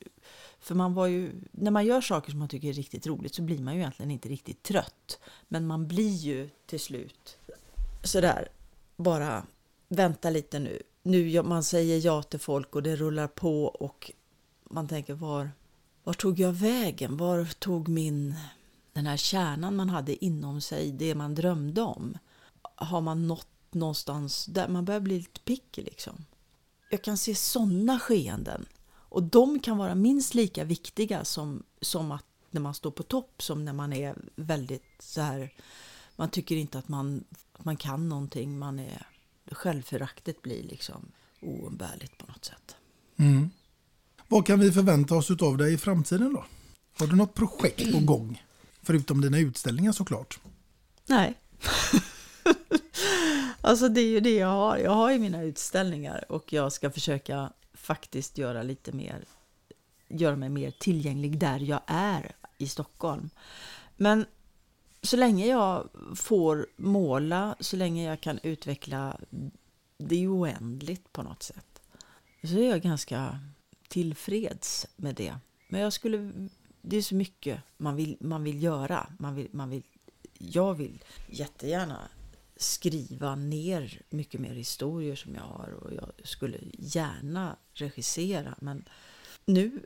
för 0.65 0.75
man 0.75 0.93
var 0.93 1.07
ju, 1.07 1.31
när 1.51 1.71
man 1.71 1.85
gör 1.85 2.01
saker 2.01 2.31
som 2.31 2.39
man 2.39 2.47
tycker 2.47 2.67
är 2.67 2.73
riktigt 2.73 3.07
roligt 3.07 3.35
så 3.35 3.41
blir 3.41 3.59
man 3.59 3.73
ju 3.73 3.79
egentligen 3.79 4.11
inte 4.11 4.29
riktigt 4.29 4.63
trött. 4.63 5.19
Men 5.47 5.67
man 5.67 5.87
blir 5.87 6.15
ju 6.15 6.49
till 6.65 6.79
slut 6.79 7.37
sådär, 8.03 8.47
bara 8.95 9.45
vänta 9.87 10.29
lite 10.29 10.59
nu. 10.59 10.81
Nu 11.03 11.41
man 11.41 11.63
säger 11.63 12.05
ja 12.05 12.23
till 12.23 12.39
folk 12.39 12.75
och 12.75 12.83
det 12.83 12.95
rullar 12.95 13.27
på 13.27 13.65
och 13.65 14.11
man 14.63 14.87
tänker 14.87 15.13
var, 15.13 15.51
var 16.03 16.13
tog 16.13 16.39
jag 16.39 16.51
vägen? 16.51 17.17
Var 17.17 17.45
tog 17.59 17.87
min, 17.87 18.35
den 18.93 19.05
här 19.05 19.17
kärnan 19.17 19.75
man 19.75 19.89
hade 19.89 20.25
inom 20.25 20.61
sig, 20.61 20.91
det 20.91 21.15
man 21.15 21.35
drömde 21.35 21.81
om? 21.81 22.17
Har 22.75 23.01
man 23.01 23.27
nått 23.27 23.47
någonstans 23.71 24.45
där 24.45 24.67
man 24.67 24.85
börjar 24.85 25.01
bli 25.01 25.17
lite 25.17 25.39
picky 25.39 25.83
liksom? 25.83 26.25
Jag 26.89 27.01
kan 27.01 27.17
se 27.17 27.35
sådana 27.35 27.99
skeenden 27.99 28.65
och 29.15 29.23
de 29.23 29.59
kan 29.59 29.77
vara 29.77 29.95
minst 29.95 30.33
lika 30.33 30.63
viktiga 30.63 31.25
som, 31.25 31.63
som 31.81 32.11
att 32.11 32.25
när 32.51 32.61
man 32.61 32.73
står 32.73 32.91
på 32.91 33.03
topp 33.03 33.43
som 33.43 33.65
när 33.65 33.73
man 33.73 33.93
är 33.93 34.15
väldigt 34.35 34.83
så 34.99 35.21
här 35.21 35.53
man 36.15 36.29
tycker 36.29 36.55
inte 36.55 36.79
att 36.79 36.87
man, 36.87 37.23
att 37.53 37.65
man 37.65 37.77
kan 37.77 38.09
någonting. 38.09 38.59
Man 38.59 38.79
är, 38.79 39.07
självföraktet 39.51 40.41
blir 40.41 40.63
liksom 40.63 41.11
oumbärligt 41.41 42.17
på 42.17 42.25
något 42.27 42.45
sätt. 42.45 42.75
Mm. 43.17 43.49
Vad 44.27 44.45
kan 44.45 44.59
vi 44.59 44.71
förvänta 44.71 45.15
oss 45.15 45.31
av 45.31 45.57
dig 45.57 45.73
i 45.73 45.77
framtiden 45.77 46.33
då? 46.33 46.45
Har 46.99 47.07
du 47.07 47.15
något 47.15 47.33
projekt 47.33 47.91
på 47.93 47.99
gång? 48.05 48.43
Förutom 48.81 49.21
dina 49.21 49.39
utställningar 49.39 49.91
såklart. 49.91 50.39
Nej. 51.05 51.33
alltså 53.61 53.89
det 53.89 54.01
är 54.01 54.09
ju 54.09 54.19
det 54.19 54.35
jag 54.35 54.47
har. 54.47 54.77
Jag 54.77 54.91
har 54.91 55.11
ju 55.11 55.19
mina 55.19 55.43
utställningar 55.43 56.31
och 56.31 56.53
jag 56.53 56.73
ska 56.73 56.91
försöka 56.91 57.51
faktiskt 57.85 58.37
göra 58.37 58.63
lite 58.63 58.91
mer, 58.91 59.25
göra 60.07 60.35
mig 60.35 60.49
mer 60.49 60.71
tillgänglig 60.71 61.39
där 61.39 61.59
jag 61.59 61.81
är 61.87 62.31
i 62.57 62.67
Stockholm. 62.67 63.29
Men 63.97 64.25
så 65.01 65.17
länge 65.17 65.47
jag 65.47 65.89
får 66.15 66.67
måla, 66.75 67.55
så 67.59 67.75
länge 67.75 68.03
jag 68.05 68.21
kan 68.21 68.39
utveckla 68.43 69.19
det 69.97 70.23
är 70.23 70.37
oändligt 70.37 71.13
på 71.13 71.23
något 71.23 71.43
sätt. 71.43 71.81
Så 72.43 72.57
är 72.57 72.69
jag 72.69 72.81
ganska 72.81 73.39
tillfreds 73.87 74.87
med 74.95 75.15
det. 75.15 75.35
Men 75.67 75.81
jag 75.81 75.93
skulle, 75.93 76.31
det 76.81 76.97
är 76.97 77.01
så 77.01 77.15
mycket 77.15 77.59
man 77.77 77.95
vill, 77.95 78.17
man 78.19 78.43
vill 78.43 78.63
göra. 78.63 79.07
Man 79.19 79.35
vill, 79.35 79.47
man 79.51 79.69
vill, 79.69 79.83
jag 80.37 80.73
vill 80.73 81.03
jättegärna 81.27 81.99
skriva 82.57 83.35
ner 83.35 84.01
mycket 84.09 84.41
mer 84.41 84.53
historier 84.53 85.15
som 85.15 85.35
jag 85.35 85.41
har 85.41 85.73
och 85.73 85.93
jag 85.93 86.11
skulle 86.23 86.57
gärna 86.73 87.55
regissera. 87.73 88.55
Men 88.59 88.85
nu 89.45 89.79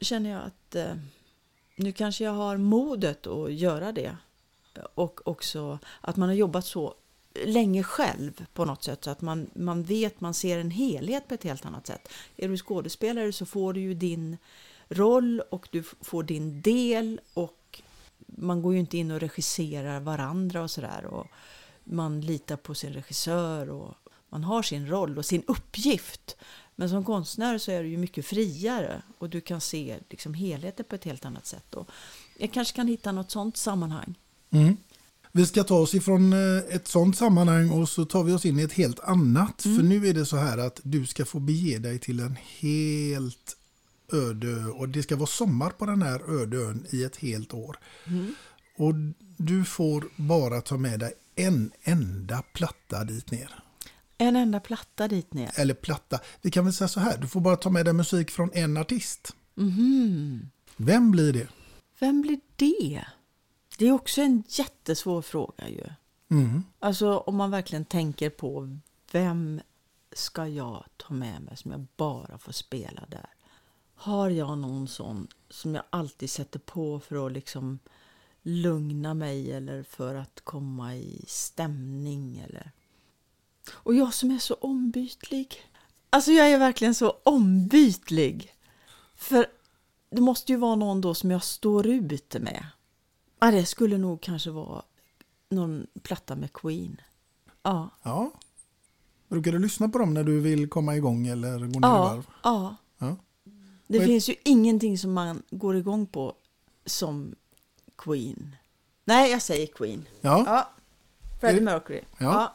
känner 0.00 0.30
jag 0.30 0.42
att 0.42 0.74
eh, 0.74 0.96
nu 1.76 1.92
kanske 1.92 2.24
jag 2.24 2.32
har 2.32 2.56
modet 2.56 3.26
att 3.26 3.52
göra 3.52 3.92
det 3.92 4.16
och 4.94 5.28
också 5.28 5.78
att 6.00 6.16
man 6.16 6.28
har 6.28 6.36
jobbat 6.36 6.64
så 6.64 6.94
länge 7.44 7.82
själv 7.82 8.46
på 8.54 8.64
något 8.64 8.84
sätt 8.84 9.04
så 9.04 9.10
att 9.10 9.20
man, 9.20 9.50
man 9.54 9.82
vet, 9.82 10.20
man 10.20 10.34
ser 10.34 10.58
en 10.58 10.70
helhet 10.70 11.28
på 11.28 11.34
ett 11.34 11.44
helt 11.44 11.66
annat 11.66 11.86
sätt. 11.86 12.08
Är 12.36 12.48
du 12.48 12.56
skådespelare 12.56 13.32
så 13.32 13.46
får 13.46 13.72
du 13.72 13.80
ju 13.80 13.94
din 13.94 14.36
roll 14.88 15.40
och 15.50 15.68
du 15.70 15.82
får 15.82 16.22
din 16.22 16.60
del 16.60 17.20
och 17.34 17.82
man 18.26 18.62
går 18.62 18.72
ju 18.72 18.80
inte 18.80 18.98
in 18.98 19.10
och 19.10 19.20
regisserar 19.20 20.00
varandra 20.00 20.62
och 20.62 20.70
sådär 20.70 21.04
man 21.90 22.20
litar 22.20 22.56
på 22.56 22.74
sin 22.74 22.92
regissör 22.92 23.70
och 23.70 23.94
man 24.28 24.44
har 24.44 24.62
sin 24.62 24.86
roll 24.86 25.18
och 25.18 25.26
sin 25.26 25.42
uppgift. 25.46 26.36
Men 26.76 26.88
som 26.88 27.04
konstnär 27.04 27.58
så 27.58 27.70
är 27.70 27.82
du 27.82 27.88
ju 27.88 27.96
mycket 27.96 28.26
friare 28.26 29.02
och 29.18 29.30
du 29.30 29.40
kan 29.40 29.60
se 29.60 29.98
liksom 30.10 30.34
helheten 30.34 30.84
på 30.88 30.94
ett 30.94 31.04
helt 31.04 31.24
annat 31.24 31.46
sätt. 31.46 31.74
Och 31.74 31.90
jag 32.38 32.52
kanske 32.52 32.76
kan 32.76 32.88
hitta 32.88 33.12
något 33.12 33.30
sånt 33.30 33.56
sammanhang. 33.56 34.14
Mm. 34.50 34.76
Vi 35.32 35.46
ska 35.46 35.64
ta 35.64 35.78
oss 35.78 35.94
ifrån 35.94 36.32
eh, 36.32 36.74
ett 36.74 36.88
sånt 36.88 37.16
sammanhang 37.16 37.70
och 37.70 37.88
så 37.88 38.04
tar 38.04 38.24
vi 38.24 38.32
oss 38.32 38.46
in 38.46 38.58
i 38.58 38.62
ett 38.62 38.72
helt 38.72 39.00
annat. 39.00 39.64
Mm. 39.64 39.76
För 39.76 39.84
nu 39.84 40.06
är 40.06 40.14
det 40.14 40.26
så 40.26 40.36
här 40.36 40.58
att 40.58 40.80
du 40.82 41.06
ska 41.06 41.24
få 41.24 41.40
bege 41.40 41.78
dig 41.78 41.98
till 41.98 42.20
en 42.20 42.36
helt 42.58 43.56
öde 44.12 44.64
och 44.64 44.88
det 44.88 45.02
ska 45.02 45.16
vara 45.16 45.26
sommar 45.26 45.70
på 45.70 45.86
den 45.86 46.02
här 46.02 46.42
öde 46.42 46.56
ön 46.56 46.86
i 46.90 47.04
ett 47.04 47.16
helt 47.16 47.54
år. 47.54 47.78
Mm. 48.06 48.34
Och 48.76 48.94
du 49.36 49.64
får 49.64 50.08
bara 50.16 50.60
ta 50.60 50.76
med 50.76 51.00
dig 51.00 51.12
en 51.38 51.72
enda 51.82 52.42
platta 52.52 53.04
dit 53.04 53.30
ner. 53.30 53.62
En 54.18 54.36
enda 54.36 54.60
platta 54.60 55.08
dit 55.08 55.34
ner? 55.34 55.50
Eller 55.54 55.74
platta. 55.74 56.20
Vi 56.42 56.50
kan 56.50 56.64
väl 56.64 56.74
säga 56.74 56.88
så 56.88 57.00
här, 57.00 57.18
du 57.18 57.28
får 57.28 57.40
bara 57.40 57.56
ta 57.56 57.70
med 57.70 57.84
dig 57.84 57.94
musik 57.94 58.30
från 58.30 58.50
en 58.52 58.76
artist. 58.76 59.36
Mm. 59.56 60.50
Vem 60.76 61.10
blir 61.10 61.32
det? 61.32 61.48
Vem 61.98 62.22
blir 62.22 62.40
det? 62.56 63.04
Det 63.78 63.88
är 63.88 63.92
också 63.92 64.20
en 64.20 64.42
jättesvår 64.48 65.22
fråga 65.22 65.68
ju. 65.68 65.84
Mm. 66.30 66.64
Alltså 66.78 67.18
om 67.18 67.36
man 67.36 67.50
verkligen 67.50 67.84
tänker 67.84 68.30
på 68.30 68.78
vem 69.12 69.60
ska 70.12 70.46
jag 70.46 70.84
ta 70.96 71.14
med 71.14 71.42
mig 71.42 71.56
som 71.56 71.70
jag 71.70 71.86
bara 71.96 72.38
får 72.38 72.52
spela 72.52 73.04
där? 73.08 73.30
Har 73.94 74.30
jag 74.30 74.58
någon 74.58 74.88
sån 74.88 75.28
som 75.50 75.74
jag 75.74 75.84
alltid 75.90 76.30
sätter 76.30 76.58
på 76.58 77.00
för 77.00 77.26
att 77.26 77.32
liksom 77.32 77.78
lugna 78.48 79.14
mig 79.14 79.52
eller 79.52 79.82
för 79.82 80.14
att 80.14 80.40
komma 80.44 80.96
i 80.96 81.24
stämning 81.26 82.38
eller... 82.38 82.72
Och 83.70 83.94
jag 83.94 84.14
som 84.14 84.30
är 84.30 84.38
så 84.38 84.54
ombytlig. 84.54 85.56
Alltså 86.10 86.30
jag 86.30 86.50
är 86.50 86.58
verkligen 86.58 86.94
så 86.94 87.16
ombytlig. 87.22 88.54
För 89.14 89.46
det 90.10 90.20
måste 90.20 90.52
ju 90.52 90.58
vara 90.58 90.76
någon 90.76 91.00
då 91.00 91.14
som 91.14 91.30
jag 91.30 91.44
står 91.44 91.86
ut 91.86 92.36
med. 92.40 92.66
Ja, 93.40 93.50
det 93.50 93.66
skulle 93.66 93.98
nog 93.98 94.20
kanske 94.20 94.50
vara 94.50 94.82
någon 95.48 95.86
platta 96.02 96.36
med 96.36 96.52
Queen. 96.52 97.00
Ja. 97.62 97.90
ja. 98.02 98.30
Brukar 99.28 99.52
du 99.52 99.58
lyssna 99.58 99.88
på 99.88 99.98
dem 99.98 100.14
när 100.14 100.24
du 100.24 100.40
vill 100.40 100.68
komma 100.68 100.96
igång 100.96 101.26
eller 101.26 101.58
gå 101.58 101.66
ner 101.66 101.88
ja, 101.88 102.12
i 102.12 102.16
varv? 102.16 102.26
Ja. 102.42 102.76
ja. 102.98 103.16
Det 103.86 104.00
finns 104.00 104.28
ju 104.28 104.34
ingenting 104.44 104.98
som 104.98 105.12
man 105.12 105.42
går 105.50 105.76
igång 105.76 106.06
på 106.06 106.34
som 106.86 107.34
Queen. 107.98 108.56
Nej, 109.04 109.30
jag 109.30 109.42
säger 109.42 109.66
Queen. 109.66 110.08
Ja. 110.20 110.44
ja. 110.46 110.70
Freddie 111.40 111.60
Mercury. 111.60 112.00
Ja. 112.18 112.26
ja. 112.32 112.54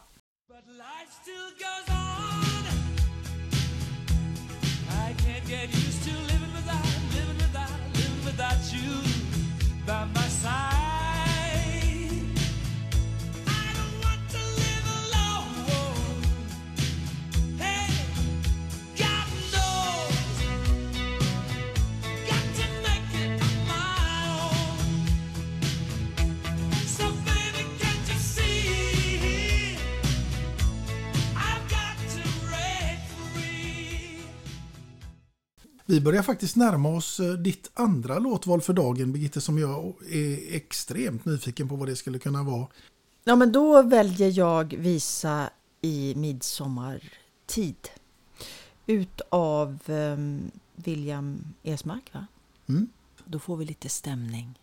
Vi 35.85 36.01
börjar 36.01 36.23
faktiskt 36.23 36.55
närma 36.55 36.89
oss 36.89 37.19
eh, 37.19 37.33
ditt 37.33 37.71
andra 37.73 38.19
låtval 38.19 38.61
för 38.61 38.73
dagen, 38.73 39.11
Birgitte, 39.11 39.41
som 39.41 39.57
jag 39.57 39.93
är 40.09 40.55
extremt 40.55 41.25
nyfiken 41.25 41.69
på 41.69 41.75
vad 41.75 41.87
det 41.87 41.95
skulle 41.95 42.19
kunna 42.19 42.43
vara. 42.43 42.67
Ja, 43.23 43.35
men 43.35 43.51
då 43.51 43.81
väljer 43.81 44.39
jag 44.39 44.75
Visa 44.77 45.49
i 45.81 46.13
midsommartid. 46.15 47.89
Utav 48.87 49.79
um, 49.85 50.51
William 50.75 51.53
Esmark, 51.63 52.13
va? 52.13 52.27
Mm. 52.69 52.87
Då 53.25 53.39
får 53.39 53.57
vi 53.57 53.65
lite 53.65 53.89
stämning. 53.89 54.59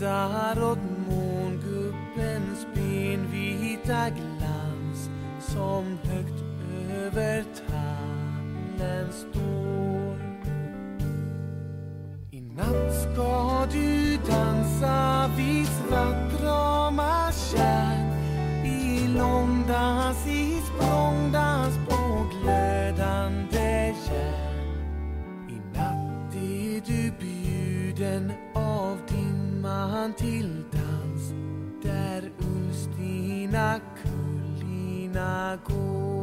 Skrattar 0.00 0.62
åt 0.62 0.78
mångubbens 1.08 2.66
benvita 2.74 4.10
glans 4.10 5.10
som 5.40 5.98
högt 6.02 6.42
över 6.90 7.44
tallen 7.68 9.12
står. 9.12 10.16
I 12.30 12.40
natt 12.40 12.94
ska 12.94 13.66
du 13.72 14.16
dansa 14.16 15.30
vid 15.36 15.66
Svartrama 15.66 17.32
kärn 17.32 18.12
i 18.64 19.08
långdans, 19.08 20.26
i 20.26 20.60
språngdans 20.60 21.79
dimman 29.60 30.14
till 30.14 30.64
dans 30.72 31.32
där 31.82 32.32
Ulstina 32.38 33.80
kullina 34.02 35.58
går. 35.66 36.20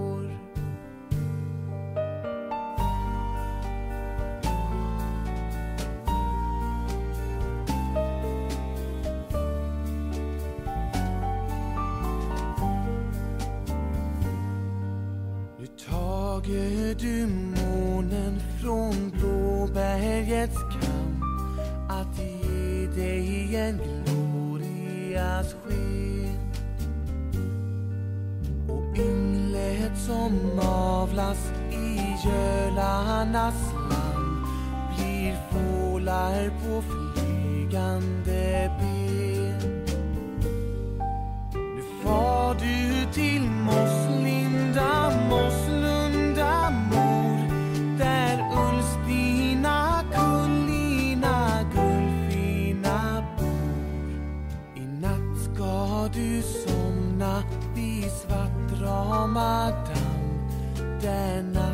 Nu 15.60 15.68
tager 15.90 16.96
du 16.96 17.28
månen 17.28 18.40
från 18.62 19.10
Blåbergets 19.10 20.67
dig 23.48 23.56
en 23.56 23.80
glorias 24.06 25.56
sken. 25.64 26.40
Och 28.70 28.98
ynglet 28.98 29.98
som 29.98 30.60
avlas 30.60 31.52
i 31.72 32.16
gölarnas 32.28 33.74
land 33.90 34.46
blir 34.96 35.36
fålar 35.52 36.50
på 36.50 36.82
flygande 36.82 38.72
ben. 38.80 39.86
Nu 41.54 41.84
far 42.04 42.54
du 42.54 43.14
till 43.14 43.42
Mosslinda, 43.42 45.12
Moss. 45.30 45.67
madame, 59.38 61.00
then 61.00 61.56
I 61.56 61.67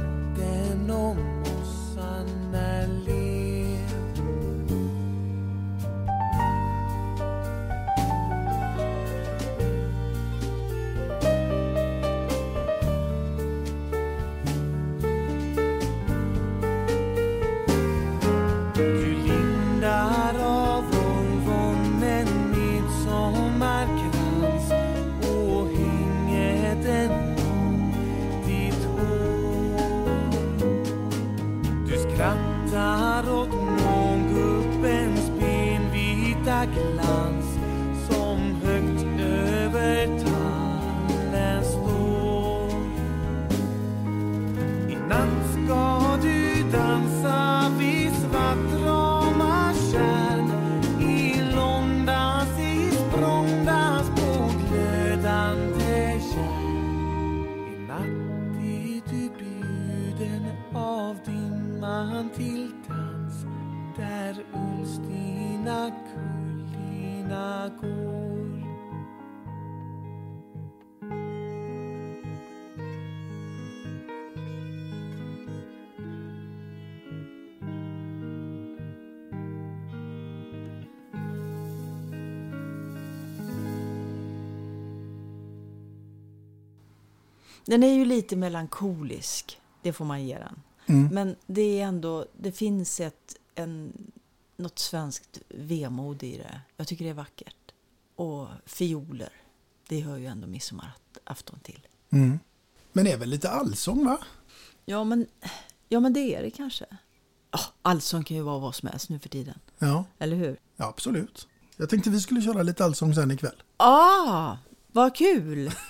Den 87.66 87.84
är 87.84 87.94
ju 87.94 88.06
lite 88.06 88.36
melankolisk, 88.36 89.60
det 89.82 89.94
får 89.94 90.06
man 90.06 90.26
ge 90.26 90.38
den. 90.38 90.62
Mm. 90.86 91.14
Men 91.14 91.36
det 91.46 91.80
är 91.80 91.86
ändå, 91.86 92.26
det 92.38 92.52
finns 92.52 93.00
ett, 93.00 93.36
en, 93.56 93.94
något 94.58 94.80
svenskt 94.80 95.40
vemod 95.50 96.24
i 96.24 96.38
det. 96.38 96.62
Jag 96.78 96.88
tycker 96.88 97.06
det 97.06 97.10
är 97.10 97.14
vackert. 97.14 97.56
Och 98.16 98.48
fioler, 98.66 99.30
det 99.88 100.00
hör 100.00 100.18
ju 100.18 100.26
ändå 100.26 100.48
midsommarafton 100.48 101.60
till. 101.64 101.88
Mm. 102.10 102.40
Men 102.92 103.06
det 103.06 103.12
är 103.12 103.18
väl 103.18 103.30
lite 103.30 103.50
allsång 103.50 104.06
va? 104.06 104.18
Ja 104.86 105.04
men, 105.04 105.28
ja, 105.90 106.00
men 106.00 106.14
det 106.14 106.36
är 106.36 106.44
det 106.44 106.52
kanske. 106.52 106.86
Oh, 107.52 107.66
allsång 107.82 108.24
kan 108.24 108.38
ju 108.38 108.44
vara 108.44 108.60
vad 108.60 108.76
som 108.76 108.90
helst 108.90 109.10
nu 109.10 109.20
för 109.20 109.30
tiden. 109.30 109.60
Ja, 109.80 110.06
Eller 110.20 110.36
hur? 110.36 110.60
ja 110.76 110.86
absolut. 110.86 111.48
Jag 111.78 111.90
tänkte 111.90 112.10
vi 112.10 112.22
skulle 112.22 112.42
köra 112.42 112.64
lite 112.64 112.86
allsång 112.86 113.16
sen 113.16 113.32
ikväll. 113.32 113.64
Ah, 113.78 114.58
vad 114.92 115.16
kul! 115.16 115.72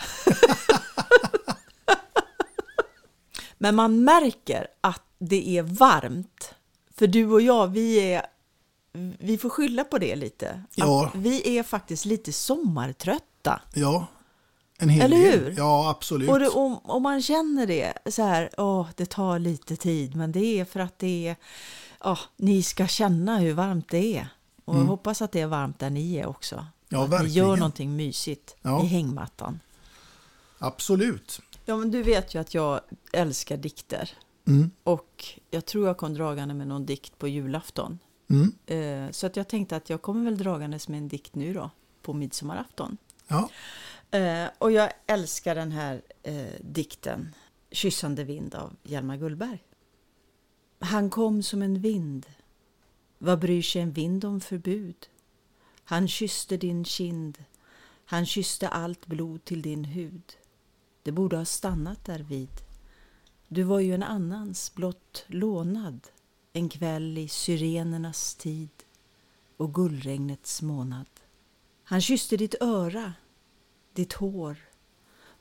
Men 3.63 3.75
man 3.75 4.03
märker 4.03 4.67
att 4.81 5.01
det 5.19 5.57
är 5.57 5.63
varmt. 5.63 6.53
För 6.95 7.07
du 7.07 7.25
och 7.31 7.41
jag, 7.41 7.67
vi 7.67 8.13
är... 8.13 8.25
Vi 9.19 9.37
får 9.37 9.49
skylla 9.49 9.83
på 9.83 9.97
det 9.97 10.15
lite. 10.15 10.63
Ja. 10.75 11.11
Vi 11.15 11.57
är 11.57 11.63
faktiskt 11.63 12.05
lite 12.05 12.33
sommartrötta. 12.33 13.61
Ja, 13.73 14.07
en 14.77 14.89
hel 14.89 15.01
Eller 15.13 15.17
del. 15.31 15.39
hur? 15.39 15.55
Ja, 15.57 15.89
absolut. 15.89 16.29
Och, 16.29 16.39
det, 16.39 16.47
och, 16.49 16.95
och 16.95 17.01
man 17.01 17.21
känner 17.21 17.67
det 17.67 17.93
så 18.11 18.21
här, 18.23 18.49
åh, 18.57 18.87
det 18.95 19.05
tar 19.05 19.39
lite 19.39 19.75
tid, 19.75 20.15
men 20.15 20.31
det 20.31 20.59
är 20.59 20.65
för 20.65 20.79
att 20.79 20.99
det 20.99 21.27
är, 21.27 21.35
ja, 22.03 22.17
ni 22.37 22.63
ska 22.63 22.87
känna 22.87 23.37
hur 23.37 23.53
varmt 23.53 23.89
det 23.89 24.17
är. 24.17 24.27
Och 24.65 24.73
jag 24.73 24.79
Mm. 24.79 24.87
hoppas 24.89 25.21
att 25.21 25.31
det 25.31 25.41
är 25.41 25.47
varmt 25.47 25.79
där 25.79 25.89
ni 25.89 26.15
är 26.15 26.25
också. 26.25 26.65
Ja, 26.89 27.03
att 27.03 27.09
ni 27.09 27.15
verkligen. 27.17 27.47
gör 27.47 27.57
någonting 27.57 27.95
mysigt 27.95 28.55
Ja. 28.61 28.83
i 28.83 28.85
hängmattan. 28.87 29.59
Absolut. 30.59 31.39
Ja, 31.65 31.77
men 31.77 31.91
du 31.91 32.03
vet 32.03 32.35
ju 32.35 32.39
att 32.39 32.53
jag 32.53 32.81
älskar 33.13 33.57
dikter. 33.57 34.09
Mm. 34.47 34.71
Och 34.83 35.25
jag 35.49 35.65
tror 35.65 35.87
jag 35.87 35.97
kom 35.97 36.13
dragande 36.13 36.53
med 36.53 36.67
någon 36.67 36.85
dikt 36.85 37.17
på 37.17 37.27
julafton. 37.27 37.99
Mm. 38.29 38.53
Eh, 38.65 39.11
så 39.11 39.27
att 39.27 39.35
jag 39.35 39.47
tänkte 39.47 39.75
att 39.75 39.89
jag 39.89 40.01
kommer 40.01 40.25
väl 40.25 40.37
dragandes 40.37 40.87
med 40.87 40.97
en 40.97 41.07
dikt 41.07 41.35
nu 41.35 41.53
då, 41.53 41.69
på 42.01 42.13
midsommarafton. 42.13 42.97
Ja. 43.27 43.49
Eh, 44.19 44.49
och 44.57 44.71
jag 44.71 44.91
älskar 45.07 45.55
den 45.55 45.71
här 45.71 46.01
eh, 46.23 46.45
dikten, 46.61 47.35
Kyssande 47.71 48.23
vind 48.23 48.55
av 48.55 48.75
Hjalmar 48.83 49.17
Gullberg. 49.17 49.63
Han 50.79 51.09
kom 51.09 51.43
som 51.43 51.61
en 51.61 51.81
vind. 51.81 52.25
Vad 53.17 53.39
bryr 53.39 53.61
sig 53.61 53.81
en 53.81 53.91
vind 53.91 54.25
om 54.25 54.41
förbud? 54.41 55.07
Han 55.83 56.07
kysste 56.07 56.57
din 56.57 56.85
kind. 56.85 57.37
Han 58.05 58.25
kysste 58.25 58.67
allt 58.67 59.05
blod 59.05 59.45
till 59.45 59.61
din 59.61 59.85
hud. 59.85 60.37
Det 61.03 61.11
borde 61.11 61.37
ha 61.37 61.45
stannat 61.45 62.05
därvid. 62.05 62.49
Du 63.47 63.63
var 63.63 63.79
ju 63.79 63.93
en 63.93 64.03
annans, 64.03 64.75
blott 64.75 65.25
lånad, 65.27 66.07
en 66.53 66.69
kväll 66.69 67.17
i 67.17 67.27
syrenernas 67.27 68.35
tid 68.35 68.69
och 69.57 69.73
gullregnets 69.73 70.61
månad. 70.61 71.05
Han 71.83 72.01
kysste 72.01 72.37
ditt 72.37 72.55
öra, 72.61 73.13
ditt 73.93 74.13
hår. 74.13 74.57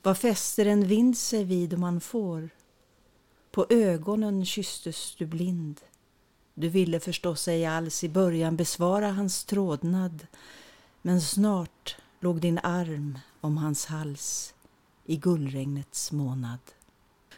Vad 0.03 0.19
fäster 0.19 0.67
en 0.67 0.87
vind 0.87 1.19
sig 1.19 1.45
vid 1.45 1.75
om 1.75 1.81
man 1.81 2.01
får? 2.01 2.51
På 3.51 3.67
ögonen 3.71 4.47
kysstes 4.47 5.15
du 5.15 5.27
blind. 5.27 5.81
Du 6.55 6.69
ville 6.69 7.01
förstås 7.01 7.49
ej 7.49 7.67
alls 7.67 8.05
i 8.05 8.09
början 8.09 8.57
besvara 8.57 9.13
hans 9.13 9.45
trådnad. 9.45 10.27
Men 11.03 11.21
snart 11.21 11.97
låg 12.21 12.41
din 12.41 12.59
arm 12.59 13.19
om 13.41 13.57
hans 13.57 13.87
hals 13.87 14.52
i 15.05 15.17
gullregnets 15.17 16.13
månad. 16.13 16.59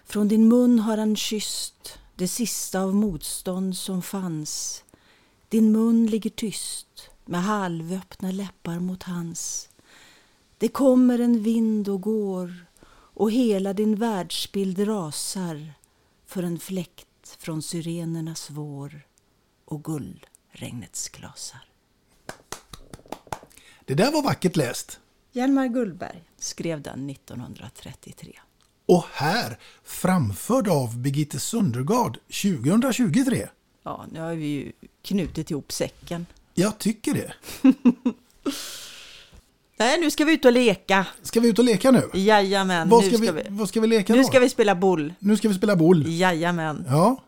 Från 0.05 0.28
din 0.28 0.49
mun 0.49 0.78
har 0.78 0.99
han 0.99 1.16
kysst 1.16 1.99
det 2.16 2.28
sista 2.28 2.81
av 2.81 2.95
motstånd 2.95 3.77
som 3.77 4.03
fanns. 4.03 4.85
Din 5.49 5.73
mun 5.73 6.07
ligger 6.07 6.31
tyst 6.31 7.11
med 7.24 7.43
halvöppna 7.43 8.31
läppar 8.31 8.78
mot 8.78 9.03
hans. 9.03 9.69
Det 10.59 10.69
kommer 10.69 11.19
en 11.19 11.43
vind 11.43 11.89
och 11.89 12.01
går 12.01 12.66
och 13.15 13.31
hela 13.31 13.73
din 13.73 13.97
världsbild 13.97 14.89
rasar 14.89 15.73
för 16.27 16.43
en 16.43 16.59
fläkt 16.59 17.36
från 17.39 17.62
syrenernas 17.62 18.51
vår 18.51 19.07
och 19.65 19.85
gullregnets 19.85 21.09
glasar 21.09 21.65
Det 23.85 23.95
där 23.95 24.12
var 24.12 24.23
vackert 24.23 24.57
läst. 24.57 25.01
Hjalmar 25.36 25.66
Gullberg 25.66 26.23
skrev 26.39 26.82
den 26.82 27.11
1933. 27.11 28.32
Och 28.86 29.05
här 29.12 29.59
framförd 29.85 30.69
av 30.69 30.98
Birgitte 30.98 31.40
Sundergaard 31.40 32.19
2023. 32.43 33.48
Ja, 33.82 34.05
nu 34.12 34.20
har 34.20 34.35
vi 34.35 34.47
ju 34.47 34.73
knutit 35.02 35.51
ihop 35.51 35.73
säcken. 35.73 36.27
Jag 36.55 36.78
tycker 36.78 37.15
det. 37.15 37.32
Nej, 39.77 40.01
nu 40.01 40.11
ska 40.11 40.24
vi 40.24 40.32
ut 40.32 40.44
och 40.44 40.52
leka. 40.52 41.06
Ska 41.23 41.40
vi 41.40 41.48
ut 41.48 41.59
och 41.59 41.65
leka 41.65 41.90
nu? 41.90 42.11
Jajamän, 42.15 42.89
Vad 42.89 43.05
nu 43.05 43.11
ska, 43.11 43.19
ska 43.19 43.32
vi, 43.32 43.43
vi... 43.43 43.48
vad 43.48 43.69
ska 43.69 43.81
vi 43.81 43.86
leka 43.86 44.12
Nu 44.12 44.19
då? 44.23 44.28
ska 44.28 44.40
vi 44.40 44.48
spela 44.48 44.74
boll. 44.74 45.15
Nu 45.19 45.36
ska 45.36 45.48
vi 45.48 45.55
spela 45.55 45.77
boll. 45.77 46.05
Jajamän. 46.06 46.85
Ja. 46.89 47.23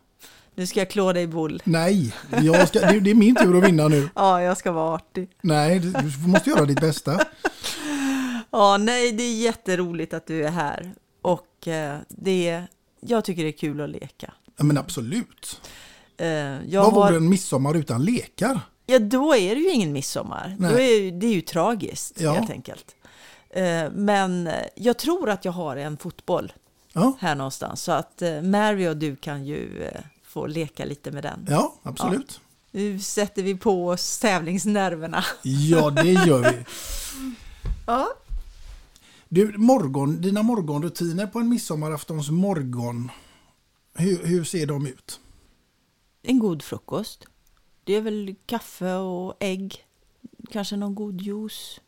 Nu 0.55 0.67
ska 0.67 0.79
jag 0.79 0.89
klå 0.89 1.13
dig 1.13 1.23
i 1.23 1.27
boll. 1.27 1.61
Nej, 1.63 2.13
jag 2.41 2.67
ska, 2.67 2.79
det, 2.79 3.11
är 3.11 3.15
min 3.15 3.35
tur 3.35 3.57
att 3.57 3.63
vinna 3.69 3.87
nu. 3.87 4.09
Ja, 4.15 4.41
jag 4.41 4.57
ska 4.57 4.71
vara 4.71 4.95
artig. 4.95 5.29
Nej, 5.41 5.79
du 5.79 6.27
måste 6.27 6.49
göra 6.49 6.65
ditt 6.65 6.81
bästa. 6.81 7.19
Ja, 8.51 8.77
nej, 8.77 9.11
det 9.11 9.23
är 9.23 9.35
jätteroligt 9.35 10.13
att 10.13 10.27
du 10.27 10.43
är 10.45 10.51
här. 10.51 10.93
Och 11.21 11.67
eh, 11.67 11.97
det 12.09 12.49
är, 12.49 12.67
jag 13.01 13.23
tycker 13.25 13.43
det 13.43 13.49
är 13.49 13.57
kul 13.57 13.81
att 13.81 13.89
leka. 13.89 14.33
Ja, 14.57 14.63
men 14.63 14.77
absolut. 14.77 15.61
Eh, 16.17 16.27
jag 16.27 16.83
Vad 16.83 16.93
har, 16.93 17.05
vore 17.07 17.17
en 17.17 17.29
midsommar 17.29 17.75
utan 17.77 18.05
lekar? 18.05 18.59
Ja, 18.85 18.99
då 18.99 19.35
är 19.35 19.55
det 19.55 19.61
ju 19.61 19.71
ingen 19.71 19.93
midsommar. 19.93 20.55
Nej. 20.59 20.71
Då 20.71 20.79
är 20.79 21.01
ju, 21.01 21.11
det 21.11 21.27
är 21.27 21.33
ju 21.33 21.41
tragiskt, 21.41 22.21
Ja. 22.21 22.31
helt 22.33 22.49
enkelt. 22.51 22.95
Eh, 23.49 23.91
men 23.91 24.49
jag 24.75 24.97
tror 24.97 25.29
att 25.29 25.45
jag 25.45 25.51
har 25.51 25.77
en 25.77 25.97
fotboll 25.97 26.53
Ja. 26.93 27.13
här 27.19 27.35
någonstans. 27.35 27.81
Så 27.83 27.91
att 27.91 28.21
Mary 28.43 28.87
och 28.87 28.97
du 28.97 29.15
kan 29.15 29.45
ju 29.45 29.87
få 30.23 30.45
leka 30.47 30.85
lite 30.85 31.11
med 31.11 31.23
den. 31.23 31.47
Ja, 31.49 31.73
absolut. 31.83 32.39
Nu 32.71 32.99
sätter 32.99 33.43
vi 33.43 33.55
på 33.57 33.87
oss 33.87 34.19
tävlingsnerverna. 34.19 35.23
Ja, 35.43 35.89
det 35.89 36.11
gör 36.11 36.39
vi. 36.51 36.57
Ja. 37.87 38.07
Du, 39.29 39.57
morgon, 39.57 40.21
dina 40.21 40.43
morgonrutiner 40.43 41.27
på 41.27 41.39
en 41.39 41.49
midsommaraftons 41.49 42.29
morgon, 42.29 43.11
hur, 43.93 44.25
hur 44.25 44.43
ser 44.43 44.67
de 44.67 44.87
ut? 44.87 45.19
En 46.21 46.39
god 46.39 46.63
frukost. 46.63 47.25
Det 47.83 47.93
är 47.93 48.01
väl 48.01 48.35
kaffe 48.45 48.93
och 48.93 49.37
ägg. 49.39 49.85
Kanske 50.51 50.75
någon 50.75 50.95
god 50.95 51.21
juice. 51.21 51.81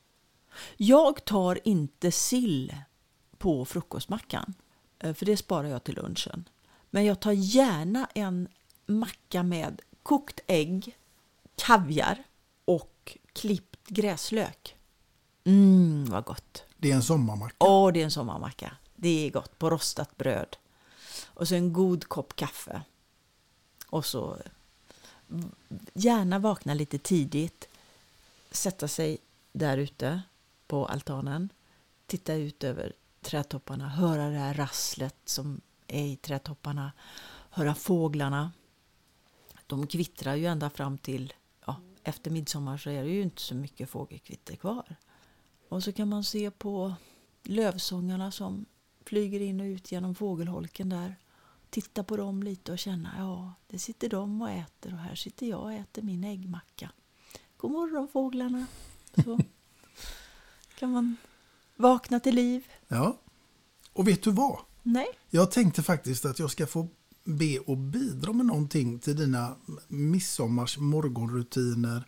Jag 0.78 1.26
tar 1.26 1.68
inte 1.68 2.11
sill 2.11 2.76
på 3.38 3.66
frukostmackan. 3.66 4.53
Eh, 4.99 5.14
för 5.14 5.26
det 5.26 5.38
sparar 5.38 5.68
jag 5.68 5.84
till 5.84 5.95
lunchen. 5.95 6.49
Men 6.90 7.06
jag 7.06 7.20
tar 7.20 7.32
gärna 7.32 8.07
en 8.16 8.48
macka 8.86 9.44
med 9.44 9.82
kokt 10.03 10.40
ägg, 10.48 10.98
kaviar 11.56 12.24
och 12.66 13.18
klippt 13.34 13.88
gräslök. 13.88 14.76
Mm, 15.44 16.06
vad 16.06 16.24
gott. 16.24 16.64
Det 16.81 16.91
är 16.91 16.95
en 16.95 17.03
sommarmacka. 17.03 17.56
Åh, 17.60 17.91
det 17.93 17.99
är 17.99 18.03
en 18.03 18.11
sommarmacka. 18.11 18.77
Det 18.95 19.27
är 19.27 19.31
gott 19.31 19.60
på 19.60 19.69
rostat 19.69 20.18
bröd. 20.18 20.57
Och 21.26 21.47
så 21.47 21.56
en 21.56 21.73
god 21.73 22.07
kopp 22.07 22.35
kaffe. 22.35 22.81
Och 23.89 24.06
så 24.06 24.38
gärna 25.93 26.39
vakna 26.39 26.73
lite 26.73 26.97
tidigt. 26.97 27.69
Sätta 28.51 28.88
sig 28.88 29.18
där 29.51 29.77
ute 29.77 30.22
på 30.68 30.85
altanen. 30.85 31.49
Titta 32.06 32.34
ut 32.34 32.64
över 32.64 32.93
trädtopparna. 33.22 33.89
Höra 33.89 34.30
det 34.30 34.38
här 34.38 34.53
rasslet 34.53 35.15
som 35.26 35.61
är 35.88 36.03
i 36.03 36.15
trädtopparna. 36.15 36.91
Höra 37.49 37.76
fåglarna. 37.76 38.51
De 39.68 39.88
kvittrar 39.88 40.35
ju 40.35 40.45
ända 40.45 40.69
fram 40.69 40.97
till 40.97 41.34
ja, 41.65 41.76
efter 42.03 42.31
midsommar 42.31 42.77
så 42.77 42.89
är 42.89 43.03
det 43.03 43.10
ju 43.10 43.22
inte 43.22 43.41
så 43.41 43.56
mycket 43.56 43.89
fågelkvitter 43.89 44.56
kvar. 44.56 44.95
Och 45.69 45.83
så 45.83 45.93
kan 45.93 46.09
man 46.09 46.23
se 46.23 46.51
på 46.51 46.93
lövsångarna 47.43 48.31
som 48.31 48.65
flyger 49.05 49.39
in 49.39 49.59
och 49.59 49.65
ut 49.65 49.91
genom 49.91 50.15
fågelholken 50.15 50.89
där. 50.89 51.15
Titta 51.69 52.03
på 52.03 52.17
dem 52.17 52.43
lite 52.43 52.71
och 52.71 52.79
känna, 52.79 53.09
ja, 53.17 53.53
det 53.67 53.79
sitter 53.79 54.09
de 54.09 54.41
och 54.41 54.49
äter 54.49 54.93
och 54.93 54.99
här 54.99 55.15
sitter 55.15 55.45
jag 55.45 55.59
och 55.59 55.73
äter 55.73 56.01
min 56.01 56.23
äggmacka. 56.23 56.91
God 57.57 57.71
morgon 57.71 58.07
fåglarna. 58.07 58.65
Så 59.23 59.39
kan 60.79 60.91
man 60.91 61.15
vakna 61.75 62.19
till 62.19 62.35
liv. 62.35 62.67
Ja. 62.87 63.17
Och 63.93 64.07
vet 64.07 64.23
du 64.23 64.31
vad? 64.31 64.59
Nej. 64.83 65.07
Jag 65.29 65.51
tänkte 65.51 65.83
faktiskt 65.83 66.25
att 66.25 66.39
jag 66.39 66.51
ska 66.51 66.67
få 66.67 66.87
be 67.23 67.59
och 67.59 67.77
bidra 67.77 68.33
med 68.33 68.45
någonting 68.45 68.99
till 68.99 69.15
dina 69.15 69.55
midsommars 69.87 70.77
morgonrutiner. 70.77 72.07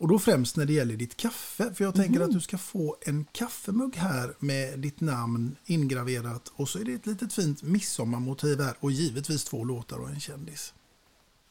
Och 0.00 0.08
då 0.08 0.18
främst 0.18 0.56
när 0.56 0.66
det 0.66 0.72
gäller 0.72 0.96
ditt 0.96 1.16
kaffe. 1.16 1.74
För 1.74 1.84
jag 1.84 1.94
tänker 1.94 2.14
Mhm. 2.20 2.22
att 2.22 2.30
du 2.34 2.40
ska 2.40 2.58
få 2.58 2.96
en 3.00 3.26
kaffemugg 3.32 3.96
här 3.96 4.34
med 4.38 4.78
ditt 4.78 5.00
namn 5.00 5.56
ingraverat. 5.66 6.52
Och 6.56 6.68
så 6.68 6.78
är 6.78 6.84
det 6.84 6.92
ett 6.92 7.06
litet 7.06 7.32
fint 7.32 7.62
midsommarmotiv 7.62 8.60
här. 8.60 8.74
Och 8.80 8.90
givetvis 8.92 9.44
två 9.44 9.64
låtar 9.64 9.96
och 9.96 10.08
en 10.10 10.20
kändis. 10.20 10.72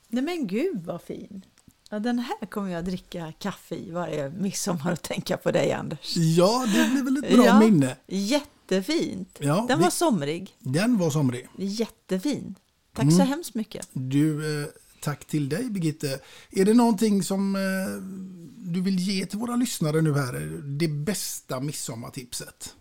Nej 0.08 0.24
men 0.24 0.48
gud 0.48 0.84
vad 0.86 1.02
fin. 1.02 1.46
Ja, 1.90 2.00
den 2.00 2.20
här 2.20 2.46
kommer 2.46 2.70
jag 2.72 2.86
dricka 2.86 3.34
kaffe 3.40 3.76
i 3.76 3.92
varje 3.92 4.30
midsommar 4.30 4.92
och 4.92 5.02
tänka 5.02 5.38
på 5.38 5.52
dig 5.52 5.72
Anders. 5.72 6.16
Ja, 6.18 6.66
det 6.76 6.90
blir 6.92 7.04
väl 7.04 7.18
ett 7.18 7.36
bra 7.36 7.46
Ja, 7.46 7.60
minne. 7.60 7.96
Jättefint. 8.08 9.38
Ja, 9.40 9.66
den 9.68 9.78
vi- 9.78 9.84
var 9.84 9.92
somrig. 9.92 10.56
Den 10.60 10.98
var 10.98 11.10
somrig. 11.10 11.48
Jättefin. 11.58 12.56
Tack 12.94 13.04
Mm. 13.04 13.16
så 13.18 13.24
hemskt 13.24 13.54
mycket. 13.56 13.88
Du, 13.94 14.62
eh, 14.64 14.68
tack 15.02 15.26
till 15.26 15.50
dig 15.50 15.70
Birgitte. 15.70 16.20
Är 16.52 16.66
det 16.66 16.74
någonting 16.74 17.24
som 17.24 17.56
eh, 17.56 17.62
du 18.72 18.82
vill 18.82 19.00
ge 19.00 19.26
till 19.26 19.40
våra 19.40 19.56
lyssnare 19.56 20.02
nu 20.02 20.14
här? 20.14 20.62
Det 20.64 20.88
bästa 20.88 21.60
midsommartipset? 21.60 22.76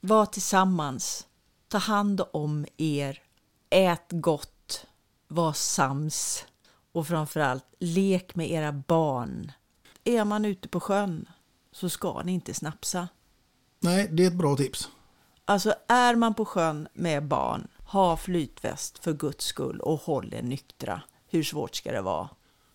Var 0.00 0.26
tillsammans. 0.26 1.26
Ta 1.68 1.78
hand 1.78 2.20
om 2.32 2.66
er. 2.76 3.22
Ät 3.70 4.06
gott. 4.10 4.86
Var 5.28 5.52
sams. 5.52 6.44
Och 6.92 7.08
framförallt, 7.08 7.64
lek 7.78 8.34
med 8.34 8.50
era 8.50 8.72
barn. 8.72 9.52
Är 10.04 10.24
man 10.24 10.44
ute 10.44 10.68
på 10.68 10.80
sjön 10.80 11.28
så 11.72 11.88
ska 11.88 12.22
ni 12.22 12.32
inte 12.32 12.54
snapsa. 12.54 13.08
Nej, 13.80 14.08
det 14.12 14.22
är 14.22 14.26
ett 14.26 14.34
bra 14.34 14.56
tips. 14.56 14.88
Alltså 15.44 15.74
är 15.88 16.14
man 16.14 16.34
på 16.34 16.44
sjön 16.44 16.88
med 16.92 17.24
barn, 17.28 17.68
ha 17.84 18.16
flytväst 18.16 18.98
för 18.98 19.12
guds 19.12 19.44
skull 19.44 19.80
och 19.80 20.00
håll 20.00 20.34
er 20.34 20.42
nyktra. 20.42 21.02
Hur 21.36 21.42
svårt 21.44 21.74
ska 21.74 21.92
det 21.92 22.02
vara? 22.02 22.28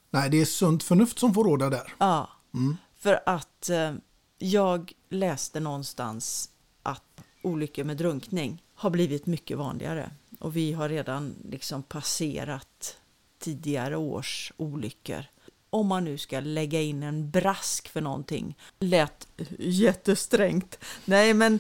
Nej, 0.10 0.30
det 0.30 0.42
är 0.42 0.46
sunt 0.46 0.84
förnuft 0.84 1.20
som 1.20 1.34
får 1.34 1.44
råda 1.44 1.70
där. 1.70 1.94
Ja, 1.98 2.30
Mm. 2.54 2.78
för 2.98 3.20
att 3.26 3.70
eh, 3.70 3.94
jag 4.38 4.94
läste 5.10 5.60
någonstans 5.60 6.50
att 6.84 7.04
olyckor 7.44 7.84
med 7.84 7.98
drunkning 7.98 8.64
har 8.76 8.90
blivit 8.90 9.26
mycket 9.26 9.58
vanligare. 9.58 10.12
Och 10.40 10.56
vi 10.56 10.74
har 10.74 10.90
redan 10.90 11.36
liksom 11.50 11.84
passerat 11.84 12.98
tidigare 13.40 13.98
års 13.98 14.54
olyckor. 14.58 15.26
Om 15.70 15.88
man 15.88 16.04
nu 16.04 16.18
ska 16.18 16.40
lägga 16.40 16.82
in 16.82 17.04
en 17.04 17.32
brask 17.32 17.88
för 17.88 18.02
någonting. 18.02 18.58
Lät 18.80 19.28
jättesträngt. 19.60 20.80
Nej, 21.06 21.34
men 21.34 21.60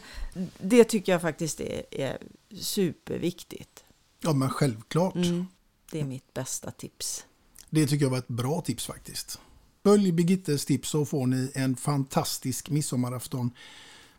det 0.58 0.84
tycker 0.84 1.12
jag 1.12 1.22
faktiskt 1.22 1.60
är, 1.62 1.84
är 1.92 2.18
superviktigt. 2.62 3.84
Ja, 4.20 4.34
men 4.34 4.50
självklart. 4.50 5.16
Mm, 5.16 5.48
det 5.92 6.00
är 6.00 6.06
mitt 6.06 6.34
bästa 6.34 6.72
tips. 6.72 7.26
Det 7.70 7.88
tycker 7.88 8.06
jag 8.06 8.10
var 8.10 8.18
ett 8.18 8.28
bra 8.28 8.62
tips 8.62 8.86
faktiskt. 8.86 9.40
Följ 9.84 10.12
Birgittes 10.12 10.66
tips 10.66 10.90
så 10.90 11.06
får 11.06 11.28
ni 11.28 11.52
en 11.54 11.76
fantastisk 11.76 12.70
midsommarafton. 12.70 13.52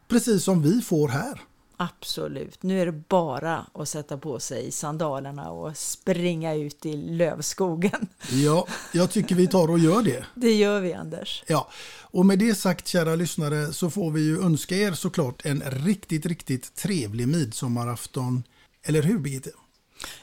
Precis 0.09 0.45
som 0.45 0.63
vi 0.63 0.81
får 0.81 1.09
här. 1.09 1.41
Absolut. 1.77 2.63
Nu 2.63 2.81
är 2.81 2.87
det 2.87 2.93
bara 3.09 3.67
att 3.75 3.89
sätta 3.89 4.19
på 4.19 4.41
sig 4.41 4.71
sandalerna 4.71 5.51
och 5.51 5.77
springa 5.77 6.55
ut 6.55 6.87
i 6.87 6.97
lövskogen. 6.97 8.07
Ja, 8.31 8.67
jag 8.93 9.11
tycker 9.11 9.35
vi 9.35 9.47
tar 9.47 9.71
och 9.71 9.79
gör 9.79 10.03
det. 10.03 10.27
Det 10.35 10.53
gör 10.53 10.81
vi, 10.81 10.93
Anders. 10.93 11.45
Ja, 11.47 11.71
och 12.01 12.27
med 12.27 12.39
det 12.39 12.55
sagt 12.55 12.89
kära 12.89 13.15
lyssnare 13.15 13.73
så 13.73 13.91
får 13.91 14.11
vi 14.11 14.21
ju 14.21 14.43
önska 14.43 14.77
er 14.77 14.93
såklart 14.93 15.47
en 15.47 15.63
riktigt, 15.67 16.27
riktigt 16.27 16.75
trevlig 16.75 17.29
midsommarafton. 17.29 18.43
Eller 18.83 19.03
hur 19.03 19.19
Birgitte? 19.19 19.51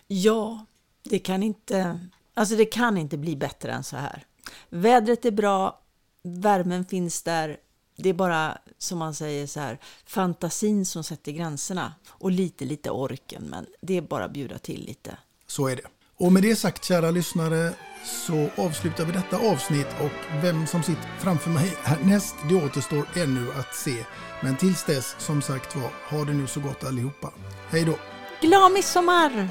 Ja, 0.07 0.65
det 1.09 1.19
kan 1.19 1.43
inte... 1.43 1.99
Alltså 2.33 2.55
det 2.55 2.65
kan 2.65 2.97
inte 2.97 3.17
bli 3.17 3.35
bättre 3.35 3.71
än 3.71 3.83
så 3.83 3.97
här. 3.97 4.25
Vädret 4.69 5.25
är 5.25 5.31
bra, 5.31 5.81
värmen 6.23 6.85
finns 6.85 7.23
där. 7.23 7.57
Det 7.95 8.09
är 8.09 8.13
bara 8.13 8.57
som 8.77 8.99
man 8.99 9.13
säger 9.13 9.47
så 9.47 9.59
här, 9.59 9.79
fantasin 10.05 10.85
som 10.85 11.03
sätter 11.03 11.31
gränserna 11.31 11.93
och 12.09 12.31
lite, 12.31 12.65
lite 12.65 12.91
orken. 12.91 13.43
Men 13.43 13.65
det 13.81 13.97
är 13.97 14.01
bara 14.01 14.25
att 14.25 14.31
bjuda 14.31 14.57
till 14.57 14.85
lite. 14.85 15.17
Så 15.47 15.67
är 15.67 15.75
det. 15.75 15.81
Och 16.17 16.31
med 16.31 16.43
det 16.43 16.55
sagt 16.55 16.85
kära 16.85 17.11
lyssnare 17.11 17.73
så 18.05 18.49
avslutar 18.61 19.05
vi 19.05 19.11
detta 19.11 19.37
avsnitt 19.37 19.87
och 20.01 20.43
vem 20.43 20.67
som 20.67 20.83
sitter 20.83 21.09
framför 21.19 21.49
mig 21.49 21.77
härnäst 21.83 22.35
det 22.49 22.55
återstår 22.55 23.09
ännu 23.15 23.51
att 23.51 23.75
se. 23.75 24.05
Men 24.41 24.57
tills 24.57 24.85
dess 24.85 25.15
som 25.19 25.41
sagt 25.41 25.75
var, 25.75 25.91
ha 26.09 26.25
det 26.25 26.33
nu 26.33 26.47
så 26.47 26.59
gott 26.59 26.83
allihopa. 26.83 27.33
Hej 27.69 27.85
då! 27.85 27.95
Glad 28.41 28.71
midsommar! 28.71 29.49